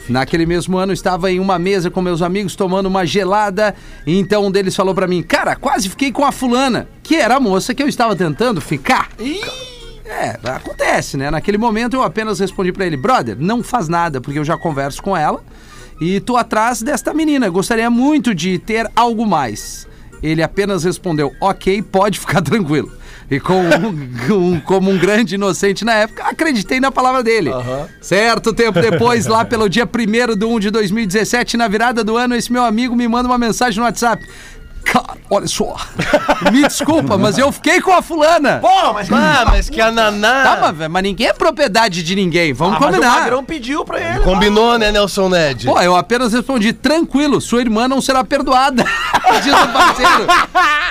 Naquele 0.08 0.44
mesmo 0.44 0.76
ano 0.76 0.92
estava 0.92 1.30
em 1.30 1.38
uma 1.38 1.58
mesa 1.58 1.88
com 1.88 2.02
meus 2.02 2.20
amigos 2.20 2.56
tomando 2.56 2.86
uma 2.86 3.06
gelada 3.06 3.74
e 4.04 4.18
então 4.18 4.46
um 4.46 4.50
deles 4.50 4.74
falou 4.74 4.94
pra 4.94 5.06
mim: 5.06 5.22
"Cara, 5.22 5.54
quase 5.54 5.88
fiquei 5.88 6.10
com 6.10 6.24
a 6.24 6.32
fulana", 6.32 6.88
que 7.02 7.14
era 7.14 7.36
a 7.36 7.40
moça 7.40 7.74
que 7.74 7.82
eu 7.82 7.88
estava 7.88 8.16
tentando 8.16 8.60
ficar. 8.60 9.08
É, 10.04 10.38
acontece, 10.50 11.16
né? 11.16 11.30
Naquele 11.30 11.56
momento 11.56 11.94
eu 11.94 12.02
apenas 12.02 12.38
respondi 12.40 12.72
pra 12.72 12.84
ele: 12.86 12.96
"Brother, 12.96 13.36
não 13.38 13.62
faz 13.62 13.88
nada, 13.88 14.20
porque 14.20 14.38
eu 14.38 14.44
já 14.44 14.56
converso 14.58 15.02
com 15.02 15.16
ela 15.16 15.42
e 16.00 16.20
tô 16.20 16.36
atrás 16.36 16.82
desta 16.82 17.12
menina. 17.14 17.48
Gostaria 17.48 17.88
muito 17.90 18.34
de 18.34 18.58
ter 18.58 18.90
algo 18.94 19.26
mais." 19.26 19.86
Ele 20.22 20.42
apenas 20.42 20.84
respondeu: 20.84 21.32
"OK, 21.40 21.82
pode 21.82 22.18
ficar 22.18 22.40
tranquilo." 22.42 22.90
E 23.30 23.40
com 23.40 23.54
um- 23.54 24.34
um- 24.54 24.60
como 24.60 24.90
um 24.90 24.98
grande 24.98 25.34
inocente 25.36 25.82
na 25.82 25.94
época, 25.94 26.24
acreditei 26.24 26.78
na 26.78 26.92
palavra 26.92 27.22
dele. 27.22 27.50
Certo 28.00 28.52
tempo 28.52 28.78
depois, 28.80 29.24
lá 29.26 29.44
pelo 29.46 29.66
dia 29.68 29.86
1 29.86 30.36
de 30.36 30.44
1 30.44 30.60
de 30.60 30.70
2017, 30.70 31.56
na 31.56 31.66
virada 31.66 32.04
do 32.04 32.18
ano, 32.18 32.34
esse 32.36 32.52
meu 32.52 32.62
amigo 32.64 32.94
me 32.94 33.08
manda 33.08 33.26
uma 33.26 33.38
mensagem 33.38 33.78
no 33.78 33.84
WhatsApp. 33.86 34.26
Cara, 34.84 35.16
olha 35.30 35.46
só. 35.48 35.76
Me 36.52 36.62
desculpa, 36.68 37.16
mas 37.18 37.38
eu 37.38 37.50
fiquei 37.50 37.80
com 37.80 37.92
a 37.92 38.02
fulana. 38.02 38.58
Porra, 38.60 38.92
mas... 38.92 39.10
Ah, 39.10 39.44
mas 39.46 39.68
que 39.68 39.80
a 39.80 39.90
Naná. 39.90 40.42
Tá, 40.42 40.72
mas, 40.72 40.88
mas 40.90 41.02
ninguém 41.02 41.28
é 41.28 41.32
propriedade 41.32 42.02
de 42.02 42.14
ninguém. 42.14 42.52
Vamos 42.52 42.76
Ah, 42.76 42.80
mas 42.80 42.90
o 42.90 42.92
combinar. 42.94 43.20
Magrão 43.20 43.44
pediu 43.44 43.84
pra 43.84 44.00
ele. 44.00 44.20
Combinou, 44.20 44.78
né, 44.78 44.92
Nelson 44.92 45.28
Ned? 45.28 45.66
Pô, 45.66 45.80
eu 45.80 45.96
apenas 45.96 46.32
respondi, 46.32 46.72
tranquilo, 46.72 47.40
sua 47.40 47.60
irmã 47.60 47.88
não 47.88 48.00
será 48.00 48.22
perdoada. 48.22 48.84
Diz 49.42 49.52
o 49.52 49.68
parceiro. 49.68 50.26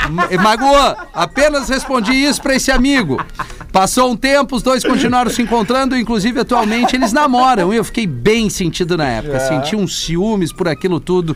Ma- 0.10 0.28
Magoou, 0.42 0.96
apenas 1.14 1.70
respondi 1.70 2.12
isso 2.12 2.42
pra 2.42 2.56
esse 2.56 2.72
amigo. 2.72 3.24
Passou 3.72 4.12
um 4.12 4.16
tempo, 4.16 4.56
os 4.56 4.62
dois 4.62 4.84
continuaram 4.84 5.32
se 5.32 5.42
encontrando, 5.42 5.98
inclusive 5.98 6.40
atualmente 6.40 6.96
eles 6.96 7.12
namoram. 7.12 7.74
E 7.74 7.78
eu 7.78 7.84
fiquei 7.84 8.06
bem 8.06 8.50
sentido 8.50 8.96
na 8.98 9.06
época. 9.08 9.40
Senti 9.40 9.76
uns 9.76 10.04
ciúmes 10.04 10.52
por 10.54 10.68
aquilo 10.68 11.00
tudo. 11.00 11.36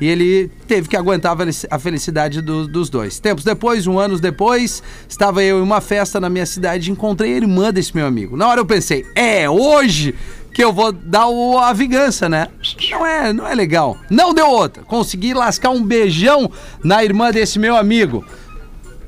E 0.00 0.06
ele 0.06 0.50
teve 0.66 0.88
que 0.88 0.96
aguentar 0.96 1.32
a 1.32 1.36
felici- 1.36 1.66
a 1.70 1.78
felicidade 1.78 2.40
do- 2.40 2.68
dos 2.68 2.88
dois. 2.88 3.18
Tempos 3.18 3.42
depois, 3.44 3.86
um 3.86 3.98
anos 3.98 4.20
depois, 4.20 4.82
estava 5.08 5.42
eu 5.42 5.58
em 5.58 5.62
uma 5.62 5.80
festa 5.80 6.20
na 6.20 6.28
minha 6.30 6.46
cidade 6.46 6.88
e 6.88 6.92
encontrei 6.92 7.34
a 7.34 7.36
irmã 7.36 7.72
desse 7.72 7.94
meu 7.96 8.06
amigo. 8.06 8.36
Na 8.36 8.46
hora 8.48 8.60
eu 8.60 8.66
pensei, 8.66 9.04
é 9.14 9.48
hoje 9.50 10.14
que 10.54 10.62
eu 10.62 10.72
vou 10.72 10.90
dar 10.92 11.26
o- 11.28 11.58
a 11.58 11.72
vingança, 11.72 12.28
né? 12.28 12.48
Não 12.90 13.06
é, 13.06 13.32
não 13.32 13.46
é 13.46 13.54
legal. 13.54 13.96
Não 14.10 14.32
deu 14.34 14.48
outra. 14.48 14.82
Consegui 14.82 15.34
lascar 15.34 15.70
um 15.70 15.82
beijão 15.82 16.50
na 16.82 17.04
irmã 17.04 17.30
desse 17.30 17.58
meu 17.58 17.76
amigo. 17.76 18.24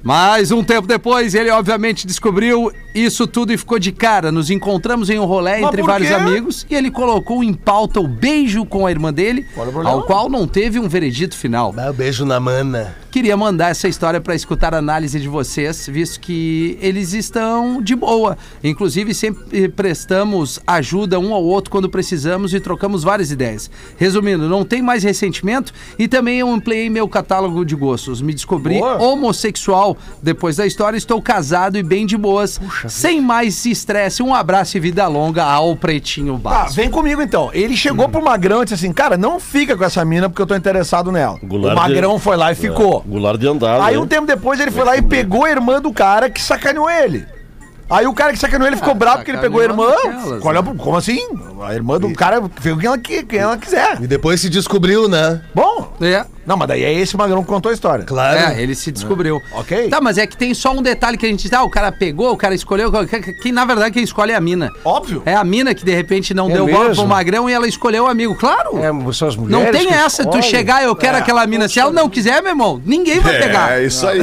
Mas 0.02 0.50
um 0.50 0.64
tempo 0.64 0.86
depois, 0.86 1.34
ele 1.34 1.50
obviamente 1.50 2.06
descobriu 2.06 2.72
isso 2.94 3.26
tudo 3.26 3.52
e 3.52 3.58
ficou 3.58 3.78
de 3.78 3.92
cara. 3.92 4.32
Nos 4.32 4.50
encontramos 4.50 5.10
em 5.10 5.18
um 5.18 5.24
rolê 5.24 5.60
entre 5.60 5.82
por 5.82 5.86
vários 5.86 6.10
amigos 6.10 6.66
e 6.70 6.74
ele 6.74 6.90
colocou 6.90 7.44
em 7.44 7.52
pauta 7.52 8.00
o 8.00 8.08
beijo 8.08 8.64
com 8.64 8.86
a 8.86 8.90
irmã 8.90 9.12
dele, 9.12 9.46
ao 9.84 10.02
qual 10.04 10.28
não 10.28 10.46
teve 10.46 10.78
um 10.78 10.88
veredito 10.88 11.36
final. 11.36 11.72
Dá 11.72 11.90
um 11.90 11.94
beijo 11.94 12.24
na 12.24 12.40
mana. 12.40 12.96
Queria 13.10 13.36
mandar 13.36 13.70
essa 13.70 13.88
história 13.88 14.20
para 14.20 14.36
escutar 14.36 14.72
a 14.72 14.78
análise 14.78 15.18
de 15.18 15.26
vocês, 15.28 15.88
visto 15.90 16.20
que 16.20 16.78
eles 16.80 17.12
estão 17.12 17.82
de 17.82 17.96
boa. 17.96 18.38
Inclusive, 18.62 19.12
sempre 19.12 19.68
prestamos 19.68 20.60
ajuda 20.64 21.18
um 21.18 21.34
ao 21.34 21.42
outro 21.42 21.72
quando 21.72 21.88
precisamos 21.88 22.54
e 22.54 22.60
trocamos 22.60 23.02
várias 23.02 23.32
ideias. 23.32 23.68
Resumindo, 23.98 24.48
não 24.48 24.64
tem 24.64 24.80
mais 24.80 25.02
ressentimento 25.02 25.72
e 25.98 26.06
também 26.06 26.38
eu 26.38 26.48
ampliei 26.48 26.88
meu 26.88 27.08
catálogo 27.08 27.64
de 27.64 27.74
gostos. 27.74 28.22
Me 28.22 28.32
descobri 28.32 28.78
Boa. 28.78 29.02
homossexual. 29.02 29.96
Depois 30.22 30.56
da 30.56 30.64
história, 30.66 30.96
estou 30.96 31.20
casado 31.20 31.76
e 31.76 31.82
bem 31.82 32.06
de 32.06 32.16
boas. 32.16 32.60
sem 32.88 33.20
mais 33.20 33.66
estresse. 33.66 34.22
Um 34.22 34.32
abraço 34.32 34.76
e 34.76 34.80
vida 34.80 35.08
longa 35.08 35.42
ao 35.42 35.74
Pretinho 35.74 36.34
Tá, 36.34 36.50
Básico. 36.50 36.74
vem 36.76 36.88
comigo 36.90 37.20
então. 37.20 37.50
Ele 37.52 37.76
chegou 37.76 38.08
pro 38.08 38.22
Magrão 38.24 38.62
e 38.62 38.66
disse 38.66 38.74
assim: 38.74 38.92
Cara, 38.92 39.16
não 39.16 39.40
fica 39.40 39.76
com 39.76 39.82
essa 39.84 40.04
mina 40.04 40.28
porque 40.28 40.40
eu 40.42 40.46
tô 40.46 40.54
interessado 40.54 41.10
nela. 41.10 41.40
Goulart 41.42 41.76
o 41.76 41.80
Magrão 41.80 42.14
de- 42.16 42.22
foi 42.22 42.36
lá 42.36 42.52
e 42.52 42.54
ficou. 42.54 42.99
Goulart 43.06 43.38
de 43.38 43.48
andar. 43.48 43.80
Aí 43.80 43.94
né? 43.94 44.00
um 44.00 44.06
tempo 44.06 44.26
depois 44.26 44.58
ele 44.60 44.70
foi 44.70 44.84
lá 44.84 44.96
e 44.96 45.02
pegou 45.02 45.44
a 45.44 45.50
irmã 45.50 45.80
do 45.80 45.92
cara 45.92 46.28
que 46.30 46.40
sacaneou 46.40 46.88
ele. 46.90 47.26
Aí 47.88 48.06
o 48.06 48.14
cara 48.14 48.32
que 48.32 48.38
sacaneou 48.38 48.68
ele 48.68 48.76
ficou 48.76 48.92
Ah, 48.92 48.96
bravo 48.96 49.16
porque 49.18 49.32
ele 49.32 49.38
pegou 49.38 49.60
a 49.60 49.64
irmã. 49.64 49.92
Qual 50.40 50.54
é 50.54 50.60
o- 50.60 50.74
como 50.76 50.96
assim? 50.96 51.20
A 51.62 51.74
irmã 51.74 51.98
do 51.98 52.12
cara 52.14 52.42
fez 52.60 52.74
o 52.74 52.78
que 52.78 52.86
ela, 52.86 52.98
que- 52.98 53.22
quem 53.22 53.38
ela 53.38 53.56
quiser. 53.56 53.98
E 54.00 54.06
depois 54.06 54.40
se 54.40 54.48
descobriu, 54.48 55.08
né? 55.08 55.40
Bom, 55.54 55.92
É. 56.00 56.24
não, 56.46 56.56
mas 56.56 56.68
daí 56.68 56.82
é 56.84 56.92
esse 56.92 57.16
Magrão 57.16 57.42
que 57.42 57.48
contou 57.48 57.70
a 57.70 57.72
história. 57.74 58.04
Claro. 58.04 58.38
É, 58.38 58.62
ele 58.62 58.74
se 58.74 58.90
descobriu. 58.90 59.40
Ok. 59.52 59.88
Tá, 59.88 60.00
mas 60.00 60.16
é 60.18 60.26
que 60.26 60.36
tem 60.36 60.54
só 60.54 60.72
um 60.72 60.82
detalhe 60.82 61.18
que 61.18 61.26
a 61.26 61.28
gente 61.28 61.48
tá, 61.50 61.62
o 61.62 61.70
cara 61.70 61.92
pegou, 61.92 62.32
o 62.32 62.36
cara 62.36 62.54
escolheu, 62.54 62.90
que, 63.06 63.20
que- 63.20 63.32
que, 63.34 63.52
na 63.52 63.64
verdade 63.64 63.92
quem 63.92 64.02
escolhe 64.02 64.32
é 64.32 64.36
a 64.36 64.40
mina. 64.40 64.70
Óbvio. 64.84 65.22
É 65.26 65.34
a 65.34 65.44
mina 65.44 65.74
que 65.74 65.84
de 65.84 65.92
repente 65.94 66.32
não 66.32 66.48
É 66.50 66.54
deu 66.54 66.66
bola 66.66 66.88
mesmo? 66.88 67.02
pro 67.02 67.06
Magrão 67.10 67.48
e 67.48 67.52
ela 67.52 67.66
escolheu 67.66 68.04
o 68.04 68.06
amigo. 68.06 68.34
Claro. 68.34 68.78
É, 68.78 69.12
são 69.12 69.28
as 69.28 69.36
não 69.36 69.44
mulheres 69.44 69.78
tem 69.78 69.86
que 69.88 69.92
essa, 69.94 70.22
tu 70.24 70.28
escolhem. 70.38 70.42
chegar, 70.50 70.82
eu 70.82 70.96
quero 70.96 71.18
aquela 71.18 71.46
mina. 71.46 71.68
Se 71.68 71.78
ela 71.78 71.92
não 71.92 72.08
quiser, 72.08 72.40
meu 72.42 72.52
irmão, 72.52 72.80
ninguém 72.86 73.20
vai 73.20 73.38
pegar. 73.38 73.78
É, 73.80 73.84
isso 73.84 74.06
aí. 74.06 74.20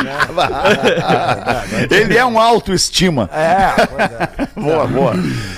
Ele 1.91 2.17
é 2.17 2.25
um 2.25 2.39
autoestima. 2.39 3.29
É, 3.33 4.03
é. 4.03 4.49
Boa, 4.61 4.87
boa. 4.87 5.15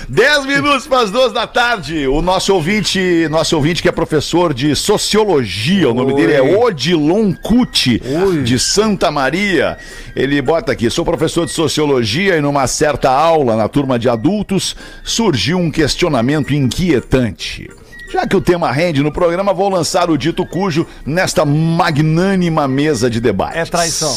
10 0.09 0.47
minutos 0.47 0.87
para 0.87 1.01
as 1.01 1.11
duas 1.11 1.33
da 1.33 1.47
tarde. 1.47 2.07
O 2.07 2.21
nosso 2.21 2.53
ouvinte, 2.55 3.27
nosso 3.31 3.57
ouvinte 3.57 3.81
que 3.81 3.89
é 3.89 3.93
professor 3.93 4.53
de 4.53 4.77
sociologia, 4.77 5.89
o 5.91 5.95
nome 5.95 6.13
Oi. 6.13 6.21
dele 6.21 6.33
é 6.35 6.43
Odilon 6.43 7.33
Cuti, 7.33 8.03
de 8.45 8.59
Santa 8.59 9.11
Maria. 9.11 9.79
Ele 10.15 10.43
bota 10.43 10.73
aqui: 10.73 10.91
sou 10.91 11.05
professor 11.05 11.47
de 11.47 11.53
sociologia 11.53 12.37
e 12.37 12.41
numa 12.43 12.67
certa 12.67 13.11
aula 13.25 13.57
na 13.57 13.69
turma 13.69 13.99
de 13.99 14.09
adultos 14.09 14.77
surgiu 15.03 15.59
um 15.59 15.71
questionamento 15.71 16.53
inquietante. 16.53 17.71
Já 18.13 18.27
que 18.27 18.37
o 18.37 18.41
tema 18.41 18.71
rende 18.71 19.03
no 19.03 19.11
programa, 19.11 19.53
vou 19.53 19.69
lançar 19.69 20.09
o 20.09 20.17
dito 20.17 20.47
cujo 20.47 20.87
nesta 21.05 21.45
magnânima 21.45 22.69
mesa 22.69 23.11
de 23.11 23.21
debate. 23.21 23.59
É 23.59 23.65
traição. 23.65 24.17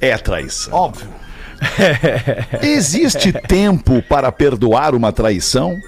É 0.00 0.18
traição. 0.18 0.74
Óbvio. 0.74 1.08
Existe 2.60 3.32
tempo 3.32 4.02
para 4.02 4.30
perdoar 4.30 4.94
uma 4.94 5.12
traição? 5.12 5.80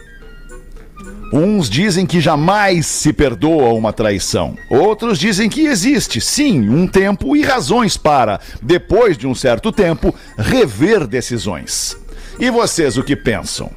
Uns 1.32 1.68
dizem 1.68 2.06
que 2.06 2.20
jamais 2.20 2.86
se 2.86 3.12
perdoa 3.12 3.72
uma 3.72 3.92
traição. 3.92 4.56
Outros 4.70 5.18
dizem 5.18 5.48
que 5.48 5.66
existe, 5.66 6.20
sim, 6.20 6.68
um 6.68 6.86
tempo 6.86 7.36
e 7.36 7.42
razões 7.42 7.96
para, 7.96 8.40
depois 8.62 9.18
de 9.18 9.26
um 9.26 9.34
certo 9.34 9.72
tempo, 9.72 10.14
rever 10.38 11.06
decisões. 11.06 11.96
E 12.38 12.48
vocês 12.50 12.96
o 12.96 13.02
que 13.02 13.16
pensam? 13.16 13.70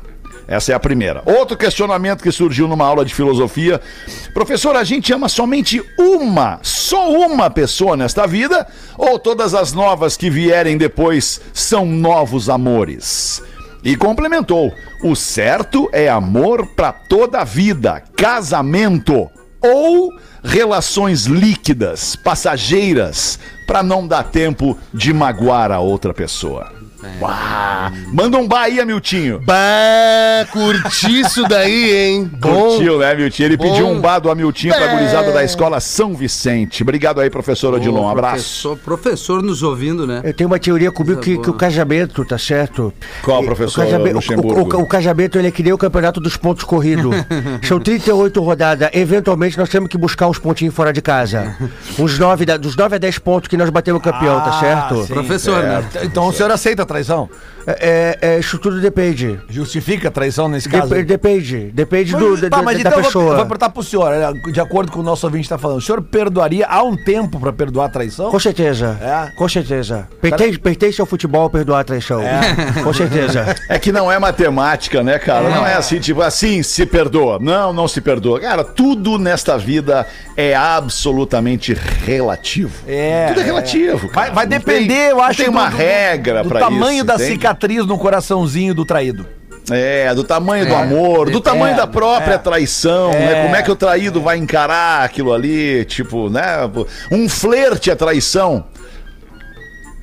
Essa 0.47 0.71
é 0.71 0.75
a 0.75 0.79
primeira. 0.79 1.21
Outro 1.25 1.55
questionamento 1.55 2.23
que 2.23 2.31
surgiu 2.31 2.67
numa 2.67 2.85
aula 2.85 3.05
de 3.05 3.13
filosofia. 3.13 3.79
Professor, 4.33 4.75
a 4.75 4.83
gente 4.83 5.13
ama 5.13 5.29
somente 5.29 5.79
uma, 5.97 6.59
só 6.63 7.11
uma 7.11 7.51
pessoa 7.51 7.95
nesta 7.95 8.25
vida? 8.25 8.67
Ou 8.97 9.19
todas 9.19 9.53
as 9.53 9.73
novas 9.73 10.17
que 10.17 10.27
vierem 10.27 10.75
depois 10.75 11.39
são 11.53 11.85
novos 11.85 12.49
amores? 12.49 13.43
E 13.83 13.95
complementou: 13.95 14.73
o 15.03 15.15
certo 15.15 15.89
é 15.91 16.09
amor 16.09 16.65
para 16.75 16.91
toda 16.91 17.41
a 17.41 17.43
vida, 17.43 18.03
casamento 18.15 19.29
ou 19.61 20.13
relações 20.43 21.25
líquidas, 21.25 22.15
passageiras, 22.15 23.39
para 23.67 23.83
não 23.83 24.07
dar 24.07 24.23
tempo 24.23 24.77
de 24.93 25.13
magoar 25.13 25.71
a 25.71 25.79
outra 25.79 26.13
pessoa. 26.13 26.78
Uau. 27.21 27.31
Manda 28.13 28.37
um 28.37 28.47
Bahia, 28.47 28.85
Miltinho. 28.85 29.39
Bah, 29.45 30.45
curti 30.51 31.19
isso 31.21 31.43
daí, 31.47 31.91
hein? 31.95 32.31
Bom. 32.39 32.69
Curtiu, 32.79 32.99
né, 32.99 33.15
Miltinho? 33.15 33.47
Ele 33.47 33.57
pediu 33.57 33.87
um 33.87 33.99
bar 34.01 34.19
do 34.19 34.29
Amiltinho 34.29 34.73
pra 34.73 34.85
É. 34.85 34.87
gurizada 34.95 35.31
da 35.31 35.43
escola 35.43 35.79
São 35.79 36.13
Vicente. 36.13 36.83
Obrigado 36.83 37.19
aí, 37.21 37.29
professor 37.29 37.73
Odilon. 37.73 38.03
Um 38.05 38.09
abraço. 38.09 38.75
Professor, 38.75 38.77
professor 38.77 39.43
nos 39.43 39.63
ouvindo, 39.63 40.05
né? 40.05 40.21
Eu 40.23 40.33
tenho 40.33 40.49
uma 40.49 40.59
teoria 40.59 40.91
comigo 40.91 41.19
que, 41.21 41.37
que 41.37 41.49
o 41.49 41.53
casamento, 41.53 42.23
tá 42.25 42.37
certo? 42.37 42.93
Qual, 43.23 43.43
professor 43.43 43.81
o, 43.81 43.85
casamento, 43.89 44.19
o, 44.41 44.77
o- 44.77 44.81
o 44.83 44.85
casamento 44.87 45.37
ele 45.37 45.47
é 45.47 45.51
que 45.51 45.63
nem 45.63 45.71
o 45.73 45.77
campeonato 45.77 46.19
dos 46.19 46.35
pontos 46.37 46.63
corridos. 46.63 47.15
São 47.67 47.79
38 47.79 48.41
rodadas. 48.41 48.89
Eventualmente 48.93 49.57
nós 49.57 49.69
temos 49.69 49.89
que 49.89 49.97
buscar 49.97 50.27
uns 50.27 50.39
pontinhos 50.39 50.73
fora 50.75 50.91
de 50.91 51.01
casa. 51.01 51.55
Uns 51.97 52.17
9, 52.19 52.45
da- 52.45 52.57
dos 52.57 52.75
9 52.75 52.95
a 52.95 52.99
10 52.99 53.19
pontos 53.19 53.47
que 53.47 53.57
nós 53.57 53.69
batemos 53.69 54.01
campeão, 54.01 54.39
tá 54.41 54.49
Ah, 54.49 54.59
certo? 54.59 55.05
sim. 55.07 55.13
Professor, 55.13 55.63
né? 55.63 55.83
Então 56.03 56.27
o 56.27 56.33
senhor 56.33 56.51
aceita 56.51 56.83
a 56.83 56.85
traição? 56.89 57.29
É, 57.79 58.17
é, 58.21 58.29
é, 58.35 58.39
isso 58.39 58.57
tudo 58.57 58.79
depende. 58.81 59.39
Justifica 59.49 60.07
a 60.07 60.11
traição 60.11 60.47
nesse 60.47 60.67
caso? 60.67 60.89
Dep- 60.89 61.05
depende. 61.05 61.71
Depende 61.73 62.15
do, 62.15 62.35
da, 62.37 62.49
Tá, 62.49 62.57
da- 62.57 62.63
mas 62.63 62.75
da 62.75 62.81
então 62.81 62.91
eu 62.93 62.97
vou, 62.97 63.03
pessoa. 63.05 63.25
eu 63.31 63.35
vou 63.37 63.45
perguntar 63.45 63.69
pro 63.69 63.83
senhor, 63.83 64.11
é, 64.13 64.51
de 64.51 64.59
acordo 64.59 64.91
com 64.91 64.99
o 64.99 65.03
nosso 65.03 65.25
ouvinte 65.25 65.43
está 65.45 65.57
falando, 65.57 65.77
o 65.77 65.81
senhor 65.81 66.01
perdoaria 66.01 66.65
há 66.67 66.81
um 66.83 66.95
tempo 66.95 67.39
pra 67.39 67.53
perdoar 67.53 67.85
a 67.85 67.89
traição? 67.89 68.31
Com 68.31 68.39
certeza. 68.39 68.97
É? 69.01 69.31
Com 69.37 69.47
certeza. 69.47 70.07
Pertence, 70.21 70.57
pertence 70.59 71.01
ao 71.01 71.07
futebol 71.07 71.49
perdoar 71.49 71.81
a 71.81 71.83
traição. 71.83 72.21
Com 72.83 72.93
certeza. 72.93 73.55
É 73.67 73.77
que 73.77 73.91
não 73.91 74.11
é 74.11 74.17
matemática, 74.19 75.03
né, 75.03 75.19
cara? 75.19 75.49
Não 75.49 75.65
é 75.65 75.75
assim, 75.75 75.99
tipo, 75.99 76.21
assim 76.21 76.63
se 76.63 76.85
perdoa. 76.85 77.37
Não, 77.39 77.71
não 77.73 77.87
se 77.87 78.01
perdoa. 78.01 78.39
Cara, 78.39 78.63
tudo 78.63 79.17
nesta 79.17 79.57
vida 79.57 80.05
é 80.35 80.55
absolutamente 80.55 81.73
relativo. 81.73 82.73
É, 82.87 83.27
Tudo 83.29 83.41
é 83.41 83.43
relativo. 83.43 84.07
Vai, 84.07 84.25
cara. 84.25 84.31
vai 84.33 84.47
depender, 84.47 84.87
tem- 84.87 85.09
eu 85.09 85.21
acho, 85.21 85.37
tem 85.37 85.45
do- 85.45 85.51
uma 85.51 85.69
do- 85.69 85.77
regra 85.77 86.43
do 86.43 86.49
pra 86.49 86.59
tamanho 86.61 86.97
isso, 86.97 87.05
da 87.05 87.15
entende? 87.15 87.29
Cicatriz 87.59 87.85
no 87.85 87.97
coraçãozinho 87.97 88.73
do 88.73 88.85
traído. 88.85 89.25
É, 89.69 90.11
do 90.15 90.23
tamanho 90.23 90.65
do 90.65 90.73
É, 90.73 90.81
amor, 90.81 91.29
do 91.29 91.37
é, 91.37 91.41
tamanho 91.41 91.75
da 91.75 91.85
própria 91.85 92.35
é. 92.35 92.37
traição, 92.37 93.11
É. 93.11 93.19
né? 93.19 93.43
Como 93.43 93.55
é 93.55 93.61
que 93.61 93.69
o 93.69 93.75
traído 93.75 94.21
vai 94.21 94.37
encarar 94.37 95.03
aquilo 95.03 95.31
ali, 95.33 95.85
tipo, 95.85 96.29
né? 96.29 96.43
Um 97.11 97.27
flerte 97.29 97.91
é 97.91 97.95
traição. 97.95 98.65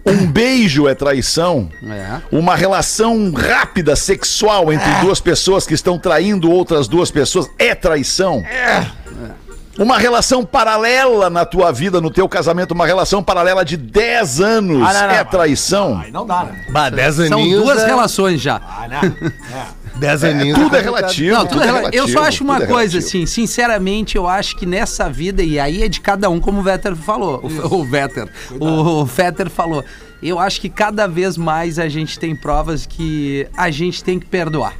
Um 0.06 0.24
beijo 0.24 0.86
é 0.86 0.94
traição. 0.94 1.68
É. 1.82 2.20
Uma 2.30 2.54
relação 2.54 3.32
rápida 3.32 3.96
sexual 3.96 4.72
entre 4.72 4.88
duas 5.00 5.18
pessoas 5.20 5.66
que 5.66 5.74
estão 5.74 5.98
traindo 5.98 6.48
outras 6.48 6.86
duas 6.86 7.10
pessoas 7.10 7.48
é 7.58 7.74
traição. 7.74 8.44
Uma 9.78 9.98
relação 9.98 10.44
paralela 10.44 11.28
na 11.28 11.44
tua 11.44 11.70
vida, 11.72 12.00
no 12.00 12.10
teu 12.10 12.28
casamento, 12.28 12.72
uma 12.72 12.86
relação 12.86 13.22
paralela 13.22 13.64
de 13.64 13.76
10 13.76 14.40
anos. 14.40 14.82
Ah, 14.88 14.92
não, 14.92 15.00
não. 15.02 15.10
é 15.10 15.24
traição? 15.24 15.98
Aí 15.98 16.10
não 16.10 16.26
dá, 16.26 16.44
né? 16.44 16.64
Bah, 16.70 16.88
10 16.88 17.14
São 17.16 17.24
aninhos. 17.38 17.62
duas 17.62 17.82
é- 17.82 17.86
relações 17.86 18.40
já. 18.40 18.56
Ah, 18.56 18.86
não. 18.88 19.76
10 20.00 20.24
aninhos. 20.24 20.58
Tudo 20.58 20.76
é 20.76 20.80
relativo. 20.82 21.34
Não, 21.36 21.46
tudo 21.46 21.62
é 21.62 21.66
rela- 21.66 21.90
Eu 21.92 22.06
só 22.08 22.20
acho 22.24 22.44
uma 22.44 22.54
tudo 22.54 22.64
é 22.64 22.66
coisa, 22.66 22.98
relativo. 22.98 23.06
assim, 23.22 23.26
sinceramente, 23.26 24.16
eu 24.16 24.26
acho 24.28 24.56
que 24.56 24.66
nessa 24.66 25.08
vida, 25.08 25.42
e 25.42 25.58
aí 25.58 25.82
é 25.82 25.88
de 25.88 26.00
cada 26.00 26.28
um, 26.28 26.38
como 26.40 26.60
o 26.60 26.62
Vetter 26.62 26.94
falou, 26.94 27.40
o, 27.42 27.76
o 27.76 27.84
Vetter, 27.84 28.28
o, 28.60 28.66
o 28.66 29.04
Vetter 29.06 29.48
falou, 29.48 29.82
eu 30.22 30.38
acho 30.38 30.60
que 30.60 30.68
cada 30.68 31.06
vez 31.06 31.36
mais 31.38 31.78
a 31.78 31.88
gente 31.88 32.18
tem 32.18 32.36
provas 32.36 32.84
que 32.86 33.46
a 33.56 33.70
gente 33.70 34.04
tem 34.04 34.18
que 34.18 34.26
perdoar. 34.26 34.74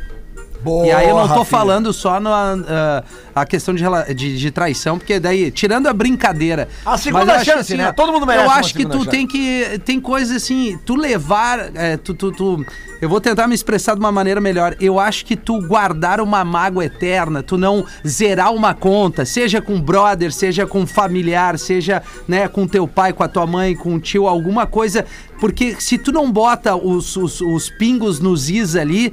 Boa, 0.66 0.86
e 0.86 0.90
aí 0.90 1.08
eu 1.08 1.14
não 1.16 1.22
tô 1.28 1.28
Rafinha. 1.28 1.44
falando 1.44 1.92
só 1.92 2.18
na 2.18 2.56
ah, 2.68 3.04
a 3.34 3.46
questão 3.46 3.72
de, 3.74 3.84
de, 4.14 4.36
de 4.36 4.50
traição, 4.50 4.98
porque 4.98 5.20
daí, 5.20 5.50
tirando 5.50 5.86
a 5.86 5.92
brincadeira. 5.92 6.68
A 6.84 6.98
segunda 6.98 7.38
chance, 7.44 7.58
assim, 7.72 7.76
né? 7.76 7.92
Todo 7.92 8.12
mundo 8.12 8.26
merece 8.26 8.44
Eu 8.46 8.50
acho 8.50 8.74
que 8.74 8.84
tu 8.84 8.98
chance. 8.98 9.08
tem 9.10 9.26
que. 9.26 9.80
Tem 9.84 10.00
coisas 10.00 10.36
assim, 10.36 10.78
tu 10.84 10.96
levar. 10.96 11.70
é, 11.74 11.96
tu, 11.96 12.12
tu, 12.14 12.32
tu- 12.32 12.66
eu 13.00 13.08
vou 13.10 13.20
tentar 13.20 13.46
me 13.46 13.54
expressar 13.54 13.92
de 13.94 14.00
uma 14.00 14.10
maneira 14.10 14.40
melhor. 14.40 14.74
Eu 14.80 14.98
acho 14.98 15.24
que 15.26 15.36
tu 15.36 15.60
guardar 15.68 16.18
uma 16.20 16.44
mágoa 16.44 16.84
eterna, 16.86 17.42
tu 17.42 17.56
não 17.58 17.84
zerar 18.06 18.52
uma 18.54 18.72
conta, 18.74 19.24
seja 19.26 19.60
com 19.60 19.78
brother, 19.80 20.32
seja 20.32 20.66
com 20.66 20.86
familiar, 20.86 21.58
seja 21.58 22.02
né, 22.26 22.48
com 22.48 22.66
teu 22.66 22.88
pai, 22.88 23.12
com 23.12 23.22
a 23.22 23.28
tua 23.28 23.46
mãe, 23.46 23.76
com 23.76 23.94
o 23.94 24.00
tio, 24.00 24.26
alguma 24.26 24.66
coisa. 24.66 25.04
Porque 25.38 25.76
se 25.78 25.98
tu 25.98 26.10
não 26.10 26.32
bota 26.32 26.74
os, 26.74 27.14
os, 27.16 27.42
os 27.42 27.68
pingos 27.68 28.18
nos 28.18 28.48
is 28.48 28.74
ali. 28.74 29.12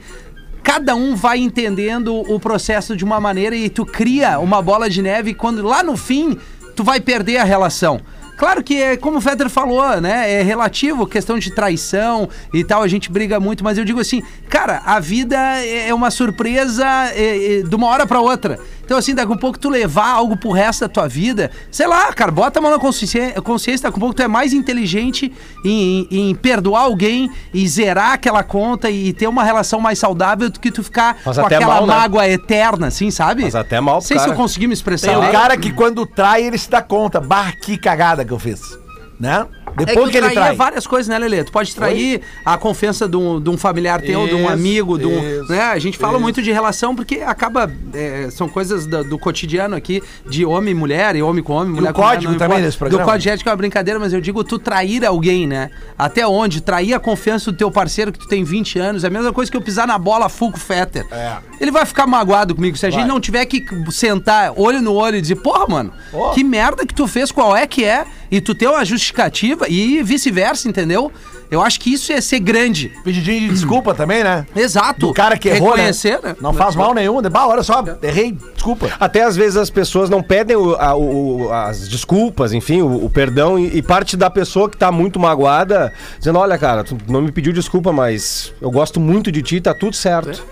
Cada 0.64 0.96
um 0.96 1.16
vai 1.16 1.40
entendendo 1.40 2.16
o 2.16 2.40
processo 2.40 2.96
de 2.96 3.04
uma 3.04 3.20
maneira 3.20 3.56
e 3.56 3.70
tu 3.70 3.86
cria 3.86 4.40
uma 4.40 4.62
bola 4.62 4.90
de 4.90 5.02
neve 5.02 5.34
quando 5.34 5.62
lá 5.62 5.84
no 5.84 5.98
fim 5.98 6.38
tu 6.76 6.84
vai 6.84 7.00
perder 7.00 7.38
a 7.38 7.44
relação. 7.44 8.00
Claro 8.38 8.64
que 8.64 8.82
é 8.82 8.98
como 8.98 9.18
o 9.18 9.22
Fetter 9.22 9.50
falou, 9.50 10.02
né? 10.02 10.32
É 10.32 10.42
relativo, 10.42 11.06
questão 11.06 11.38
de 11.38 11.52
traição 11.52 12.28
e 12.54 12.64
tal, 12.64 12.82
a 12.82 12.88
gente 12.88 13.12
briga 13.12 13.40
muito, 13.40 13.64
mas 13.64 13.78
eu 13.78 13.86
digo 13.86 14.00
assim, 14.00 14.24
cara, 14.50 14.82
a 14.86 15.00
vida 15.00 15.38
é 15.38 15.94
uma 15.94 16.10
surpresa 16.10 16.86
é, 17.14 17.60
é, 17.60 17.62
de 17.62 17.76
uma 17.76 17.88
hora 17.88 18.08
pra 18.08 18.20
outra. 18.20 18.60
Então, 18.86 18.98
assim, 18.98 19.16
daqui 19.16 19.32
a 19.32 19.36
um 19.36 19.38
pouco 19.38 19.58
tu 19.58 19.70
levar 19.70 20.10
algo 20.10 20.36
pro 20.36 20.52
resto 20.52 20.82
da 20.82 20.90
tua 20.90 21.08
vida, 21.08 21.50
sei 21.72 21.88
lá, 21.88 22.12
cara, 22.14 22.32
bota 22.32 22.60
a 22.60 22.62
mão 22.62 22.70
na 22.72 22.78
consciência, 22.80 23.42
consciência 23.42 23.84
daqui 23.84 23.96
a 23.96 23.98
um 23.98 24.00
pouco 24.02 24.14
tu 24.16 24.22
é 24.22 24.28
mais 24.28 24.54
inteligente 24.54 25.32
em, 25.66 26.08
em- 26.12 26.30
em 26.30 26.36
perdoar 26.36 26.82
alguém 26.82 27.32
e 27.54 27.68
zerar 27.68 28.12
aquela 28.14 28.44
conta 28.44 28.90
e 28.90 29.14
ter 29.14 29.28
uma 29.28 29.44
relação 29.44 29.80
mais 29.80 29.98
saudável 30.00 30.50
do 30.50 30.60
que 30.60 30.70
tu 30.72 30.84
ficar 30.84 31.16
com 31.24 31.30
aquela 31.32 31.66
mal, 31.68 31.88
né? 31.88 31.94
mágoa 31.96 32.28
eterna, 32.28 32.88
assim, 32.88 33.10
sabe? 33.10 33.44
Faz 33.44 33.56
até 33.56 33.80
mal 33.80 34.00
pro 34.00 34.08
Sei 34.08 34.18
se 34.18 34.24
cara. 34.26 34.34
eu 34.34 34.38
consegui 34.38 34.68
me 34.68 34.74
expressar 34.74 35.08
Tem 35.08 35.18
o 35.18 35.22
bem. 35.22 35.32
cara 35.32 35.58
que 35.58 35.72
quando 35.72 36.06
trai, 36.06 36.44
ele 36.44 36.58
se 36.58 36.70
dá 36.70 36.82
conta. 36.82 37.20
Bah, 37.22 37.52
que 37.54 37.78
cagada 37.78 38.26
que 38.26 38.32
eu 38.34 38.40
fiz. 38.40 38.62
Né? 39.20 39.46
É 39.80 39.86
Depois 39.86 40.06
que, 40.08 40.12
que, 40.12 40.18
ele 40.18 40.30
trai. 40.34 40.52
é 40.52 40.56
várias 40.56 40.86
coisas, 40.86 41.08
né, 41.08 41.18
Lelê? 41.18 41.44
Tu 41.44 41.52
pode 41.52 41.74
trair 41.76 42.22
a 42.46 42.58
confiança 42.58 43.08
de 43.10 43.18
um, 43.18 43.42
de 43.42 43.50
um 43.50 43.58
familiar 43.58 44.00
teu, 44.02 44.28
de 44.28 44.36
um 44.36 44.42
Isso, 44.44 44.50
amigo, 44.52 45.00
de 45.00 45.06
um. 45.08 45.42
isso, 45.42 45.52
Né? 45.52 45.62
A 45.62 45.80
gente 45.80 45.98
fala 45.98 46.20
muito 46.20 46.42
de 46.44 46.52
relação 46.52 46.96
porque 46.96 47.22
acaba. 47.26 47.72
é, 47.94 48.30
são 48.32 48.48
coisas 48.48 48.86
da- 48.86 49.02
do, 49.02 49.18
cotidiano 49.18 49.76
aqui, 49.76 50.02
de 50.30 50.46
homem 50.46 50.72
e 50.72 50.76
mulher, 50.76 51.16
e 51.16 51.24
homem 51.24 51.44
com 51.44 51.54
homem, 51.54 51.74
mulher 51.74 51.90
o 51.90 51.94
com 51.94 52.02
mulher. 52.02 52.16
código 52.16 52.36
também 52.36 52.62
desse 52.62 52.78
programa. 52.78 53.04
Do 53.04 53.10
código 53.10 53.34
ético 53.34 53.50
é 53.50 53.52
uma 53.52 53.58
brincadeira, 53.58 54.00
mas 54.00 54.14
eu 54.14 54.22
digo 54.22 54.44
tu 54.44 54.60
trair 54.60 55.04
alguém, 55.06 55.48
né? 55.48 55.72
Até 55.98 56.28
onde? 56.28 56.62
Trair 56.62 56.94
a 56.94 57.00
confiança 57.00 57.52
do 57.52 57.58
teu 57.58 57.72
parceiro 57.72 58.12
que 58.12 58.20
tu 58.20 58.28
tem 58.28 58.44
20 58.44 58.78
anos. 58.78 59.04
É 59.04 59.08
a 59.08 59.10
mesma 59.10 59.34
coisa 59.34 59.50
que 59.50 59.58
eu 59.58 59.62
pisar 59.62 59.88
na 59.88 59.98
bola 59.98 60.30
Fulco 60.30 60.60
Fetter. 60.60 61.06
É. 61.12 61.38
Ele 61.60 61.72
vai 61.72 61.86
ficar 61.86 62.06
magoado 62.06 62.54
comigo. 62.54 62.78
Se 62.78 62.86
a 62.86 62.90
gente 62.92 63.08
não 63.08 63.20
tiver 63.20 63.46
que 63.46 63.66
sentar 63.92 64.54
olho 64.56 64.82
no 64.82 64.94
olho 64.94 65.18
e 65.18 65.22
dizer, 65.22 65.38
porra, 65.38 65.66
mano, 65.68 65.94
que 66.36 66.44
merda 66.44 66.86
que 66.86 66.94
tu 66.94 67.08
fez, 67.08 67.32
qual 67.32 67.56
é 67.56 67.66
que 67.66 67.84
é? 67.84 68.06
E 68.30 68.42
tu 68.42 68.56
ter 68.56 68.68
uma 68.68 68.84
justificativa 68.84 69.53
e 69.70 70.02
vice-versa, 70.04 70.68
entendeu? 70.68 71.12
Eu 71.52 71.62
acho 71.62 71.80
que 71.80 71.94
isso 71.94 72.12
é 72.12 72.20
ser 72.20 72.40
grande. 72.40 72.92
Pedidinho 73.04 73.42
de 73.42 73.50
desculpa 73.54 73.94
também, 73.94 74.24
né? 74.24 74.46
Exato. 74.56 75.08
Do 75.08 75.14
cara 75.14 75.38
que 75.38 75.50
errou, 75.50 75.70
né? 75.72 75.76
Reconhecer, 75.76 76.20
né? 76.24 76.36
Não 76.42 76.52
faz 76.54 76.76
mal 76.76 76.94
nenhum. 76.96 77.22
né? 77.22 77.30
Bah, 77.30 77.46
olha 77.48 77.62
só, 77.62 77.84
errei, 78.02 78.36
desculpa. 78.56 78.90
Até 79.00 79.22
às 79.24 79.36
vezes 79.36 79.56
as 79.58 79.70
pessoas 79.70 80.10
não 80.10 80.24
pedem 80.24 80.56
o- 80.56 80.74
a- 80.76 80.96
o- 80.96 81.52
as 81.54 81.88
desculpas, 81.88 82.54
enfim, 82.54 82.82
o, 82.82 83.06
o 83.06 83.10
perdão, 83.10 83.60
e, 83.60 83.78
e 83.78 83.82
parte 83.84 84.18
da 84.18 84.30
pessoa 84.32 84.68
que 84.70 84.78
tá 84.78 84.92
muito 84.92 85.20
magoada, 85.20 85.94
dizendo: 86.18 86.40
Olha, 86.40 86.58
cara, 86.58 86.84
tu 86.84 86.98
não 87.08 87.22
me 87.22 87.32
pediu 87.32 87.54
desculpa, 87.54 87.92
mas 87.94 88.52
eu 88.60 88.72
gosto 88.72 89.00
muito 89.00 89.32
de 89.32 89.42
ti, 89.44 89.62
tá 89.62 89.74
tudo 89.76 89.96
certo. 89.96 90.44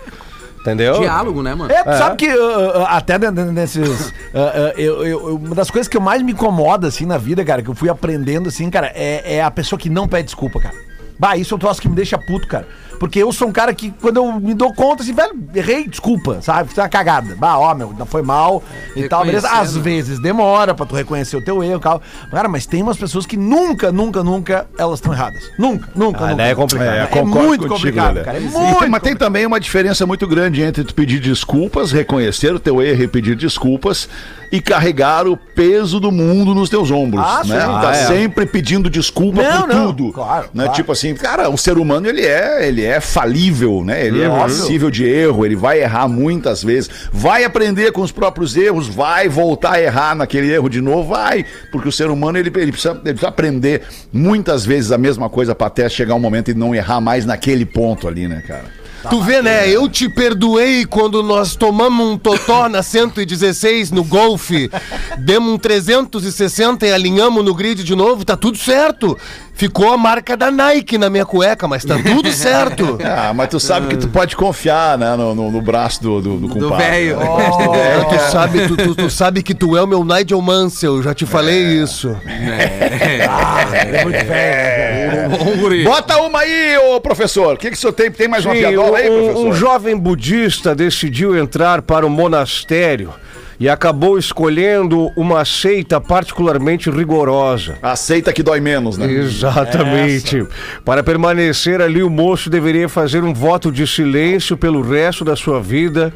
Entendeu? 0.62 1.00
Diálogo, 1.00 1.42
né, 1.42 1.54
mano? 1.56 1.72
É, 1.72 1.82
tu 1.82 1.98
sabe 1.98 2.16
que 2.16 2.28
uh, 2.28 2.78
uh, 2.80 2.86
até 2.86 3.18
desses. 3.18 4.08
uh, 4.32 4.38
uh, 4.38 4.80
eu- 4.80 5.04
eu- 5.04 5.28
eu- 5.28 5.36
uma 5.36 5.56
das 5.56 5.70
coisas 5.70 5.88
que 5.88 5.96
eu 5.96 6.00
mais 6.00 6.22
me 6.22 6.30
incomoda, 6.32 6.86
assim, 6.86 7.04
na 7.04 7.18
vida, 7.18 7.44
cara, 7.44 7.62
que 7.62 7.68
eu 7.68 7.74
fui 7.74 7.88
aprendendo, 7.88 8.48
assim, 8.48 8.70
cara, 8.70 8.92
é, 8.94 9.36
é 9.38 9.42
a 9.42 9.50
pessoa 9.50 9.76
que 9.78 9.90
não 9.90 10.06
pede 10.06 10.24
desculpa, 10.26 10.60
cara. 10.60 10.74
Bah, 11.18 11.36
isso 11.36 11.52
é 11.52 11.56
um 11.56 11.58
troço 11.58 11.80
que 11.82 11.88
me 11.88 11.94
deixa 11.96 12.16
puto, 12.16 12.46
cara. 12.46 12.66
Porque 13.02 13.18
eu 13.18 13.32
sou 13.32 13.48
um 13.48 13.52
cara 13.52 13.74
que, 13.74 13.92
quando 14.00 14.18
eu 14.18 14.32
me 14.38 14.54
dou 14.54 14.72
conta, 14.72 15.02
assim, 15.02 15.12
velho, 15.12 15.34
errei, 15.52 15.88
desculpa, 15.88 16.40
sabe? 16.40 16.68
Fiz 16.68 16.78
uma 16.78 16.88
cagada. 16.88 17.34
Bah, 17.34 17.58
ó, 17.58 17.74
meu, 17.74 17.92
não 17.98 18.06
foi 18.06 18.22
mal 18.22 18.62
e 18.94 19.08
tal, 19.08 19.24
beleza? 19.24 19.48
Às 19.50 19.76
vezes 19.76 20.20
demora 20.20 20.72
pra 20.72 20.86
tu 20.86 20.94
reconhecer 20.94 21.36
o 21.36 21.44
teu 21.44 21.64
erro 21.64 21.78
e 21.78 21.82
tal. 21.82 22.00
Cara, 22.30 22.48
mas 22.48 22.64
tem 22.64 22.80
umas 22.80 22.96
pessoas 22.96 23.26
que 23.26 23.36
nunca, 23.36 23.90
nunca, 23.90 24.22
nunca 24.22 24.66
elas 24.78 25.00
estão 25.00 25.12
erradas. 25.12 25.42
Nunca, 25.58 25.88
nunca, 25.96 26.18
Ah, 26.18 26.28
nunca. 26.28 26.36
daí 26.36 26.52
é 26.52 26.54
complicado. 26.54 26.94
É, 26.94 27.06
concordo 27.06 27.48
muito 27.48 27.60
contigo, 27.66 27.74
complicado, 27.74 28.24
cara. 28.24 28.36
É 28.36 28.40
muito 28.40 28.78
tem- 28.78 28.88
mas 28.88 29.02
tem 29.02 29.16
também 29.16 29.44
uma 29.46 29.58
diferença 29.58 30.06
muito 30.06 30.24
grande 30.28 30.62
entre 30.62 30.84
tu 30.84 30.94
pedir 30.94 31.18
desculpas, 31.18 31.90
reconhecer 31.90 32.54
o 32.54 32.60
teu 32.60 32.80
erro 32.80 33.02
e 33.02 33.08
pedir 33.08 33.34
desculpas 33.34 34.08
e 34.52 34.60
carregar 34.60 35.26
o 35.26 35.34
peso 35.34 35.98
do 35.98 36.12
mundo 36.12 36.54
nos 36.54 36.68
teus 36.68 36.90
ombros, 36.90 37.24
Ah, 37.26 37.42
né? 37.44 37.58
sim. 37.60 37.66
tá 37.66 37.88
Ah, 37.88 37.96
é. 37.96 38.06
sempre 38.06 38.44
pedindo 38.46 38.90
desculpa 38.90 39.42
Não, 39.42 39.60
por 39.62 39.68
não, 39.68 39.86
tudo, 39.94 40.12
claro, 40.12 40.42
né? 40.52 40.64
claro. 40.64 40.72
Tipo 40.72 40.92
assim, 40.92 41.14
cara, 41.14 41.48
o 41.48 41.56
ser 41.56 41.78
humano 41.78 42.06
ele 42.06 42.20
é, 42.20 42.68
ele 42.68 42.84
é 42.84 42.91
falível, 43.00 43.84
né? 43.84 44.06
Ele 44.06 44.22
é 44.22 44.28
Óbvio. 44.28 44.42
passível 44.42 44.90
de 44.90 45.04
erro, 45.04 45.44
ele 45.44 45.56
vai 45.56 45.80
errar 45.80 46.08
muitas 46.08 46.62
vezes, 46.62 46.90
vai 47.12 47.44
aprender 47.44 47.92
com 47.92 48.02
os 48.02 48.12
próprios 48.12 48.56
erros, 48.56 48.88
vai 48.88 49.28
voltar 49.28 49.72
a 49.72 49.82
errar 49.82 50.14
naquele 50.14 50.52
erro 50.52 50.68
de 50.68 50.80
novo, 50.80 51.08
vai, 51.08 51.44
porque 51.70 51.88
o 51.88 51.92
ser 51.92 52.08
humano 52.08 52.38
ele, 52.38 52.50
ele, 52.56 52.72
precisa, 52.72 52.92
ele 52.92 53.02
precisa 53.02 53.28
aprender 53.28 53.82
muitas 54.12 54.64
vezes 54.64 54.92
a 54.92 54.98
mesma 54.98 55.28
coisa 55.28 55.54
para 55.54 55.66
até 55.66 55.88
chegar 55.88 56.14
um 56.14 56.20
momento 56.20 56.50
e 56.50 56.54
não 56.54 56.74
errar 56.74 57.00
mais 57.00 57.24
naquele 57.24 57.64
ponto 57.64 58.08
ali, 58.08 58.28
né, 58.28 58.42
cara? 58.46 58.82
Tu 59.10 59.20
vê, 59.20 59.42
né? 59.42 59.68
Eu 59.68 59.88
te 59.88 60.08
perdoei 60.08 60.84
quando 60.84 61.22
nós 61.22 61.56
tomamos 61.56 62.06
um 62.06 62.16
totó 62.16 62.68
na 62.68 62.82
116 62.82 63.90
no 63.90 64.04
golfe, 64.04 64.70
demos 65.18 65.52
um 65.52 65.58
360 65.58 66.86
e 66.86 66.92
alinhamos 66.92 67.44
no 67.44 67.54
grid 67.54 67.82
de 67.82 67.96
novo, 67.96 68.24
tá 68.24 68.36
tudo 68.36 68.56
certo. 68.56 69.18
Ficou 69.54 69.92
a 69.92 69.96
marca 69.98 70.36
da 70.36 70.50
Nike 70.50 70.98
na 70.98 71.08
minha 71.10 71.24
cueca, 71.24 71.68
mas 71.68 71.84
tá 71.84 71.96
tudo 71.98 72.30
certo. 72.32 72.98
Ah, 73.04 73.32
mas 73.34 73.48
tu 73.48 73.60
sabe 73.60 73.86
que 73.88 73.96
tu 73.96 74.08
pode 74.08 74.34
confiar, 74.34 74.98
né, 74.98 75.14
no, 75.14 75.34
no- 75.34 75.50
no 75.52 75.60
braço 75.62 76.02
do, 76.02 76.20
do, 76.20 76.36
do 76.38 76.48
Do 76.48 76.54
compadre. 76.64 76.84
velho. 76.84 77.18
É, 77.20 78.04
tu, 78.04 78.30
sabe, 78.32 78.66
tu, 78.66 78.76
tu- 78.76 78.94
tu 78.94 79.10
sabe 79.10 79.42
que 79.42 79.54
tu 79.54 79.76
é 79.76 79.82
o 79.82 79.86
meu 79.86 80.04
Nigel 80.04 80.40
Mansell, 80.40 81.02
já 81.02 81.14
te 81.14 81.26
falei 81.26 81.62
isso. 81.80 82.16
É 82.26 84.02
muito 84.04 84.24
velho, 84.26 85.28
né, 85.28 85.38
cara? 85.38 85.84
Bota 85.84 86.16
uma 86.22 86.40
aí, 86.40 86.76
ô 86.78 87.00
professor. 87.00 87.54
O 87.54 87.56
que, 87.58 87.70
que 87.70 87.76
o 87.76 87.80
senhor 87.80 87.92
tem? 87.92 88.10
Tem 88.10 88.28
mais 88.28 88.44
uma 88.44 88.54
Sim, 88.54 88.60
piadola 88.60 88.98
aí, 88.98 89.10
um, 89.10 89.18
professor? 89.24 89.46
um 89.46 89.52
jovem 89.52 89.96
budista 89.96 90.74
decidiu 90.74 91.36
entrar 91.38 91.82
para 91.82 92.06
o 92.06 92.10
monastério 92.10 93.12
e 93.58 93.68
acabou 93.68 94.18
escolhendo 94.18 95.10
uma 95.16 95.44
seita 95.44 96.00
particularmente 96.00 96.90
rigorosa. 96.90 97.78
Aceita 97.82 98.32
que 98.32 98.42
dói 98.42 98.60
menos, 98.60 98.96
né? 98.96 99.10
Exatamente. 99.10 100.46
Para 100.84 101.02
permanecer 101.02 101.80
ali, 101.80 102.02
o 102.02 102.10
moço 102.10 102.50
deveria 102.50 102.88
fazer 102.88 103.22
um 103.22 103.32
voto 103.32 103.70
de 103.70 103.86
silêncio 103.86 104.56
pelo 104.56 104.82
resto 104.82 105.24
da 105.24 105.36
sua 105.36 105.60
vida 105.60 106.12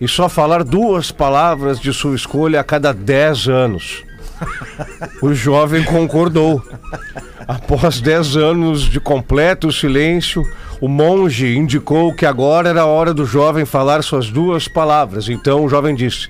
e 0.00 0.08
só 0.08 0.28
falar 0.28 0.64
duas 0.64 1.10
palavras 1.12 1.78
de 1.78 1.92
sua 1.92 2.14
escolha 2.14 2.60
a 2.60 2.64
cada 2.64 2.92
10 2.92 3.48
anos. 3.48 4.02
O 5.20 5.34
jovem 5.34 5.84
concordou. 5.84 6.62
Após 7.46 8.00
10 8.00 8.36
anos 8.36 8.82
de 8.82 9.00
completo 9.00 9.70
silêncio, 9.70 10.42
o 10.80 10.88
monge 10.88 11.54
indicou 11.56 12.14
que 12.14 12.24
agora 12.24 12.70
era 12.70 12.82
a 12.82 12.86
hora 12.86 13.12
do 13.12 13.26
jovem 13.26 13.66
falar 13.66 14.02
suas 14.02 14.30
duas 14.30 14.66
palavras. 14.66 15.28
Então 15.28 15.64
o 15.64 15.68
jovem 15.68 15.94
disse: 15.94 16.28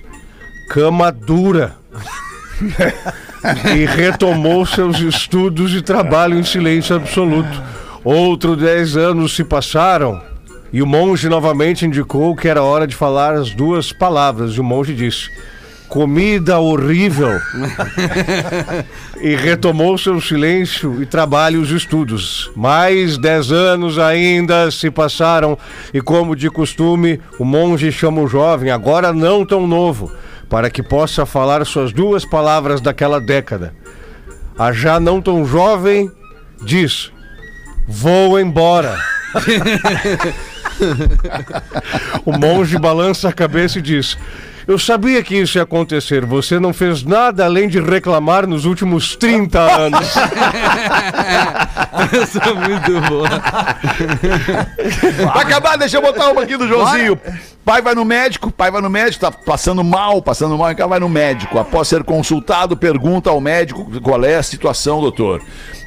cama 0.71 1.11
dura. 1.11 1.75
e 3.75 3.85
retomou 3.85 4.65
seus 4.65 4.99
estudos 4.99 5.75
e 5.75 5.81
trabalho 5.81 6.39
em 6.39 6.43
silêncio 6.43 6.95
absoluto. 6.95 7.61
Outros 8.05 8.57
10 8.57 8.95
anos 8.95 9.35
se 9.35 9.43
passaram 9.43 10.21
e 10.71 10.81
o 10.81 10.87
monge 10.87 11.27
novamente 11.27 11.85
indicou 11.85 12.33
que 12.37 12.47
era 12.47 12.63
hora 12.63 12.87
de 12.87 12.95
falar 12.95 13.33
as 13.33 13.53
duas 13.53 13.91
palavras. 13.91 14.53
E 14.53 14.61
o 14.61 14.63
monge 14.63 14.93
disse: 14.93 15.29
comida 15.89 16.57
horrível. 16.57 17.37
e 19.19 19.35
retomou 19.35 19.97
seu 19.97 20.21
silêncio 20.21 21.03
e 21.03 21.05
trabalho 21.05 21.59
e 21.59 21.63
os 21.63 21.69
estudos. 21.69 22.49
Mais 22.55 23.17
dez 23.17 23.51
anos 23.51 23.99
ainda 23.99 24.71
se 24.71 24.89
passaram 24.89 25.57
e, 25.93 25.99
como 25.99 26.33
de 26.33 26.49
costume, 26.49 27.19
o 27.37 27.43
monge 27.43 27.91
chama 27.91 28.21
o 28.21 28.27
jovem, 28.27 28.71
agora 28.71 29.11
não 29.11 29.45
tão 29.45 29.67
novo, 29.67 30.09
para 30.51 30.69
que 30.69 30.83
possa 30.83 31.25
falar 31.25 31.65
suas 31.65 31.93
duas 31.93 32.25
palavras 32.25 32.81
daquela 32.81 33.21
década. 33.21 33.73
A 34.59 34.73
já 34.73 34.99
não 34.99 35.21
tão 35.21 35.45
jovem 35.45 36.11
diz: 36.61 37.09
Vou 37.87 38.37
embora. 38.37 39.01
o 42.25 42.37
monge 42.37 42.77
balança 42.77 43.29
a 43.29 43.33
cabeça 43.33 43.79
e 43.79 43.81
diz: 43.81 44.17
Eu 44.71 44.79
sabia 44.79 45.21
que 45.21 45.35
isso 45.35 45.57
ia 45.57 45.63
acontecer. 45.63 46.25
Você 46.25 46.57
não 46.57 46.71
fez 46.71 47.03
nada 47.03 47.43
além 47.43 47.67
de 47.67 47.81
reclamar 47.81 48.47
nos 48.47 48.63
últimos 48.63 49.17
30 49.17 49.59
anos. 49.69 50.15
Essa 52.13 52.39
é 52.39 52.53
muito 52.53 53.01
boa. 53.09 53.29
Pra 55.33 55.41
acabar, 55.41 55.77
deixa 55.77 55.97
eu 55.97 56.01
botar 56.01 56.29
uma 56.31 56.43
aqui 56.43 56.55
do 56.55 56.65
Joãozinho. 56.69 57.19
Pai 57.65 57.81
vai 57.81 57.93
no 57.93 58.05
médico, 58.05 58.49
pai 58.49 58.71
vai 58.71 58.81
no 58.81 58.89
médico, 58.89 59.19
tá 59.19 59.29
passando 59.29 59.83
mal, 59.83 60.21
passando 60.21 60.57
mal, 60.57 60.71
então 60.71 60.87
vai 60.87 61.01
no 61.01 61.09
médico. 61.09 61.59
Após 61.59 61.89
ser 61.89 62.05
consultado, 62.05 62.77
pergunta 62.77 63.29
ao 63.29 63.41
médico 63.41 63.99
qual 63.99 64.23
é 64.23 64.35
a 64.37 64.43
situação, 64.43 65.01
doutor. 65.01 65.41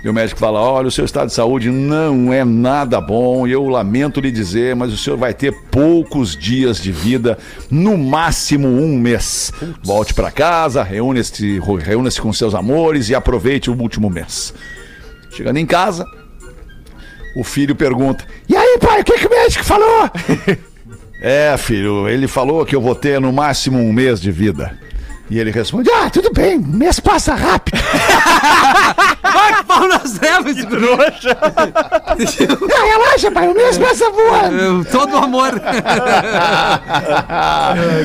E 0.05 0.09
o 0.09 0.13
médico 0.13 0.39
fala: 0.39 0.61
olha, 0.61 0.89
o 0.89 0.91
seu 0.91 1.07
estado 1.07 1.29
de 1.29 1.33
saúde 1.33 1.71
não 1.71 2.31
é 2.31 2.45
nada 2.45 3.01
bom, 3.01 3.47
e 3.47 3.53
eu 3.53 3.67
lamento 3.67 4.21
lhe 4.21 4.31
dizer, 4.31 4.77
mas 4.77 4.93
o 4.93 4.99
senhor 4.99 5.17
vai 5.17 5.33
ter 5.33 5.51
poucos 5.71 6.37
dias 6.37 6.77
de 6.77 6.93
vida, 6.93 7.39
no 7.71 7.97
máximo 7.97 8.69
um 8.69 8.99
mês. 8.99 9.51
Volte 9.83 10.13
pra 10.13 10.31
casa, 10.31 10.83
reúne-se 10.83 11.59
reúna 11.83 12.11
com 12.21 12.33
seus 12.35 12.55
amores 12.55 13.09
e 13.09 13.15
aproveite 13.15 13.71
o 13.71 13.81
último 13.81 14.11
mês. 14.11 14.53
Chegando 15.31 15.57
em 15.57 15.65
casa, 15.65 16.05
o 17.35 17.43
filho 17.43 17.75
pergunta: 17.75 18.27
E 18.47 18.55
aí, 18.55 18.79
pai, 18.79 19.01
o 19.01 19.05
que, 19.05 19.19
que 19.19 19.27
o 19.27 19.31
médico 19.31 19.65
falou? 19.65 20.11
é, 21.23 21.57
filho, 21.57 22.07
ele 22.11 22.29
falou 22.29 22.67
que 22.67 22.77
eu 22.77 22.81
vou 22.81 22.95
ter 22.95 23.19
no 23.19 23.33
máximo 23.33 23.79
um 23.79 23.91
mês 23.91 24.21
de 24.21 24.31
vida. 24.31 24.79
E 25.31 25.39
ele 25.39 25.51
responde: 25.51 25.89
Ah, 25.91 26.11
tudo 26.11 26.31
bem, 26.31 26.59
mês 26.59 27.01
passa 27.01 27.35
rápido. 27.35 27.79
Vai, 29.23 29.55
que 29.57 29.65
pau 29.65 29.89
nas 29.89 30.13
trevas, 30.13 30.57
esse 30.57 30.67
trouxa. 30.67 31.37
Relaxa, 32.69 33.31
pai, 33.33 33.49
um 33.49 33.55
mês 33.55 33.79
passa 33.79 34.11
voando. 34.11 34.57
Eu- 34.57 34.85
Todo 34.85 35.17
amor. 35.17 35.53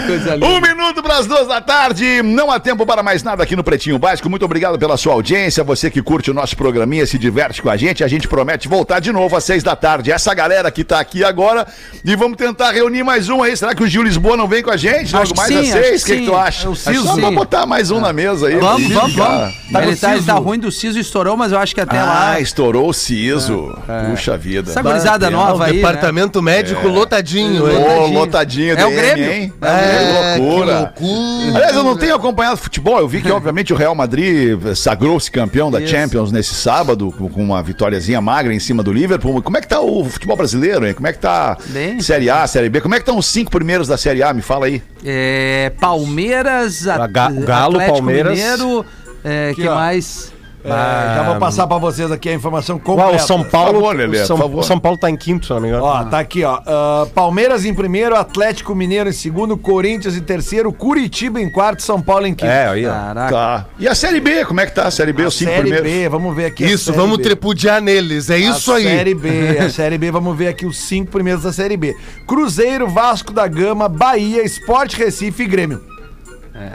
Coisa 0.07 0.33
linda. 0.35 0.45
Um 0.45 0.61
minuto 0.61 1.01
para 1.03 1.17
as 1.17 1.27
duas 1.27 1.47
da 1.47 1.61
tarde. 1.61 2.21
Não 2.23 2.51
há 2.51 2.59
tempo 2.59 2.85
para 2.85 3.03
mais 3.03 3.23
nada 3.23 3.43
aqui 3.43 3.55
no 3.55 3.63
Pretinho 3.63 3.97
Básico. 3.99 4.29
Muito 4.29 4.45
obrigado 4.45 4.77
pela 4.79 4.97
sua 4.97 5.13
audiência. 5.13 5.63
Você 5.63 5.89
que 5.91 6.01
curte 6.01 6.31
o 6.31 6.33
nosso 6.33 6.55
programinha, 6.57 7.05
se 7.05 7.17
diverte 7.17 7.61
com 7.61 7.69
a 7.69 7.77
gente. 7.77 8.03
A 8.03 8.07
gente 8.07 8.27
promete 8.27 8.67
voltar 8.67 8.99
de 8.99 9.11
novo 9.11 9.35
às 9.35 9.43
seis 9.43 9.61
da 9.63 9.75
tarde. 9.75 10.11
Essa 10.11 10.33
galera 10.33 10.71
que 10.71 10.83
tá 10.83 10.99
aqui 10.99 11.23
agora. 11.23 11.67
E 12.03 12.15
vamos 12.15 12.37
tentar 12.37 12.71
reunir 12.71 13.03
mais 13.03 13.29
um 13.29 13.43
aí. 13.43 13.55
Será 13.55 13.75
que 13.75 13.83
o 13.83 13.87
Gil 13.87 14.03
Lisboa 14.03 14.35
não 14.37 14.47
vem 14.47 14.63
com 14.63 14.71
a 14.71 14.77
gente? 14.77 15.13
Logo 15.13 15.27
que 15.27 15.35
mais 15.37 15.49
sim, 15.49 15.59
às 15.59 15.67
seis? 15.67 16.01
O 16.01 16.05
que 16.05 16.13
que, 16.13 16.19
que 16.21 16.25
tu 16.25 16.35
acha? 16.35 16.67
É 16.67 16.69
o 16.69 16.73
É 16.73 16.75
só 16.75 17.31
botar 17.31 17.65
mais 17.65 17.91
um 17.91 17.99
na 17.99 18.11
mesa 18.13 18.47
aí. 18.47 18.55
Vamos, 18.55 18.87
pra 18.91 19.01
vamos, 19.01 19.15
vamos. 19.15 19.53
ele, 19.87 19.95
tá, 19.95 20.15
ele 20.15 20.25
tá 20.25 20.28
ruim 20.33 20.59
do 20.59 20.71
Siso, 20.71 20.99
estourou, 20.99 21.35
mas 21.37 21.51
eu 21.51 21.57
acho 21.59 21.73
que 21.73 21.81
até 21.81 22.01
lá. 22.01 22.31
Ah, 22.33 22.39
estourou 22.39 22.89
o 22.89 22.93
siso. 22.93 23.75
Puxa 24.09 24.37
vida. 24.37 24.71
Essa 24.71 24.81
gurizada 24.81 25.29
nova 25.29 25.65
aí. 25.65 25.71
né? 25.71 25.77
departamento 25.77 26.41
médico 26.41 26.87
lotadinho, 26.87 27.63
Ô, 27.65 27.69
hein? 28.07 28.13
lotadinho, 28.13 28.77
É 28.77 28.85
o 28.85 28.91
Grêmio. 28.91 29.31
hein? 29.31 29.53
É, 29.61 30.35
que 30.35 30.39
loucura. 30.41 30.93
que 30.95 31.03
loucura. 31.03 31.55
Aliás, 31.57 31.75
eu 31.75 31.83
não 31.83 31.97
tenho 31.97 32.15
acompanhado 32.15 32.57
futebol. 32.57 32.99
Eu 32.99 33.07
vi 33.07 33.21
que, 33.21 33.31
obviamente, 33.31 33.73
o 33.73 33.75
Real 33.75 33.95
Madrid 33.95 34.57
sagrou-se 34.75 35.29
campeão 35.31 35.71
da 35.71 35.79
Isso. 35.81 35.91
Champions 35.91 36.31
nesse 36.31 36.53
sábado, 36.53 37.11
com 37.11 37.41
uma 37.41 37.61
vitóriazinha 37.63 38.21
magra 38.21 38.53
em 38.53 38.59
cima 38.59 38.83
do 38.83 38.91
Liverpool. 38.91 39.41
Como 39.41 39.57
é 39.57 39.61
que 39.61 39.67
tá 39.67 39.79
o 39.79 40.03
futebol 40.05 40.35
brasileiro, 40.37 40.85
hein? 40.87 40.93
Como 40.93 41.07
é 41.07 41.13
que 41.13 41.19
tá 41.19 41.57
Bem. 41.67 41.99
Série 42.01 42.29
A, 42.29 42.45
Série 42.47 42.69
B? 42.69 42.81
Como 42.81 42.93
é 42.95 42.97
que 42.97 43.03
estão 43.03 43.17
os 43.17 43.25
cinco 43.27 43.49
primeiros 43.51 43.87
da 43.87 43.97
Série 43.97 44.21
A? 44.23 44.33
Me 44.33 44.41
fala 44.41 44.65
aí. 44.67 44.81
É, 45.05 45.71
Palmeiras, 45.79 46.87
At- 46.87 47.11
Galo, 47.11 47.39
Atlético 47.75 47.93
Palmeiras. 47.93 48.37
Mineiro, 48.37 48.85
é, 49.23 49.53
que 49.53 49.67
ó. 49.67 49.75
mais? 49.75 50.31
É, 50.61 50.67
já 51.15 51.23
vou 51.23 51.37
passar 51.37 51.65
pra 51.67 51.77
vocês 51.77 52.11
aqui 52.11 52.27
a 52.27 52.33
informação 52.33 52.75
Uau, 52.75 52.83
completa. 52.83 53.23
o 53.23 53.25
São 53.25 53.41
Paulo. 53.45 53.75
favor, 53.75 53.95
Lelê, 53.95 54.21
o 54.21 54.25
São, 54.25 54.37
o 54.57 54.61
São 54.61 54.77
Paulo 54.77 54.97
tá 54.97 55.09
em 55.09 55.15
quinto, 55.15 55.45
se 55.45 55.53
não 55.53 55.61
me 55.61 55.69
engano. 55.69 55.85
Ó, 55.85 56.03
tá 56.03 56.19
aqui, 56.19 56.43
ó. 56.43 56.59
Ah, 56.65 57.07
Palmeiras 57.15 57.63
em 57.63 57.73
primeiro, 57.73 58.13
Atlético 58.13 58.75
Mineiro 58.75 59.07
em 59.09 59.13
segundo, 59.13 59.55
Corinthians 59.55 60.17
em 60.17 60.19
terceiro, 60.21 60.73
Curitiba 60.73 61.39
em 61.39 61.49
quarto, 61.49 61.81
São 61.81 62.01
Paulo 62.01 62.27
em 62.27 62.33
quinto. 62.35 62.51
É, 62.51 62.67
aí, 62.67 62.85
ó. 62.85 62.91
Caraca. 62.91 63.31
Tá. 63.31 63.65
E 63.79 63.87
a 63.87 63.95
Série 63.95 64.19
B? 64.19 64.43
Como 64.43 64.59
é 64.59 64.65
que 64.65 64.75
tá 64.75 64.83
a 64.87 64.91
Série 64.91 65.13
B? 65.13 65.23
Os 65.23 65.37
cinco 65.37 65.49
Série 65.51 65.61
primeiros? 65.61 65.89
B, 65.89 66.09
vamos 66.09 66.35
ver 66.35 66.45
aqui. 66.47 66.65
a 66.65 66.67
Isso, 66.67 66.83
Série 66.85 66.97
vamos 66.97 67.17
B. 67.17 67.23
trepudiar 67.23 67.81
neles, 67.81 68.29
é 68.29 68.37
isso 68.37 68.73
a 68.73 68.75
aí. 68.75 68.83
Série 68.83 69.15
B, 69.15 69.29
a 69.59 69.69
Série 69.69 69.97
B, 69.97 70.11
vamos 70.11 70.37
ver 70.37 70.49
aqui 70.49 70.65
os 70.65 70.77
cinco 70.77 71.09
primeiros 71.09 71.43
da 71.43 71.53
Série 71.53 71.77
B. 71.77 71.95
Cruzeiro, 72.27 72.85
Vasco 72.89 73.31
da 73.31 73.47
Gama, 73.47 73.87
Bahia, 73.87 74.43
Sport 74.43 74.95
Recife 74.95 75.43
e 75.43 75.47
Grêmio. 75.47 75.81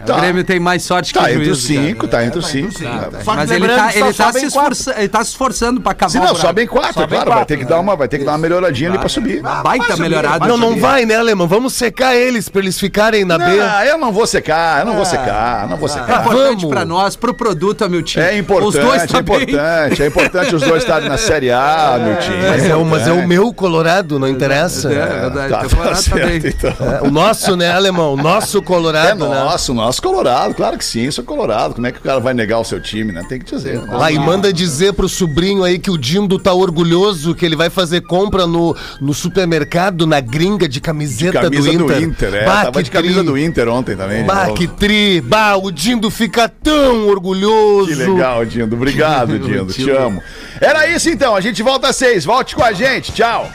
Tá. 0.07 0.17
O 0.17 0.21
Grêmio 0.21 0.45
tem 0.45 0.59
mais 0.61 0.83
sorte 0.83 1.13
que 1.13 1.19
Tá 1.19 1.27
o 1.27 1.29
entre 1.29 1.51
os 1.51 1.59
juízo, 1.61 1.75
cara. 1.75 1.87
cinco, 1.89 2.09
tá 2.09 2.25
entre 2.25 2.39
os 2.39 2.47
cinco. 2.47 2.73
Que 2.75 2.85
Mas 3.27 3.51
ele 3.51 3.61
lembrando 3.61 3.79
tá, 3.79 3.87
que 3.93 3.99
só 3.99 4.05
ele, 4.07 4.15
tá 4.15 4.33
se 4.33 4.41
quatro. 4.41 4.47
esforça, 4.47 4.95
ele 4.99 5.09
tá 5.09 5.25
se 5.25 5.31
esforçando 5.31 5.81
pra 5.81 5.93
acabar 5.93 6.11
Se 6.11 6.19
o 6.19 6.23
não, 6.23 6.35
sobe 6.35 6.63
em 6.63 6.67
quatro, 6.67 6.95
Sobe 6.95 7.07
em 7.07 7.09
claro. 7.09 7.25
Vai 7.31 7.39
quatro, 7.39 7.47
ter 7.47 7.57
que 7.59 7.65
né? 7.65 7.69
dar 7.71 7.81
uma, 7.81 7.97
vai 7.97 8.09
ter 8.09 8.19
que 8.19 8.25
dar 8.25 8.33
uma 8.33 8.39
melhoradinha 8.39 8.91
ali 8.91 8.99
pra 8.99 9.09
subir. 9.09 9.43
Baita 9.43 9.97
melhorado. 9.97 10.47
Não, 10.47 10.57
não 10.57 10.79
vai, 10.79 11.05
né, 11.05 11.17
Alemão? 11.17 11.47
Vamos 11.47 11.75
secar 11.75 12.15
eles 12.17 12.49
pra 12.49 12.61
eles 12.63 12.79
ficarem 12.79 13.25
na 13.25 13.37
B. 13.39 13.45
Ah, 13.61 13.85
eu 13.87 13.99
não 13.99 14.13
vou 14.13 14.27
secar, 14.27 14.81
eu 14.81 14.87
não 14.87 14.95
vou 14.95 15.05
secar, 15.05 15.69
não 15.69 15.77
vou 15.77 15.89
É 15.89 15.93
secar. 15.93 16.21
importante 16.21 16.61
Vamos. 16.63 16.65
pra 16.75 16.85
nós, 16.85 17.17
pro 17.17 17.35
produto, 17.35 17.89
meu 17.91 18.03
time. 18.03 18.25
É 18.25 18.39
importante, 18.39 18.69
Os 18.69 18.75
dois 18.75 19.03
é 19.03 19.07
tá 19.07 19.23
bem. 19.23 19.43
importante. 19.43 20.03
É 20.03 20.07
importante 20.07 20.55
os 20.55 20.63
dois 20.63 20.83
estarem 20.83 21.09
na 21.09 21.19
Série 21.19 21.51
A, 21.51 21.99
meu 22.03 22.19
time. 22.21 22.37
Mas 22.49 22.65
é, 22.65 22.75
o, 22.77 22.85
mas 22.85 23.07
é 23.09 23.13
o 23.13 23.27
meu 23.27 23.53
Colorado, 23.53 24.19
não 24.19 24.29
interessa. 24.29 24.91
É, 24.93 24.97
é 24.97 25.07
verdade. 25.31 25.51
Tá, 25.53 25.59
tá 25.59 25.69
tá 25.69 26.35
então. 26.35 26.87
É, 27.03 27.07
o 27.07 27.11
nosso, 27.11 27.57
né, 27.57 27.71
Alemão? 27.73 28.15
O 28.15 28.17
nosso 28.17 28.59
É 28.59 28.63
Colorado, 28.63 29.29
né? 29.29 29.35
nosso, 29.35 29.74
nosso 29.75 30.01
Colorado, 30.01 30.55
claro 30.55 30.79
que 30.79 30.85
sim, 30.85 31.05
isso 31.05 31.21
é 31.21 31.25
Colorado. 31.25 31.75
Como 31.75 31.87
é 31.87 31.93
que 31.93 31.99
o 31.99 32.03
cara 32.03 32.21
vai 32.21 32.33
negar 32.35 32.59
o 32.61 32.65
seu 32.65 32.81
time, 32.81 33.13
né? 33.13 33.23
Tem 33.29 33.39
que 33.39 33.45
dizer. 33.55 33.81
né? 33.81 33.97
Lá, 33.97 34.11
e 34.11 34.19
manda 34.19 34.53
dizer 34.53 34.93
pro 34.95 35.09
sobrinho 35.09 35.63
aí 35.65 35.79
que 35.79 35.91
o 35.91 35.99
Dindo 35.99 36.39
tá 36.39 36.53
orgulhoso 36.53 37.35
que 37.35 37.45
ele 37.45 37.57
vai 37.57 37.69
fazer 37.71 38.03
compra 38.03 38.47
no, 38.47 38.77
no 39.01 39.13
supermercado, 39.13 40.07
na 40.07 40.21
gringa 40.21 40.69
de 40.69 40.81
camiseta 40.81 41.41
Camisa 41.43 41.71
do 41.73 41.79
do 41.79 41.85
Inter. 41.85 42.03
Inter, 42.03 42.35
é. 42.35 42.45
Bah, 42.45 42.65
Tava 42.65 42.83
de 42.83 42.91
camisa 42.91 43.17
tri. 43.21 43.25
do 43.27 43.39
Inter 43.39 43.69
ontem 43.69 43.97
também. 43.97 44.23
de 44.23 44.27
Bah, 44.29 44.51
que 44.53 44.67
tri. 44.67 45.21
Bah, 45.21 45.57
o 45.57 45.71
Dindo 45.71 46.11
fica 46.11 46.49
tão 46.49 47.09
orgulhoso. 47.09 47.89
Que 47.89 47.95
legal, 47.95 48.45
Dindo. 48.45 48.75
Obrigado, 48.77 49.39
Dindo. 49.41 49.73
Te 49.73 49.91
amo. 49.91 50.23
Era 50.61 50.87
isso 50.89 51.09
então. 51.11 51.35
A 51.35 51.41
gente 51.41 51.63
volta 51.63 51.89
às 51.89 51.97
seis. 51.97 52.25
Volte 52.25 52.55
com 52.55 52.63
a 52.63 52.73
gente. 52.73 53.13
Tchau. 53.13 53.51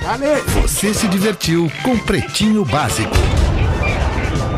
Você 0.62 0.94
se 0.94 1.08
divertiu 1.08 1.72
com 1.84 1.98
Pretinho 1.98 2.66
Básico. 2.66 3.16